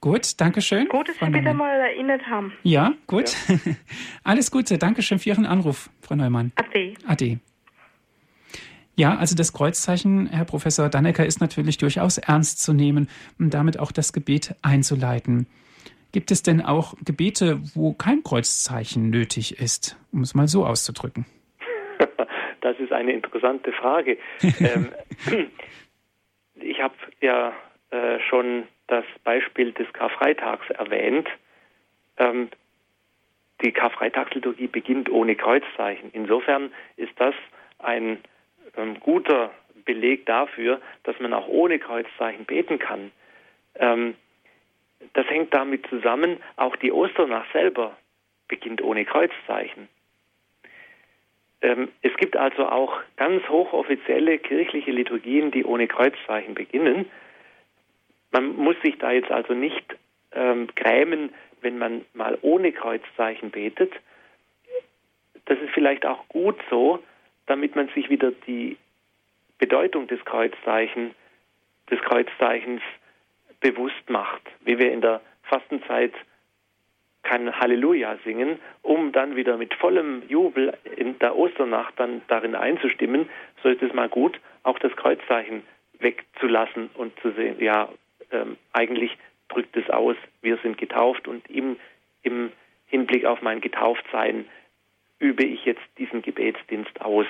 Gut, 0.00 0.38
danke 0.40 0.60
schön. 0.60 0.88
Gut, 0.88 1.08
dass 1.08 1.16
Frau 1.16 1.26
Sie 1.26 1.34
wieder 1.34 1.54
mal 1.54 1.80
erinnert 1.80 2.26
haben. 2.26 2.52
Ja, 2.62 2.92
gut. 3.06 3.34
Ja. 3.48 3.56
Alles 4.24 4.50
Gute. 4.50 4.76
Danke 4.76 5.02
schön 5.02 5.18
für 5.18 5.30
Ihren 5.30 5.46
Anruf, 5.46 5.88
Frau 6.02 6.14
Neumann. 6.14 6.52
Ade. 6.56 6.94
Ade. 7.06 7.38
Ja, 8.96 9.16
also 9.16 9.34
das 9.34 9.52
Kreuzzeichen, 9.52 10.28
Herr 10.28 10.44
Professor 10.44 10.88
Dannecker, 10.88 11.26
ist 11.26 11.40
natürlich 11.40 11.78
durchaus 11.78 12.18
ernst 12.18 12.62
zu 12.62 12.72
nehmen, 12.72 13.08
um 13.38 13.50
damit 13.50 13.78
auch 13.78 13.92
das 13.92 14.12
Gebet 14.12 14.54
einzuleiten. 14.62 15.46
Gibt 16.14 16.30
es 16.30 16.44
denn 16.44 16.60
auch 16.60 16.94
Gebete, 17.04 17.58
wo 17.74 17.92
kein 17.92 18.22
Kreuzzeichen 18.22 19.10
nötig 19.10 19.58
ist, 19.58 19.98
um 20.12 20.20
es 20.20 20.32
mal 20.32 20.46
so 20.46 20.64
auszudrücken? 20.64 21.26
Das 22.60 22.78
ist 22.78 22.92
eine 22.92 23.12
interessante 23.12 23.72
Frage. 23.72 24.16
ähm, 24.60 24.90
ich 26.54 26.80
habe 26.80 26.94
ja 27.20 27.52
äh, 27.90 28.18
schon 28.20 28.62
das 28.86 29.04
Beispiel 29.22 29.72
des 29.72 29.92
Karfreitags 29.92 30.70
erwähnt. 30.70 31.28
Ähm, 32.16 32.48
die 33.62 33.72
Karfreitagsliturgie 33.72 34.68
beginnt 34.68 35.10
ohne 35.10 35.34
Kreuzzeichen. 35.34 36.10
Insofern 36.12 36.72
ist 36.96 37.12
das 37.16 37.34
ein 37.80 38.18
ähm, 38.78 38.98
guter 39.00 39.50
Beleg 39.84 40.24
dafür, 40.24 40.80
dass 41.02 41.18
man 41.20 41.34
auch 41.34 41.48
ohne 41.48 41.78
Kreuzzeichen 41.78 42.46
beten 42.46 42.78
kann. 42.78 43.10
Ähm, 43.74 44.14
das 45.12 45.26
hängt 45.28 45.54
damit 45.54 45.86
zusammen, 45.88 46.38
auch 46.56 46.76
die 46.76 46.92
Osternacht 46.92 47.52
selber 47.52 47.96
beginnt 48.48 48.82
ohne 48.82 49.04
Kreuzzeichen. 49.04 49.88
Ähm, 51.62 51.88
es 52.02 52.14
gibt 52.16 52.36
also 52.36 52.66
auch 52.68 53.00
ganz 53.16 53.46
hochoffizielle 53.48 54.38
kirchliche 54.38 54.90
Liturgien, 54.90 55.50
die 55.50 55.64
ohne 55.64 55.86
Kreuzzeichen 55.88 56.54
beginnen. 56.54 57.06
Man 58.32 58.56
muss 58.56 58.76
sich 58.82 58.98
da 58.98 59.12
jetzt 59.12 59.30
also 59.30 59.54
nicht 59.54 59.96
ähm, 60.32 60.68
grämen, 60.74 61.32
wenn 61.62 61.78
man 61.78 62.04
mal 62.12 62.36
ohne 62.42 62.72
Kreuzzeichen 62.72 63.50
betet. 63.50 63.92
Das 65.46 65.58
ist 65.58 65.70
vielleicht 65.72 66.04
auch 66.04 66.28
gut 66.28 66.56
so, 66.68 67.02
damit 67.46 67.76
man 67.76 67.88
sich 67.88 68.10
wieder 68.10 68.32
die 68.46 68.76
Bedeutung 69.58 70.06
des 70.06 70.22
Kreuzzeichen, 70.24 71.14
des 71.90 72.00
Kreuzzeichens 72.00 72.82
bewusst 73.64 74.10
macht, 74.10 74.42
wie 74.66 74.78
wir 74.78 74.92
in 74.92 75.00
der 75.00 75.22
Fastenzeit 75.44 76.12
kein 77.22 77.58
Halleluja 77.58 78.18
singen, 78.22 78.58
um 78.82 79.10
dann 79.10 79.36
wieder 79.36 79.56
mit 79.56 79.72
vollem 79.72 80.22
Jubel 80.28 80.76
in 80.96 81.18
der 81.18 81.34
Osternacht 81.34 81.94
dann 81.96 82.20
darin 82.28 82.54
einzustimmen, 82.54 83.30
so 83.62 83.70
ist 83.70 83.82
es 83.82 83.94
mal 83.94 84.10
gut, 84.10 84.38
auch 84.64 84.78
das 84.78 84.94
Kreuzzeichen 84.96 85.62
wegzulassen 85.98 86.90
und 86.92 87.18
zu 87.20 87.32
sehen, 87.32 87.56
ja, 87.58 87.88
ähm, 88.30 88.58
eigentlich 88.74 89.16
drückt 89.48 89.74
es 89.78 89.88
aus, 89.88 90.16
wir 90.42 90.58
sind 90.58 90.76
getauft 90.76 91.26
und 91.26 91.48
im, 91.48 91.78
im 92.22 92.52
Hinblick 92.86 93.24
auf 93.24 93.40
mein 93.40 93.62
Getauftsein 93.62 94.44
übe 95.18 95.44
ich 95.44 95.64
jetzt 95.64 95.86
diesen 95.96 96.20
Gebetsdienst 96.20 97.00
aus. 97.00 97.26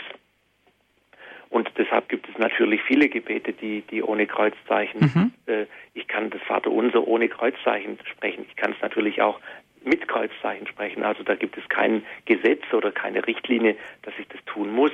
Und 1.55 1.71
deshalb 1.79 2.09
gibt 2.09 2.29
es 2.29 2.37
natürlich 2.37 2.83
viele 2.83 3.09
Gebete, 3.09 3.53
die, 3.53 3.83
die 3.83 4.03
ohne 4.03 4.27
Kreuzzeichen, 4.27 5.01
mhm. 5.01 5.33
äh, 5.47 5.67
ich 5.93 6.09
kann 6.09 6.29
das 6.31 6.43
Vaterunser 6.43 7.07
ohne 7.07 7.29
Kreuzzeichen 7.29 7.97
sprechen. 8.11 8.45
Ich 8.49 8.57
kann 8.57 8.73
es 8.73 8.83
natürlich 8.83 9.23
auch 9.23 9.39
mit 9.85 10.09
Kreuzzeichen 10.09 10.67
sprechen. 10.67 11.05
Also 11.05 11.23
da 11.23 11.37
gibt 11.37 11.57
es 11.57 11.63
kein 11.69 12.03
Gesetz 12.25 12.65
oder 12.73 12.91
keine 12.91 13.25
Richtlinie, 13.25 13.77
dass 14.03 14.15
ich 14.19 14.27
das 14.27 14.45
tun 14.47 14.73
muss. 14.73 14.91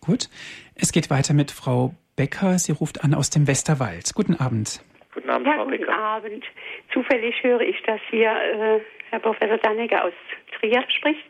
Gut. 0.00 0.28
Es 0.76 0.92
geht 0.92 1.10
weiter 1.10 1.34
mit 1.34 1.50
Frau 1.50 1.94
Becker. 2.14 2.56
Sie 2.60 2.70
ruft 2.70 3.02
an 3.02 3.12
aus 3.12 3.28
dem 3.28 3.48
Westerwald. 3.48 4.14
Guten 4.14 4.36
Abend. 4.36 4.84
Guten 5.12 5.30
Abend, 5.30 5.48
ja, 5.48 5.54
Frau 5.54 5.64
Becker. 5.64 5.86
Guten 5.86 5.98
Abend. 5.98 6.44
Zufällig 6.92 7.42
höre 7.42 7.62
ich, 7.62 7.82
dass 7.82 8.00
hier 8.08 8.30
äh, 8.30 8.80
Herr 9.10 9.20
Professor 9.20 9.58
Danneger 9.58 10.04
aus 10.04 10.12
Trier 10.58 10.84
spricht. 10.88 11.24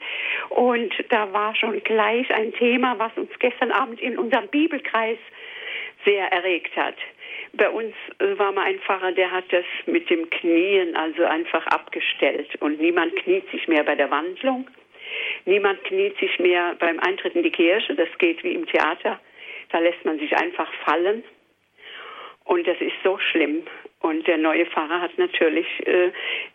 Und 0.51 0.93
da 1.11 1.33
war 1.33 1.55
schon 1.55 1.83
gleich 1.83 2.33
ein 2.33 2.53
Thema, 2.55 2.99
was 2.99 3.13
uns 3.17 3.31
gestern 3.39 3.71
Abend 3.71 4.01
in 4.01 4.19
unserem 4.19 4.49
Bibelkreis 4.49 5.19
sehr 6.05 6.31
erregt 6.33 6.75
hat. 6.77 6.97
Bei 7.55 7.69
uns 7.69 7.95
war 8.19 8.53
mal 8.53 8.65
ein 8.65 8.79
Pfarrer, 8.81 9.13
der 9.13 9.31
hat 9.31 9.45
das 9.51 9.65
mit 9.87 10.09
dem 10.11 10.29
Knien 10.31 10.97
also 10.97 11.25
einfach 11.25 11.67
abgestellt. 11.67 12.49
Und 12.61 12.81
niemand 12.81 13.17
kniet 13.17 13.51
sich 13.51 13.67
mehr 13.69 13.85
bei 13.85 13.95
der 13.95 14.11
Wandlung. 14.11 14.69
Niemand 15.45 15.83
kniet 15.85 16.19
sich 16.19 16.39
mehr 16.39 16.77
beim 16.79 16.99
Eintritt 17.01 17.35
in 17.35 17.43
die 17.43 17.51
Kirche. 17.51 17.95
Das 17.95 18.09
geht 18.19 18.43
wie 18.45 18.53
im 18.53 18.67
Theater. 18.67 19.19
Da 19.71 19.79
lässt 19.79 20.05
man 20.05 20.19
sich 20.19 20.37
einfach 20.37 20.71
fallen. 20.85 21.25
Und 22.45 22.67
das 22.67 22.81
ist 22.81 22.97
so 23.05 23.19
schlimm. 23.19 23.67
Und 24.01 24.27
der 24.29 24.39
neue 24.39 24.65
Pfarrer 24.67 25.01
hat 25.01 25.19
natürlich 25.19 25.67
äh, 25.87 26.11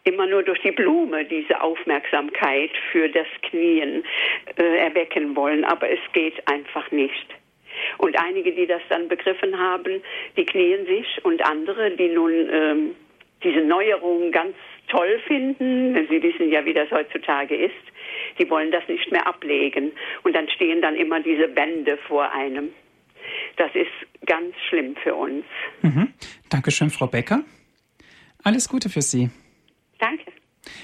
immer 0.06 0.26
nur 0.26 0.44
durch 0.44 0.60
die 0.62 0.72
Blume 0.72 1.26
diese 1.26 1.62
Aufmerksamkeit 1.62 2.72
für 2.92 3.10
das 3.10 3.28
Knien 3.50 4.04
äh, 4.56 4.78
erwecken 4.78 5.36
wollen. 5.36 5.66
Aber 5.66 5.90
es 5.90 6.00
geht 6.14 6.48
einfach 6.48 6.90
nicht. 6.92 7.28
Und 7.98 8.18
einige, 8.18 8.52
die 8.54 8.66
das 8.66 8.82
dann 8.90 9.08
begriffen 9.08 9.60
haben, 9.60 10.02
die 10.38 10.46
knien 10.46 10.86
sich 10.86 11.26
und 11.26 11.46
andere, 11.46 11.92
die 11.92 12.10
nun 12.10 12.50
ähm, 12.52 12.96
diese 13.44 13.60
Neuerungen 13.60 14.32
ganz 14.32 14.56
toll 14.88 15.20
finden, 15.28 16.08
Sie 16.10 16.22
wissen 16.22 16.50
ja, 16.50 16.66
wie 16.66 16.74
das 16.74 16.90
heutzutage 16.92 17.56
ist, 17.56 17.74
die 18.40 18.50
wollen 18.50 18.72
das 18.72 18.88
nicht 18.88 19.12
mehr 19.12 19.26
ablegen. 19.28 19.92
Und 20.24 20.36
dann 20.36 20.50
stehen 20.50 20.82
dann 20.82 20.96
immer 20.96 21.20
diese 21.20 21.56
Wände 21.56 21.98
vor 22.08 22.32
einem. 22.32 22.74
Das 23.58 23.72
ist 23.74 24.26
ganz 24.26 24.56
schlimm 24.70 24.96
für 25.04 25.16
uns. 25.16 25.46
Mhm. 25.82 26.14
Dankeschön, 26.50 26.90
Frau 26.90 27.08
Becker. 27.08 27.44
Alles 28.44 28.68
Gute 28.68 28.90
für 28.90 29.02
Sie. 29.02 29.30
Danke. 30.00 30.32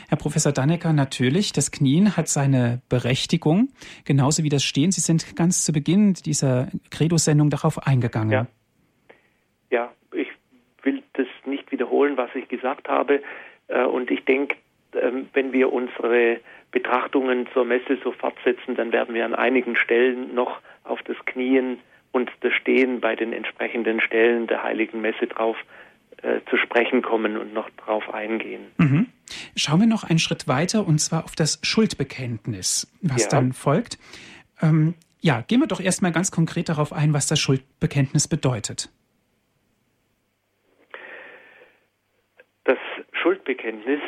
Herr 0.10 0.18
Professor 0.18 0.52
Dannecker, 0.52 0.94
natürlich, 0.94 1.54
das 1.54 1.72
Knien 1.72 2.18
hat 2.18 2.28
seine 2.28 2.82
Berechtigung, 2.90 3.70
genauso 4.06 4.44
wie 4.44 4.50
das 4.50 4.64
Stehen. 4.64 4.92
Sie 4.92 5.02
sind 5.02 5.36
ganz 5.36 5.64
zu 5.64 5.72
Beginn 5.72 6.14
dieser 6.14 6.70
Credo-Sendung 6.92 7.50
darauf 7.50 7.86
eingegangen. 7.88 8.32
Ja. 8.32 8.48
ja, 9.70 9.92
ich 10.14 10.28
will 10.84 11.04
das 11.14 11.28
nicht 11.46 11.72
wiederholen, 11.72 12.18
was 12.18 12.30
ich 12.36 12.48
gesagt 12.50 12.90
habe. 12.90 13.22
Äh, 13.68 13.84
und 13.84 14.12
ich 14.12 14.26
denke, 14.26 14.58
ähm, 14.94 15.30
wenn 15.34 15.54
wir 15.54 15.72
unsere 15.72 16.40
Betrachtungen 16.72 17.48
zur 17.54 17.66
Messe 17.66 17.98
so 18.04 18.12
fortsetzen, 18.12 18.76
dann 18.76 18.92
werden 18.92 19.16
wir 19.16 19.26
an 19.26 19.36
einigen 19.36 19.76
Stellen 19.76 20.34
noch 20.34 20.60
auf 20.84 21.02
das 21.04 21.18
Knien 21.26 21.80
und 22.12 22.32
das 22.42 22.54
Stehen 22.54 23.00
bei 23.00 23.16
den 23.16 23.34
entsprechenden 23.34 24.02
Stellen 24.02 24.48
der 24.48 24.64
Heiligen 24.64 25.02
Messe 25.02 25.28
drauf 25.28 25.58
äh, 26.22 26.42
zu 26.50 26.58
sprechen 26.58 27.02
kommen 27.02 27.38
und 27.38 27.54
noch 27.54 27.70
drauf 27.72 28.14
eingehen. 28.14 28.68
Mhm. 28.78 29.08
Schauen 29.56 29.80
wir 29.80 29.88
noch 29.88 30.04
einen 30.04 30.20
Schritt 30.20 30.48
weiter 30.48 30.86
und 30.86 31.00
zwar 31.00 31.24
auf 31.24 31.36
das 31.36 31.60
Schuldbekenntnis, 31.64 32.92
was 33.02 33.24
ja. 33.24 33.30
dann 33.30 33.54
folgt. 33.54 33.98
Ähm, 34.62 34.96
ja, 35.22 35.42
gehen 35.42 35.60
wir 35.60 35.68
doch 35.68 35.80
erstmal 35.80 36.12
ganz 36.12 36.32
konkret 36.32 36.70
darauf 36.70 36.94
ein, 36.94 37.14
was 37.14 37.28
das 37.28 37.40
Schuldbekenntnis 37.40 38.28
bedeutet. 38.28 38.90
Das 42.64 42.78
Schuldbekenntnis, 43.14 44.02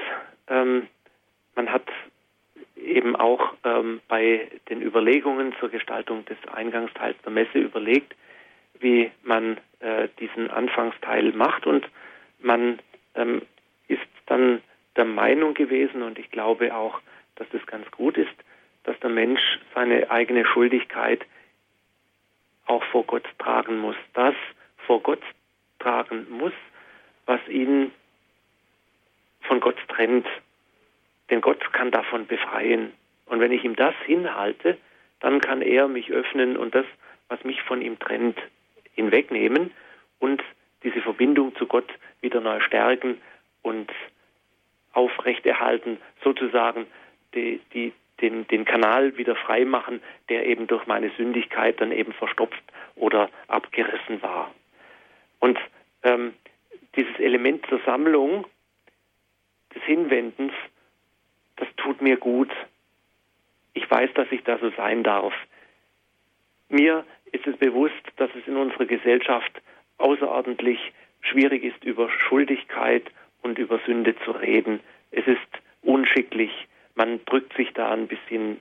ähm, 0.48 0.88
man 1.56 1.70
hat 1.70 1.88
eben 2.82 3.16
auch 3.16 3.54
ähm, 3.64 4.02
bei 4.08 4.50
den 4.70 4.82
Überlegungen 4.82 5.54
zur 5.60 5.70
Gestaltung 5.70 6.26
des 6.26 6.38
Eingangsteils 6.52 7.18
der 7.24 7.32
Messe 7.32 7.60
überlegt, 7.60 8.16
wie 8.80 9.12
man 9.24 9.58
äh, 9.80 10.08
diesen 10.20 10.50
Anfangsteil 10.50 11.32
macht 11.34 11.66
und 11.66 11.88
man 12.40 12.80
ähm, 13.16 13.44
ist 13.88 14.02
dann 14.26 14.62
der 14.96 15.06
Meinung 15.06 15.54
gewesen 15.54 16.02
und 16.02 16.20
ich 16.20 16.32
glaube 16.32 16.76
auch, 16.76 17.00
dass 17.36 17.48
das 17.52 17.66
ganz 17.66 17.90
gut 17.92 18.18
ist, 18.18 18.34
dass 18.84 19.00
der 19.00 19.10
Mensch 19.10 19.42
seine 19.74 20.10
eigene 20.10 20.46
Schuldigkeit 20.46 21.26
auch 22.66 22.84
vor 22.86 23.04
Gott 23.06 23.26
tragen 23.38 23.78
muss. 23.80 23.96
Das 24.14 24.36
vor 24.86 25.02
Gott 25.02 25.22
tragen 25.80 26.26
muss, 26.30 26.54
was 27.26 27.40
ihn 27.48 27.92
von 29.42 29.60
Gott 29.60 29.78
trennt. 29.88 30.28
Denn 31.32 31.42
Gott 31.42 31.74
kann 31.74 31.90
davon 31.90 32.28
befreien. 32.28 32.94
Und 33.26 33.40
wenn 33.40 33.52
ich 33.52 33.64
ihm 33.64 33.76
das 33.76 33.96
hinhalte, 34.06 34.78
dann 35.22 35.40
kann 35.40 35.62
er 35.62 35.88
mich 35.88 36.12
öffnen 36.12 36.58
und 36.58 36.76
das, 36.76 36.86
was 37.30 37.44
mich 37.44 37.62
von 37.64 37.82
ihm 37.82 37.98
trennt, 37.98 38.38
hinwegnehmen 38.94 39.72
und 40.20 40.44
diese 40.84 41.02
Verbindung 41.02 41.56
zu 41.56 41.66
Gott 41.66 41.90
wieder 42.20 42.42
neu 42.42 42.60
stärken 42.60 43.22
und 43.62 43.92
aufrechterhalten, 44.94 45.98
sozusagen 46.24 46.86
die, 47.34 47.62
die, 47.74 47.94
den, 48.20 48.46
den 48.48 48.66
Kanal 48.66 49.18
wieder 49.18 49.36
frei 49.36 49.64
machen, 49.64 50.02
der 50.28 50.46
eben 50.46 50.68
durch 50.68 50.86
meine 50.86 51.12
Sündigkeit 51.12 51.80
dann 51.80 51.94
eben 51.94 52.12
verstopft 52.12 52.62
oder 52.96 53.30
abgerissen 53.48 54.22
war. 54.22 54.54
Und 55.40 55.58
ähm, 56.04 56.34
dieses 56.96 57.18
Element 57.20 57.66
zur 57.68 57.80
Sammlung, 57.86 58.46
des 59.74 59.84
Hinwendens, 59.84 60.54
das 61.62 61.70
tut 61.78 62.02
mir 62.02 62.18
gut. 62.18 62.50
Ich 63.74 63.90
weiß, 63.90 64.10
dass 64.16 64.28
ich 64.32 64.44
da 64.44 64.58
so 64.58 64.72
sein 64.72 65.04
darf. 65.04 65.34
Mir 66.70 67.06
ist 67.32 67.46
es 67.46 67.56
bewusst, 67.58 68.02
dass 68.18 68.32
es 68.36 68.48
in 68.48 68.58
unserer 68.58 68.86
Gesellschaft 68.86 69.62
außerordentlich 70.00 70.80
schwierig 71.22 71.64
ist, 71.64 71.84
über 71.84 72.10
Schuldigkeit 72.10 73.04
und 73.44 73.60
über 73.60 73.80
Sünde 73.86 74.16
zu 74.26 74.32
reden. 74.32 74.80
Es 75.12 75.28
ist 75.28 75.38
unschicklich. 75.84 76.52
Man 76.96 77.24
drückt 77.26 77.56
sich 77.56 77.72
da 77.74 77.92
ein 77.92 78.08
bisschen 78.08 78.60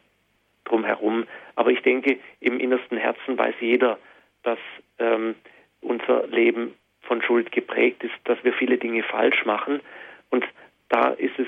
drum 0.64 0.84
herum. 0.84 1.26
Aber 1.56 1.70
ich 1.70 1.80
denke, 1.80 2.18
im 2.40 2.60
innersten 2.60 2.98
Herzen 2.98 3.38
weiß 3.38 3.54
jeder, 3.60 3.98
dass 4.42 4.58
ähm, 4.98 5.34
unser 5.80 6.26
Leben 6.26 6.74
von 7.00 7.22
Schuld 7.22 7.50
geprägt 7.50 8.04
ist, 8.04 8.14
dass 8.24 8.44
wir 8.44 8.52
viele 8.52 8.76
Dinge 8.76 9.02
falsch 9.02 9.46
machen. 9.46 9.80
Und 10.28 10.44
da 10.90 11.08
ist 11.12 11.38
es, 11.38 11.46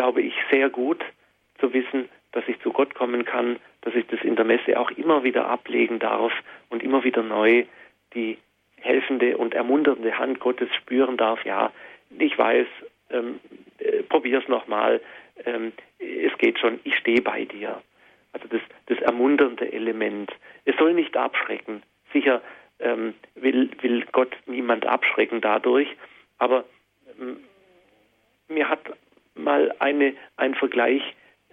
glaube 0.00 0.22
ich, 0.22 0.32
sehr 0.50 0.70
gut 0.70 1.04
zu 1.58 1.74
wissen, 1.74 2.08
dass 2.32 2.48
ich 2.48 2.58
zu 2.60 2.72
Gott 2.72 2.94
kommen 2.94 3.26
kann, 3.26 3.58
dass 3.82 3.94
ich 3.94 4.06
das 4.06 4.22
in 4.22 4.34
der 4.34 4.46
Messe 4.46 4.80
auch 4.80 4.90
immer 4.92 5.24
wieder 5.24 5.46
ablegen 5.46 5.98
darf 5.98 6.32
und 6.70 6.82
immer 6.82 7.04
wieder 7.04 7.22
neu 7.22 7.66
die 8.14 8.38
helfende 8.80 9.36
und 9.36 9.52
ermunternde 9.52 10.16
Hand 10.18 10.40
Gottes 10.40 10.74
spüren 10.74 11.18
darf. 11.18 11.44
Ja, 11.44 11.70
ich 12.18 12.38
weiß, 12.38 12.66
ähm, 13.10 13.40
äh, 13.76 14.02
probier's 14.04 14.48
nochmal, 14.48 15.02
ähm, 15.44 15.72
es 15.98 16.32
geht 16.38 16.58
schon, 16.58 16.80
ich 16.84 16.96
stehe 16.96 17.20
bei 17.20 17.44
dir. 17.44 17.82
Also 18.32 18.48
das, 18.48 18.62
das 18.86 18.98
ermunternde 19.00 19.70
Element. 19.70 20.32
Es 20.64 20.76
soll 20.78 20.94
nicht 20.94 21.14
abschrecken. 21.14 21.82
Sicher 22.14 22.40
ähm, 22.78 23.12
will, 23.34 23.68
will 23.82 24.06
Gott 24.12 24.34
niemand 24.46 24.86
abschrecken 24.86 25.42
dadurch, 25.42 25.88
aber 26.38 26.64
ähm, 27.20 27.36
mir 28.48 28.66
hat 28.66 28.80
mal 29.34 29.74
eine, 29.78 30.14
ein 30.36 30.54
Vergleich 30.54 31.02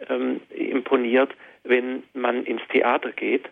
ähm, 0.09 0.41
imponiert, 0.49 1.33
wenn 1.63 2.03
man 2.13 2.43
ins 2.45 2.61
Theater 2.69 3.11
geht, 3.11 3.45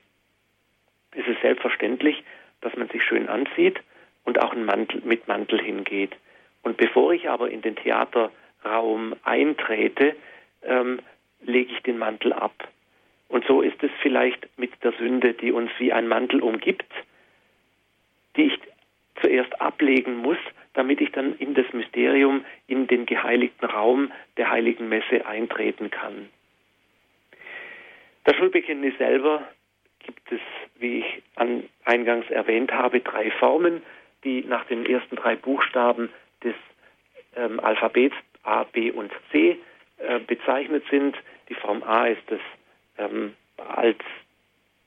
ist 1.15 1.27
es 1.27 1.39
selbstverständlich, 1.41 2.23
dass 2.61 2.75
man 2.75 2.89
sich 2.89 3.03
schön 3.03 3.27
anzieht 3.29 3.79
und 4.23 4.41
auch 4.41 4.53
Mantel, 4.55 5.01
mit 5.03 5.27
Mantel 5.27 5.61
hingeht. 5.61 6.15
Und 6.63 6.77
bevor 6.77 7.13
ich 7.13 7.29
aber 7.29 7.49
in 7.49 7.61
den 7.61 7.75
Theaterraum 7.75 9.15
eintrete, 9.23 10.15
ähm, 10.63 10.99
lege 11.41 11.73
ich 11.73 11.83
den 11.83 11.97
Mantel 11.97 12.33
ab. 12.33 12.67
Und 13.27 13.45
so 13.45 13.61
ist 13.61 13.81
es 13.83 13.91
vielleicht 14.01 14.47
mit 14.57 14.71
der 14.83 14.93
Sünde, 14.93 15.33
die 15.33 15.51
uns 15.51 15.71
wie 15.77 15.93
ein 15.93 16.07
Mantel 16.07 16.41
umgibt, 16.41 16.91
die 18.35 18.47
ich 18.47 18.59
zuerst 19.21 19.59
ablegen 19.61 20.17
muss, 20.17 20.37
damit 20.75 21.01
ich 21.01 21.11
dann 21.11 21.35
in 21.37 21.53
das 21.53 21.65
Mysterium, 21.73 22.45
in 22.67 22.87
den 22.87 23.05
geheiligten 23.05 23.65
Raum 23.65 24.11
der 24.37 24.51
heiligen 24.51 24.87
Messe 24.87 25.25
eintreten 25.25 25.89
kann. 25.89 26.29
Das 28.25 28.35
Schulbekenntnis 28.35 28.97
selber 28.97 29.47
gibt 29.99 30.31
es, 30.31 30.41
wie 30.77 30.99
ich 30.99 31.23
an, 31.35 31.63
eingangs 31.83 32.29
erwähnt 32.29 32.71
habe, 32.71 32.99
drei 32.99 33.31
Formen, 33.31 33.81
die 34.23 34.43
nach 34.43 34.65
den 34.65 34.85
ersten 34.85 35.15
drei 35.15 35.35
Buchstaben 35.35 36.09
des 36.43 36.55
ähm, 37.35 37.59
Alphabets 37.59 38.15
A, 38.43 38.63
B 38.63 38.91
und 38.91 39.11
C 39.31 39.57
äh, 39.97 40.19
bezeichnet 40.19 40.83
sind. 40.89 41.15
Die 41.49 41.55
Form 41.55 41.83
A 41.83 42.07
ist 42.07 42.23
das 42.27 42.39
ähm, 42.97 43.33
als 43.57 43.97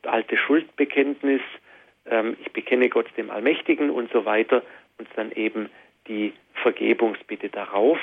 alte 0.03 0.36
Schuldbekenntnis, 0.36 1.41
ähm, 2.11 2.36
ich 2.41 2.53
bekenne 2.53 2.89
Gott 2.89 3.07
dem 3.16 3.30
Allmächtigen 3.30 3.91
und 3.91 4.11
so 4.12 4.24
weiter 4.24 4.62
und 4.99 5.09
dann 5.16 5.32
eben 5.32 5.68
die 6.07 6.32
Vergebungsbitte 6.55 7.49
darauf. 7.49 7.99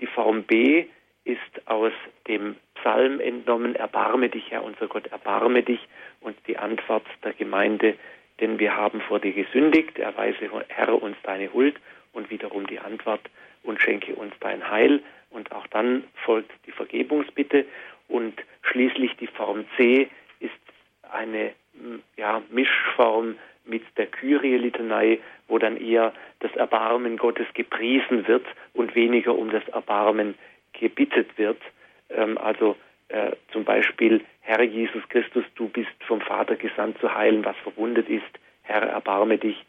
Die 0.00 0.06
Form 0.06 0.42
B 0.44 0.86
ist 1.24 1.38
aus 1.66 1.92
dem 2.26 2.56
Psalm 2.74 3.20
entnommen, 3.20 3.74
erbarme 3.74 4.28
dich, 4.28 4.50
Herr 4.50 4.64
unser 4.64 4.88
Gott, 4.88 5.06
erbarme 5.08 5.62
dich. 5.62 5.80
Und 6.20 6.36
die 6.46 6.56
Antwort 6.56 7.06
der 7.24 7.32
Gemeinde, 7.34 7.96
denn 8.40 8.58
wir 8.58 8.74
haben 8.74 9.00
vor 9.02 9.20
dir 9.20 9.32
gesündigt, 9.32 9.98
erweise, 9.98 10.50
Herr, 10.68 11.02
uns 11.02 11.16
deine 11.22 11.52
Huld. 11.52 11.76
Und 12.12 12.30
wiederum 12.30 12.66
die 12.66 12.80
Antwort, 12.80 13.20
und 13.62 13.80
schenke 13.80 14.14
uns 14.14 14.34
dein 14.40 14.68
Heil. 14.68 15.02
Und 15.30 15.52
auch 15.52 15.66
dann 15.68 16.04
folgt 16.24 16.50
die 16.66 16.72
Vergebungsbitte. 16.72 17.66
Und 18.08 18.34
schließlich 18.62 19.16
die 19.16 19.26
Form 19.26 19.64
C 19.76 20.08
ist 20.40 20.50
eine 21.12 21.52
ja, 22.16 22.42
Mischform 22.50 23.36
mit 23.70 23.82
der 23.96 24.06
Kyrie-Litanei, 24.06 25.20
wo 25.48 25.58
dann 25.58 25.76
eher 25.76 26.12
das 26.40 26.54
Erbarmen 26.56 27.16
Gottes 27.16 27.46
gepriesen 27.54 28.26
wird 28.28 28.44
und 28.74 28.94
weniger 28.94 29.34
um 29.34 29.50
das 29.50 29.66
Erbarmen 29.68 30.34
gebittet 30.72 31.38
wird. 31.38 31.60
Ähm, 32.10 32.36
also 32.36 32.76
äh, 33.08 33.32
zum 33.52 33.64
Beispiel, 33.64 34.20
Herr 34.40 34.62
Jesus 34.62 35.02
Christus, 35.08 35.44
du 35.54 35.68
bist 35.68 35.90
vom 36.06 36.20
Vater 36.20 36.56
gesandt 36.56 36.98
zu 36.98 37.14
heilen, 37.14 37.44
was 37.44 37.56
verwundet 37.58 38.08
ist. 38.08 38.38
Herr, 38.62 38.82
erbarme 38.82 39.38
dich. 39.38 39.64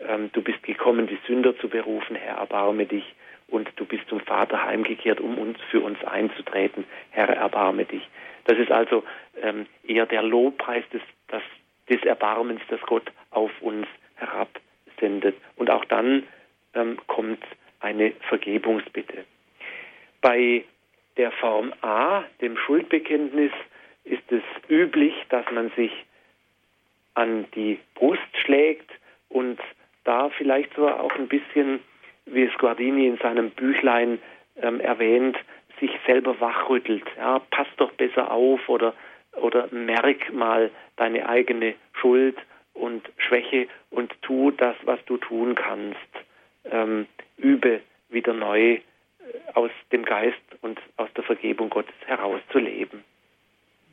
ähm, 0.00 0.30
du 0.32 0.42
bist 0.42 0.62
gekommen, 0.62 1.06
die 1.06 1.18
Sünder 1.26 1.56
zu 1.58 1.68
berufen, 1.68 2.16
Herr, 2.16 2.36
erbarme 2.38 2.86
dich. 2.86 3.14
Und 3.48 3.70
du 3.76 3.84
bist 3.84 4.08
zum 4.08 4.20
Vater 4.20 4.64
heimgekehrt, 4.64 5.20
um 5.20 5.38
uns 5.38 5.58
für 5.70 5.80
uns 5.80 6.02
einzutreten, 6.04 6.84
Herr, 7.10 7.28
erbarme 7.28 7.84
dich. 7.84 8.02
Das 8.44 8.58
ist 8.58 8.70
also 8.70 9.04
ähm, 9.42 9.66
eher 9.86 10.06
der 10.06 10.22
Lobpreis 10.22 10.84
des, 10.92 11.02
das, 11.28 11.42
des 11.88 12.02
Erbarmens, 12.04 12.60
das 12.68 12.80
Gott 12.82 13.10
auf 13.34 13.50
uns 13.60 13.86
herabsendet. 14.16 15.36
Und 15.56 15.70
auch 15.70 15.84
dann 15.86 16.24
ähm, 16.74 16.98
kommt 17.06 17.42
eine 17.80 18.12
Vergebungsbitte. 18.28 19.24
Bei 20.20 20.64
der 21.16 21.30
Form 21.32 21.72
A, 21.82 22.24
dem 22.40 22.56
Schuldbekenntnis, 22.56 23.52
ist 24.04 24.30
es 24.30 24.42
üblich, 24.68 25.14
dass 25.28 25.44
man 25.52 25.70
sich 25.76 25.92
an 27.14 27.46
die 27.54 27.78
Brust 27.94 28.20
schlägt 28.44 28.90
und 29.28 29.58
da 30.04 30.28
vielleicht 30.30 30.74
so 30.74 30.88
auch 30.88 31.14
ein 31.14 31.28
bisschen, 31.28 31.80
wie 32.26 32.42
es 32.42 32.58
Guardini 32.58 33.06
in 33.06 33.18
seinem 33.18 33.50
Büchlein 33.50 34.18
ähm, 34.56 34.80
erwähnt, 34.80 35.36
sich 35.80 35.90
selber 36.06 36.38
wachrüttelt. 36.40 37.04
Ja, 37.16 37.40
pass 37.50 37.66
doch 37.76 37.92
besser 37.92 38.30
auf 38.30 38.68
oder, 38.68 38.94
oder 39.36 39.68
merk 39.72 40.32
mal 40.32 40.70
deine 40.96 41.28
eigene 41.28 41.74
Schuld 41.94 42.36
und 42.74 43.02
Schwäche 43.16 43.68
und 43.90 44.12
tu 44.22 44.50
das, 44.50 44.76
was 44.84 44.98
du 45.06 45.16
tun 45.16 45.54
kannst. 45.54 45.96
Ähm, 46.64 47.06
übe 47.36 47.80
wieder 48.08 48.32
neu 48.32 48.74
äh, 48.74 48.80
aus 49.54 49.70
dem 49.92 50.04
Geist 50.04 50.42
und 50.60 50.80
aus 50.96 51.08
der 51.16 51.24
Vergebung 51.24 51.70
Gottes 51.70 51.94
herauszuleben. 52.06 53.04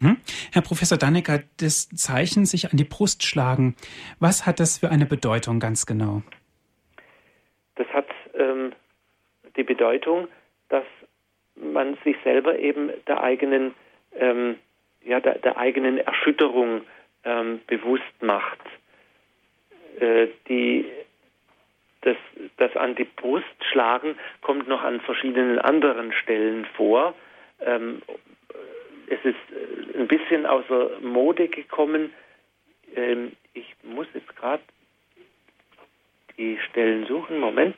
Hm? 0.02 0.18
Herr 0.52 0.64
Professor 0.64 0.98
Dannecker, 0.98 1.44
das 1.58 1.88
Zeichen 1.90 2.46
sich 2.46 2.72
an 2.72 2.78
die 2.78 2.84
Brust 2.84 3.24
schlagen, 3.24 3.76
was 4.20 4.48
hat 4.48 4.60
das 4.60 4.80
für 4.80 4.90
eine 4.90 5.06
Bedeutung 5.06 5.60
ganz 5.60 5.86
genau? 5.86 6.24
Das 7.76 7.88
hat 7.90 8.08
ähm, 8.34 8.74
die 9.56 9.64
Bedeutung, 9.64 10.28
dass 10.70 10.86
man 11.56 11.98
sich 12.04 12.16
selber 12.24 12.58
eben 12.58 12.90
der 13.08 13.22
eigenen, 13.22 13.76
ähm, 14.16 14.56
ja, 15.04 15.20
der, 15.20 15.38
der, 15.38 15.58
eigenen 15.58 16.00
Erschütterung 16.00 16.82
ähm, 17.24 17.62
bewusst 17.68 18.22
macht. 18.22 18.60
Äh, 20.00 20.28
die, 20.48 20.86
das, 22.02 22.18
das 22.58 22.76
an 22.76 22.96
die 22.96 23.04
Brust 23.06 23.46
schlagen 23.72 24.18
kommt 24.42 24.68
noch 24.68 24.84
an 24.84 25.02
verschiedenen 25.02 25.60
anderen 25.60 26.14
Stellen 26.14 26.66
vor. 26.76 27.14
Ähm, 27.60 28.02
es 29.08 29.20
ist 29.24 29.36
äh, 29.36 30.00
ein 30.00 30.08
bisschen 30.08 30.46
außer 30.46 31.00
Mode 31.02 31.48
gekommen. 31.48 32.14
Ähm, 32.96 33.34
ich 33.54 33.76
muss 33.84 34.08
jetzt 34.14 34.36
gerade 34.36 34.64
die 36.38 36.58
Stellen 36.70 37.06
suchen. 37.06 37.40
Moment. 37.40 37.78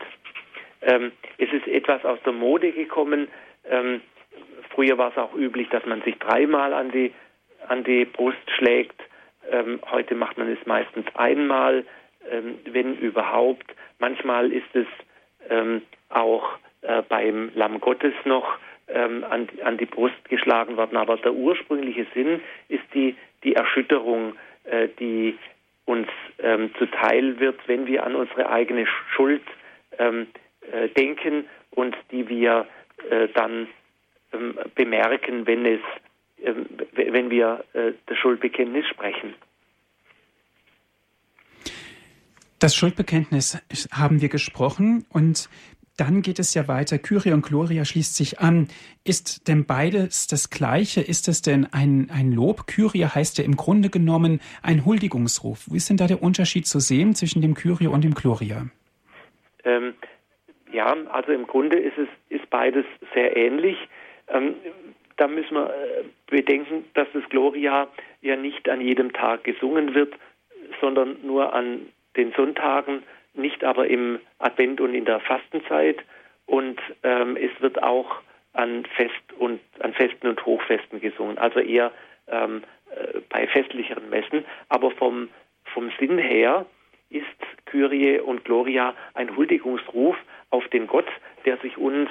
Ähm, 0.81 1.11
es 1.37 1.51
ist 1.51 1.67
etwas 1.67 2.05
aus 2.05 2.19
der 2.25 2.33
Mode 2.33 2.71
gekommen. 2.71 3.27
Ähm, 3.65 4.01
früher 4.69 4.97
war 4.97 5.11
es 5.11 5.17
auch 5.17 5.33
üblich, 5.33 5.69
dass 5.69 5.85
man 5.85 6.01
sich 6.03 6.17
dreimal 6.19 6.73
an 6.73 6.91
die, 6.91 7.13
an 7.67 7.83
die 7.83 8.05
Brust 8.05 8.49
schlägt. 8.57 8.99
Ähm, 9.51 9.79
heute 9.91 10.15
macht 10.15 10.37
man 10.37 10.49
es 10.49 10.65
meistens 10.65 11.05
einmal, 11.15 11.85
ähm, 12.29 12.59
wenn 12.65 12.95
überhaupt. 12.97 13.75
Manchmal 13.99 14.51
ist 14.51 14.73
es 14.73 14.87
ähm, 15.49 15.81
auch 16.09 16.57
äh, 16.81 17.01
beim 17.07 17.51
Lamm 17.55 17.79
Gottes 17.79 18.13
noch 18.25 18.57
ähm, 18.87 19.23
an, 19.29 19.47
an, 19.63 19.77
die 19.77 19.85
Brust 19.85 20.29
geschlagen 20.29 20.77
worden. 20.77 20.97
Aber 20.97 21.17
der 21.17 21.33
ursprüngliche 21.33 22.05
Sinn 22.13 22.41
ist 22.69 22.83
die, 22.93 23.15
die 23.43 23.55
Erschütterung, 23.55 24.35
äh, 24.63 24.87
die 24.99 25.37
uns 25.85 26.07
ähm, 26.39 26.71
zuteil 26.77 27.39
wird, 27.39 27.59
wenn 27.67 27.87
wir 27.87 28.05
an 28.05 28.15
unsere 28.15 28.49
eigene 28.49 28.85
Schuld 29.15 29.43
ähm, 29.97 30.27
äh, 30.71 30.87
denken 30.89 31.45
und 31.71 31.95
die 32.11 32.29
wir 32.29 32.67
äh, 33.09 33.27
dann 33.33 33.67
bemerken, 34.75 35.45
wenn 35.45 35.65
es, 35.65 35.81
wenn 36.43 37.29
wir 37.29 37.63
äh, 37.73 37.93
das 38.05 38.17
Schuldbekenntnis 38.17 38.87
sprechen. 38.87 39.33
Das 42.59 42.75
Schuldbekenntnis 42.75 43.61
haben 43.91 44.21
wir 44.21 44.29
gesprochen 44.29 45.05
und 45.09 45.49
dann 45.97 46.21
geht 46.21 46.39
es 46.39 46.53
ja 46.53 46.67
weiter. 46.67 46.97
Kyrie 46.97 47.33
und 47.33 47.45
Gloria 47.45 47.85
schließt 47.85 48.15
sich 48.15 48.39
an. 48.39 48.67
Ist 49.03 49.47
denn 49.47 49.65
beides 49.65 50.27
das 50.27 50.49
Gleiche? 50.49 51.01
Ist 51.01 51.27
es 51.27 51.41
denn 51.41 51.67
ein, 51.71 52.09
ein 52.09 52.31
Lob? 52.31 52.65
Kyrie 52.65 53.05
heißt 53.05 53.37
ja 53.37 53.43
im 53.43 53.55
Grunde 53.55 53.89
genommen 53.89 54.39
ein 54.63 54.85
Huldigungsruf. 54.85 55.67
Wie 55.69 55.77
ist 55.77 55.89
denn 55.89 55.97
da 55.97 56.07
der 56.07 56.23
Unterschied 56.23 56.65
zu 56.65 56.79
sehen 56.79 57.13
zwischen 57.13 57.41
dem 57.41 57.53
Kyrie 57.53 57.87
und 57.87 58.03
dem 58.03 58.15
Gloria? 58.15 58.67
Ähm, 59.65 59.93
ja, 60.71 60.95
also 61.11 61.31
im 61.31 61.45
Grunde 61.45 61.77
ist 61.77 61.97
es 61.97 62.07
ist 62.29 62.49
beides 62.49 62.85
sehr 63.13 63.37
ähnlich. 63.37 63.77
Ähm, 64.29 64.55
da 65.17 65.27
müssen 65.27 65.55
wir 65.55 65.69
äh, 65.69 66.03
bedenken, 66.27 66.85
dass 66.93 67.07
das 67.13 67.23
Gloria 67.29 67.87
ja 68.21 68.35
nicht 68.35 68.69
an 68.69 68.81
jedem 68.81 69.13
Tag 69.13 69.43
gesungen 69.43 69.93
wird, 69.93 70.13
sondern 70.81 71.17
nur 71.23 71.53
an 71.53 71.87
den 72.15 72.31
Sonntagen 72.33 73.03
nicht 73.33 73.63
aber 73.63 73.87
im 73.87 74.19
Advent 74.39 74.79
und 74.79 74.93
in 74.93 75.05
der 75.05 75.19
Fastenzeit. 75.19 75.97
Und 76.45 76.79
ähm, 77.03 77.37
es 77.37 77.49
wird 77.61 77.81
auch 77.81 78.17
an 78.53 78.85
Fest 78.95 79.33
und 79.37 79.59
an 79.79 79.93
Festen 79.93 80.27
und 80.27 80.45
Hochfesten 80.45 81.01
gesungen, 81.01 81.37
also 81.37 81.59
eher 81.59 81.91
ähm, 82.27 82.63
äh, 82.91 83.19
bei 83.29 83.47
festlicheren 83.47 84.09
Messen. 84.09 84.45
Aber 84.69 84.91
vom, 84.91 85.29
vom 85.73 85.91
Sinn 85.99 86.17
her 86.17 86.65
ist 87.09 87.25
Kyrie 87.65 88.19
und 88.19 88.45
Gloria 88.45 88.93
ein 89.13 89.35
Huldigungsruf 89.35 90.15
auf 90.49 90.67
den 90.69 90.87
Gott, 90.87 91.07
der 91.45 91.57
sich 91.57 91.77
uns 91.77 92.09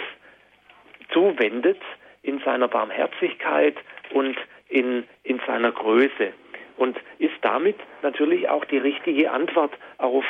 zuwendet 1.13 1.81
in 2.23 2.41
seiner 2.41 2.69
Barmherzigkeit 2.69 3.77
und 4.13 4.37
in, 4.69 5.05
in 5.23 5.41
seiner 5.47 5.73
Größe. 5.73 6.33
Und 6.77 6.97
ist 7.19 7.35
damit 7.43 7.77
natürlich 8.03 8.49
auch 8.49 8.65
die 8.65 8.79
richtige 8.79 9.31
Antwort 9.31 9.73
auf 9.99 10.25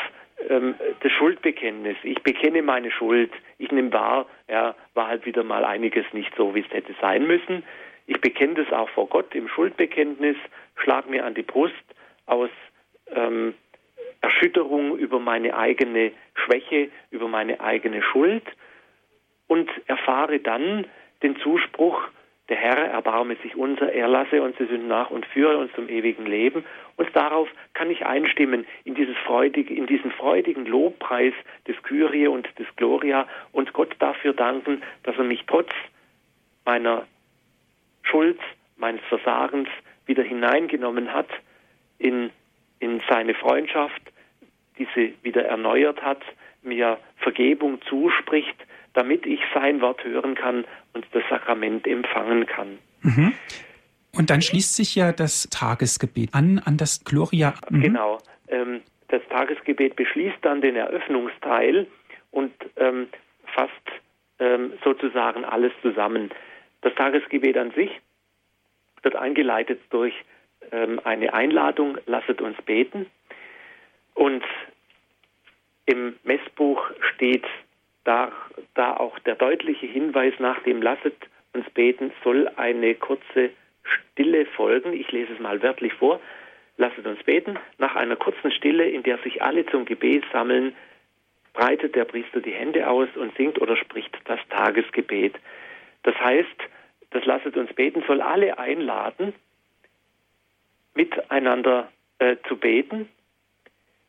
ähm, 0.49 0.75
das 1.01 1.13
Schuldbekenntnis. 1.13 1.97
Ich 2.03 2.23
bekenne 2.23 2.63
meine 2.63 2.91
Schuld. 2.91 3.31
Ich 3.59 3.71
nehme 3.71 3.93
wahr, 3.93 4.27
ja, 4.49 4.75
war 4.95 5.09
halt 5.09 5.25
wieder 5.25 5.45
mal 5.45 5.65
einiges 5.65 6.05
nicht 6.13 6.33
so, 6.37 6.55
wie 6.55 6.61
es 6.61 6.71
hätte 6.71 6.95
sein 7.01 7.27
müssen. 7.27 7.63
Ich 8.07 8.21
bekenne 8.21 8.55
das 8.55 8.73
auch 8.73 8.89
vor 8.91 9.09
Gott 9.09 9.35
im 9.35 9.49
Schuldbekenntnis, 9.49 10.37
schlag 10.77 11.09
mir 11.09 11.25
an 11.25 11.35
die 11.35 11.43
Brust 11.43 11.75
aus 12.27 12.51
ähm, 13.15 13.55
Erschütterung 14.21 14.97
über 14.99 15.19
meine 15.19 15.57
eigene 15.57 16.13
Schwäche, 16.35 16.91
über 17.11 17.29
meine 17.29 17.61
eigene 17.61 18.03
Schuld 18.03 18.45
und 19.47 19.71
erfahre 19.87 20.41
dann 20.41 20.87
den 21.23 21.37
Zuspruch, 21.37 22.01
der 22.49 22.57
Herr 22.57 22.77
erbarme 22.77 23.37
sich 23.37 23.57
unser, 23.57 23.93
er 23.93 24.09
lasse 24.09 24.43
uns 24.43 24.57
die 24.59 24.67
Sünden 24.67 24.89
nach 24.89 25.11
und 25.11 25.25
führe 25.27 25.57
uns 25.59 25.73
zum 25.73 25.89
ewigen 25.89 26.27
Leben. 26.27 26.65
Und 26.97 27.09
darauf 27.15 27.49
kann 27.73 27.91
ich 27.91 28.05
einstimmen 28.05 28.67
in, 28.85 28.95
dieses 28.95 29.17
freudige, 29.19 29.73
in 29.73 29.87
diesen 29.87 30.11
freudigen 30.11 30.67
Lobpreis 30.67 31.33
des 31.67 31.81
Kyrie 31.83 32.27
und 32.27 32.49
des 32.59 32.67
Gloria 32.77 33.27
und 33.53 33.73
Gott 33.73 33.95
dafür 34.01 34.33
danken, 34.33 34.83
dass 35.05 35.17
er 35.17 35.25
mich 35.25 35.45
trotz 35.47 35.71
meiner 36.65 37.07
Schuld, 38.03 38.41
meines 38.77 39.01
Versagens 39.09 39.69
wieder 40.07 40.25
hineingenommen 40.25 41.15
hat 41.15 41.29
in, 41.99 42.31
in 42.81 43.01
seine 43.09 43.35
Freundschaft, 43.35 44.03
diese 44.79 45.13
wieder 45.23 45.45
erneuert 45.45 46.03
hat, 46.03 46.23
mir 46.63 46.99
Vergebung 47.17 47.81
zuspricht, 47.83 48.57
damit 48.95 49.27
ich 49.27 49.41
sein 49.55 49.81
Wort 49.81 50.05
hören 50.05 50.35
kann 50.35 50.65
und 50.93 51.07
das 51.13 51.23
Sakrament 51.31 51.87
empfangen 51.87 52.47
kann. 52.47 52.79
Mhm. 53.03 53.35
Und 54.15 54.31
dann 54.31 54.43
schließt 54.43 54.77
sich 54.77 54.95
ja 54.95 55.13
das 55.13 55.49
Tagesgebet 55.51 56.35
an, 56.35 56.61
an 56.65 56.77
das 56.77 57.05
Gloria. 57.05 57.55
Mhm. 57.71 57.81
Genau. 57.81 58.19
Ähm, 58.49 58.83
das 59.09 59.23
Tagesgebet 59.31 59.97
beschließt 59.97 60.39
dann 60.43 60.61
den 60.61 60.77
Eröffnungsteil 60.77 61.87
und 62.31 62.53
ähm, 62.77 63.09
fasst 63.55 63.73
ähm, 64.39 64.73
sozusagen 64.85 65.45
alles 65.45 65.73
zusammen. 65.83 66.31
Das 66.83 66.95
Tagesgebet 66.95 67.57
an 67.57 67.71
sich 67.73 67.91
wird 69.03 69.17
eingeleitet 69.17 69.81
durch 69.91 70.15
ähm, 70.71 71.01
eine 71.05 71.33
Einladung, 71.33 71.99
lasset 72.07 72.41
uns 72.41 72.61
beten. 72.63 73.07
Und 74.15 74.45
im 75.87 76.15
Messbuch 76.23 76.83
steht 77.15 77.45
da, 78.05 78.33
da 78.75 78.97
auch 78.97 79.19
der 79.21 79.37
deutliche 79.37 79.87
Hinweis 79.87 80.35
nach 80.39 80.63
dem 80.63 80.83
Lasset 80.83 81.17
uns 81.53 81.69
beten 81.71 82.13
soll 82.25 82.49
eine 82.57 82.95
kurze 82.95 83.51
Stille 83.85 84.47
folgen. 84.47 84.93
Ich 84.93 85.11
lese 85.13 85.33
es 85.35 85.41
mal 85.41 85.63
wörtlich 85.63 85.93
vor. 85.95 86.21
Lasset 86.79 87.07
uns 87.07 87.23
beten. 87.23 87.59
Nach 87.79 87.95
einer 87.95 88.17
kurzen 88.17 88.51
Stille, 88.51 88.89
in 88.89 89.03
der 89.03 89.19
sich 89.19 89.43
alle 89.43 89.67
zum 89.67 89.85
Gebet 89.85 90.25
sammeln, 90.33 90.75
breitet 91.53 91.95
der 91.95 92.07
Priester 92.07 92.41
die 92.41 92.53
Hände 92.53 92.89
aus 92.89 93.09
und 93.15 93.37
singt 93.37 93.61
oder 93.61 93.77
spricht 93.77 94.17
das 94.25 94.41
Tagesgebet. 94.49 95.35
Das 96.03 96.19
heißt, 96.19 96.49
das 97.11 97.25
Lasset 97.27 97.57
uns 97.57 97.73
beten 97.75 98.03
soll 98.07 98.23
alle 98.23 98.59
einladen, 98.59 99.35
miteinander 100.95 101.93
äh, 102.19 102.37
zu 102.49 102.57
beten, 102.57 103.09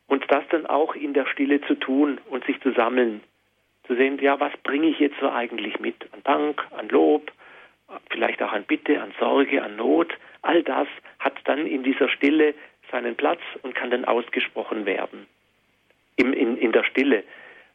Und 0.07 0.23
das 0.29 0.43
dann 0.49 0.65
auch 0.67 0.95
in 0.95 1.13
der 1.13 1.25
Stille 1.25 1.61
zu 1.61 1.75
tun 1.75 2.19
und 2.29 2.45
sich 2.45 2.61
zu 2.61 2.71
sammeln. 2.73 3.21
Zu 3.87 3.95
sehen, 3.95 4.17
ja, 4.19 4.39
was 4.39 4.55
bringe 4.63 4.87
ich 4.87 4.99
jetzt 4.99 5.19
so 5.19 5.29
eigentlich 5.29 5.79
mit? 5.79 5.95
An 6.13 6.21
Dank, 6.23 6.65
an 6.71 6.89
Lob, 6.89 7.31
vielleicht 8.09 8.41
auch 8.41 8.51
an 8.51 8.63
Bitte, 8.63 9.01
an 9.01 9.13
Sorge, 9.19 9.61
an 9.61 9.75
Not. 9.75 10.13
All 10.41 10.63
das 10.63 10.87
hat 11.19 11.35
dann 11.45 11.65
in 11.65 11.83
dieser 11.83 12.09
Stille 12.09 12.53
seinen 12.91 13.15
Platz 13.15 13.41
und 13.61 13.75
kann 13.75 13.91
dann 13.91 14.05
ausgesprochen 14.05 14.85
werden. 14.85 15.27
Im, 16.15 16.31
in, 16.33 16.57
in 16.57 16.71
der 16.71 16.83
Stille. 16.83 17.23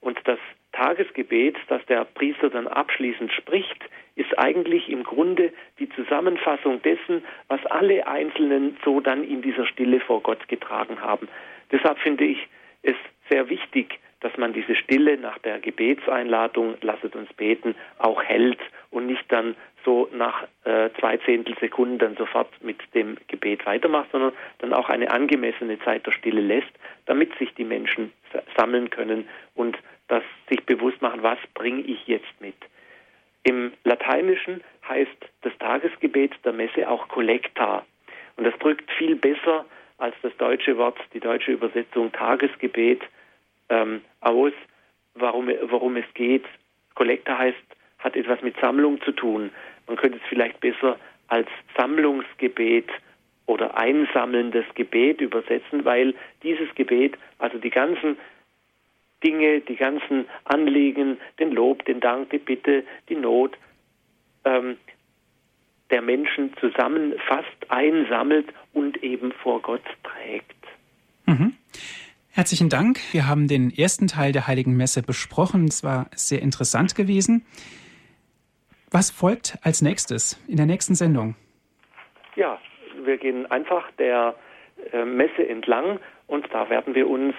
Und 0.00 0.18
das 0.24 0.38
Tagesgebet, 0.72 1.56
das 1.68 1.84
der 1.86 2.04
Priester 2.04 2.50
dann 2.50 2.68
abschließend 2.68 3.32
spricht, 3.32 3.84
ist 4.14 4.38
eigentlich 4.38 4.88
im 4.88 5.02
Grunde 5.02 5.52
die 5.78 5.88
Zusammenfassung 5.90 6.82
dessen, 6.82 7.24
was 7.48 7.64
alle 7.66 8.06
Einzelnen 8.06 8.76
so 8.84 9.00
dann 9.00 9.24
in 9.24 9.42
dieser 9.42 9.66
Stille 9.66 10.00
vor 10.00 10.22
Gott 10.22 10.48
getragen 10.48 11.00
haben. 11.00 11.28
Deshalb 11.72 11.98
finde 11.98 12.24
ich 12.24 12.38
es 12.82 12.96
sehr 13.28 13.48
wichtig, 13.48 13.98
dass 14.20 14.36
man 14.36 14.52
diese 14.52 14.74
Stille 14.74 15.16
nach 15.16 15.38
der 15.38 15.60
Gebetseinladung, 15.60 16.76
lasset 16.80 17.14
uns 17.14 17.32
beten, 17.34 17.74
auch 17.98 18.22
hält 18.22 18.58
und 18.90 19.06
nicht 19.06 19.24
dann 19.30 19.54
so 19.84 20.08
nach 20.12 20.44
äh, 20.64 20.90
zwei 20.98 21.16
Zehntelsekunden 21.18 21.98
dann 21.98 22.16
sofort 22.16 22.48
mit 22.62 22.78
dem 22.94 23.16
Gebet 23.28 23.64
weitermacht, 23.64 24.10
sondern 24.10 24.32
dann 24.58 24.72
auch 24.72 24.88
eine 24.88 25.10
angemessene 25.10 25.78
Zeit 25.80 26.06
der 26.06 26.12
Stille 26.12 26.40
lässt, 26.40 26.72
damit 27.06 27.36
sich 27.38 27.54
die 27.54 27.64
Menschen 27.64 28.12
sammeln 28.56 28.90
können 28.90 29.28
und 29.54 29.78
das 30.08 30.22
sich 30.48 30.64
bewusst 30.66 31.00
machen, 31.00 31.22
was 31.22 31.38
bringe 31.54 31.82
ich 31.82 32.06
jetzt 32.06 32.40
mit. 32.40 32.56
Im 33.44 33.72
Lateinischen 33.84 34.62
heißt 34.88 35.16
das 35.42 35.56
Tagesgebet 35.58 36.32
der 36.44 36.52
Messe 36.52 36.88
auch 36.88 37.08
Collecta. 37.08 37.84
Und 38.36 38.44
das 38.44 38.58
drückt 38.58 38.90
viel 38.92 39.16
besser 39.16 39.64
als 39.98 40.14
das 40.22 40.36
deutsche 40.38 40.76
Wort, 40.76 40.98
die 41.12 41.20
deutsche 41.20 41.52
Übersetzung 41.52 42.12
Tagesgebet 42.12 43.02
ähm, 43.68 44.02
aus, 44.20 44.52
warum, 45.14 45.50
worum 45.68 45.96
es 45.96 46.06
geht. 46.14 46.44
Kollektor 46.94 47.38
heißt, 47.38 47.58
hat 47.98 48.16
etwas 48.16 48.42
mit 48.42 48.56
Sammlung 48.60 49.00
zu 49.02 49.12
tun. 49.12 49.50
Man 49.86 49.96
könnte 49.96 50.18
es 50.18 50.28
vielleicht 50.28 50.60
besser 50.60 50.98
als 51.28 51.48
Sammlungsgebet 51.76 52.88
oder 53.46 53.76
einsammelndes 53.76 54.64
Gebet 54.74 55.20
übersetzen, 55.20 55.84
weil 55.84 56.14
dieses 56.42 56.72
Gebet, 56.74 57.16
also 57.38 57.58
die 57.58 57.70
ganzen 57.70 58.16
Dinge, 59.24 59.60
die 59.60 59.76
ganzen 59.76 60.26
Anliegen, 60.44 61.18
den 61.38 61.52
Lob, 61.52 61.84
den 61.86 62.00
Dank, 62.00 62.30
die 62.30 62.38
Bitte, 62.38 62.84
die 63.08 63.16
Not 63.16 63.56
ähm, 64.44 64.76
der 65.90 66.02
Menschen 66.02 66.54
zusammenfasst, 66.60 67.48
einsammelt 67.68 68.46
und 68.74 69.02
eben 69.02 69.32
vor 69.32 69.60
Gott 69.62 69.84
trägt. 70.02 70.54
Mhm. 71.26 71.54
Herzlichen 72.38 72.68
Dank. 72.68 73.00
Wir 73.10 73.26
haben 73.26 73.48
den 73.48 73.68
ersten 73.76 74.06
Teil 74.06 74.30
der 74.30 74.46
Heiligen 74.46 74.76
Messe 74.76 75.02
besprochen. 75.02 75.64
Es 75.64 75.82
war 75.82 76.06
sehr 76.14 76.40
interessant 76.40 76.94
gewesen. 76.94 77.44
Was 78.92 79.10
folgt 79.10 79.58
als 79.62 79.82
nächstes 79.82 80.40
in 80.46 80.56
der 80.56 80.66
nächsten 80.66 80.94
Sendung? 80.94 81.34
Ja, 82.36 82.60
wir 83.02 83.18
gehen 83.18 83.50
einfach 83.50 83.90
der 83.98 84.36
äh, 84.92 85.04
Messe 85.04 85.48
entlang 85.48 85.98
und 86.28 86.46
da 86.52 86.70
werden 86.70 86.94
wir 86.94 87.10
uns 87.10 87.34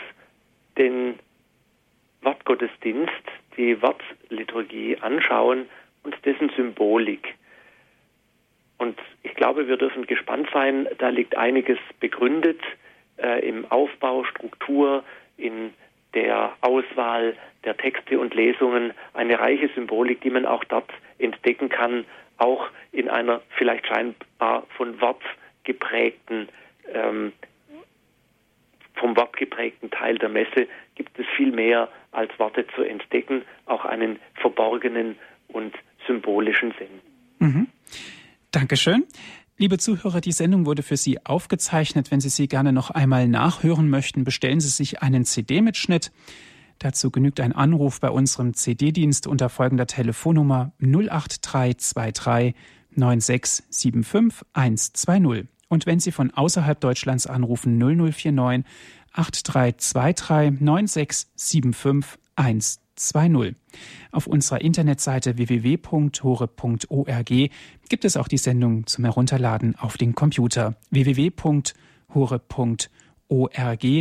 den 0.78 1.18
Wortgottesdienst, 2.22 3.24
die 3.56 3.82
Wortliturgie 3.82 4.98
anschauen 4.98 5.70
und 6.04 6.14
dessen 6.26 6.52
Symbolik. 6.58 7.36
Und 8.80 9.00
ich 9.24 9.34
glaube, 9.36 9.66
wir 9.70 9.78
dürfen 9.78 10.08
gespannt 10.08 10.50
sein. 10.52 10.90
Da 10.98 11.08
liegt 11.08 11.38
einiges 11.38 11.80
begründet 12.02 12.60
äh, 13.22 13.48
im 13.48 13.66
Aufbau, 13.72 14.24
Struktur, 14.24 15.04
in 15.38 15.74
der 16.14 16.54
Auswahl 16.62 17.36
der 17.64 17.78
Texte 17.78 18.20
und 18.20 18.34
Lesungen 18.34 18.94
eine 19.14 19.40
reiche 19.40 19.70
Symbolik, 19.76 20.22
die 20.22 20.30
man 20.30 20.46
auch 20.46 20.64
dort 20.64 20.90
entdecken 21.18 21.70
kann, 21.70 22.06
auch 22.38 22.68
in 22.92 23.10
einer 23.10 23.42
vielleicht 23.58 23.88
scheinbar 23.88 24.66
von 24.76 25.00
Wort 25.02 25.22
geprägten, 25.64 26.48
ähm, 26.94 27.34
vom 28.96 29.16
Wort 29.16 29.38
geprägten 29.38 29.92
Teil 29.92 30.18
der 30.18 30.30
Messe 30.30 30.68
gibt 30.96 31.18
es 31.20 31.26
viel 31.38 31.52
mehr 31.52 31.90
als 32.12 32.38
Worte 32.40 32.66
zu 32.76 32.82
entdecken, 32.82 33.44
auch 33.66 33.86
einen 33.86 34.20
verborgenen 34.36 35.16
und 35.48 35.74
symbolischen 36.08 36.74
Sinn. 36.78 37.00
Mhm. 37.40 37.68
Dankeschön. 38.52 39.06
Liebe 39.62 39.78
Zuhörer, 39.78 40.22
die 40.22 40.32
Sendung 40.32 40.66
wurde 40.66 40.84
für 40.84 40.96
Sie 40.96 41.26
aufgezeichnet. 41.26 42.12
Wenn 42.12 42.22
Sie 42.22 42.30
sie 42.30 42.48
gerne 42.48 42.72
noch 42.72 42.92
einmal 42.92 43.28
nachhören 43.28 43.90
möchten, 43.90 44.24
bestellen 44.24 44.62
Sie 44.62 44.70
sich 44.70 45.02
einen 45.02 45.26
CD-Mitschnitt. 45.26 46.14
Dazu 46.78 47.12
genügt 47.12 47.42
ein 47.42 47.52
Anruf 47.52 48.00
bei 48.00 48.10
unserem 48.10 48.54
CD-Dienst 48.54 49.28
unter 49.28 49.50
folgender 49.50 49.86
Telefonnummer 49.86 50.72
08323 50.80 52.56
9675 52.92 54.48
120. 54.54 55.50
Und 55.68 55.86
wenn 55.86 56.00
Sie 56.00 56.14
von 56.14 56.32
außerhalb 56.32 56.80
Deutschlands 56.80 57.28
anrufen 57.28 57.78
0049 57.78 58.64
8323 59.12 60.62
9675 60.62 62.18
120. 62.38 62.89
2.0. 63.00 63.56
Auf 64.12 64.28
unserer 64.28 64.62
Internetseite 64.62 65.38
www.hore.org 65.38 67.30
gibt 67.90 68.06
es 68.06 68.18
auch 68.18 68.28
die 68.28 68.38
Sendung 68.38 68.86
zum 68.86 69.06
Herunterladen 69.06 69.76
auf 69.80 69.98
den 69.98 70.14
Computer 70.14 70.76
www.hore.org. 70.92 71.46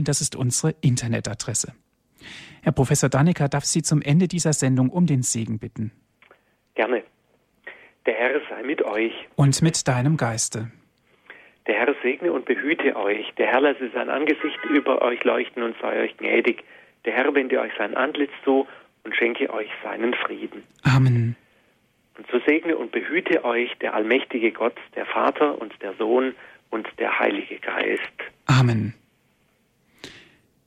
Das 0.02 0.20
ist 0.20 0.36
unsere 0.36 0.74
Internetadresse. 0.80 1.72
Herr 2.62 2.72
Professor 2.72 3.08
Dannecker 3.08 3.48
darf 3.48 3.64
Sie 3.64 3.82
zum 3.82 4.02
Ende 4.02 4.28
dieser 4.28 4.52
Sendung 4.52 4.90
um 4.90 5.06
den 5.06 5.22
Segen 5.22 5.58
bitten. 5.58 5.92
Gerne. 6.74 7.04
Der 8.06 8.14
Herr 8.14 8.40
sei 8.50 8.62
mit 8.62 8.82
euch. 8.82 9.12
Und 9.36 9.62
mit 9.62 9.86
deinem 9.86 10.16
Geiste. 10.16 10.70
Der 11.66 11.76
Herr 11.76 11.94
segne 12.02 12.32
und 12.32 12.46
behüte 12.46 12.96
euch. 12.96 13.30
Der 13.36 13.46
Herr 13.46 13.60
lasse 13.60 13.90
sein 13.92 14.08
Angesicht 14.08 14.58
über 14.70 15.02
euch 15.02 15.22
leuchten 15.24 15.62
und 15.62 15.76
sei 15.80 16.02
euch 16.02 16.16
gnädig. 16.16 16.64
Der 17.04 17.12
Herr 17.12 17.34
wende 17.34 17.60
euch 17.60 17.72
sein 17.76 17.94
Antlitz 17.94 18.32
zu 18.44 18.66
und 19.08 19.16
schenke 19.16 19.50
euch 19.50 19.70
seinen 19.82 20.12
Frieden. 20.12 20.62
Amen. 20.82 21.34
Und 22.18 22.26
so 22.30 22.38
segne 22.46 22.76
und 22.76 22.92
behüte 22.92 23.42
euch 23.42 23.70
der 23.80 23.94
allmächtige 23.94 24.52
Gott, 24.52 24.76
der 24.96 25.06
Vater 25.06 25.58
und 25.58 25.72
der 25.80 25.94
Sohn 25.94 26.34
und 26.68 26.86
der 26.98 27.18
Heilige 27.18 27.58
Geist. 27.58 28.02
Amen. 28.44 28.92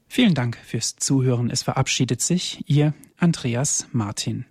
Vielen 0.07 0.33
Dank 0.33 0.57
fürs 0.57 0.95
Zuhören. 0.95 1.51
Es 1.51 1.61
verabschiedet 1.61 2.19
sich 2.21 2.63
Ihr 2.67 2.93
Andreas 3.19 3.87
Martin. 3.91 4.45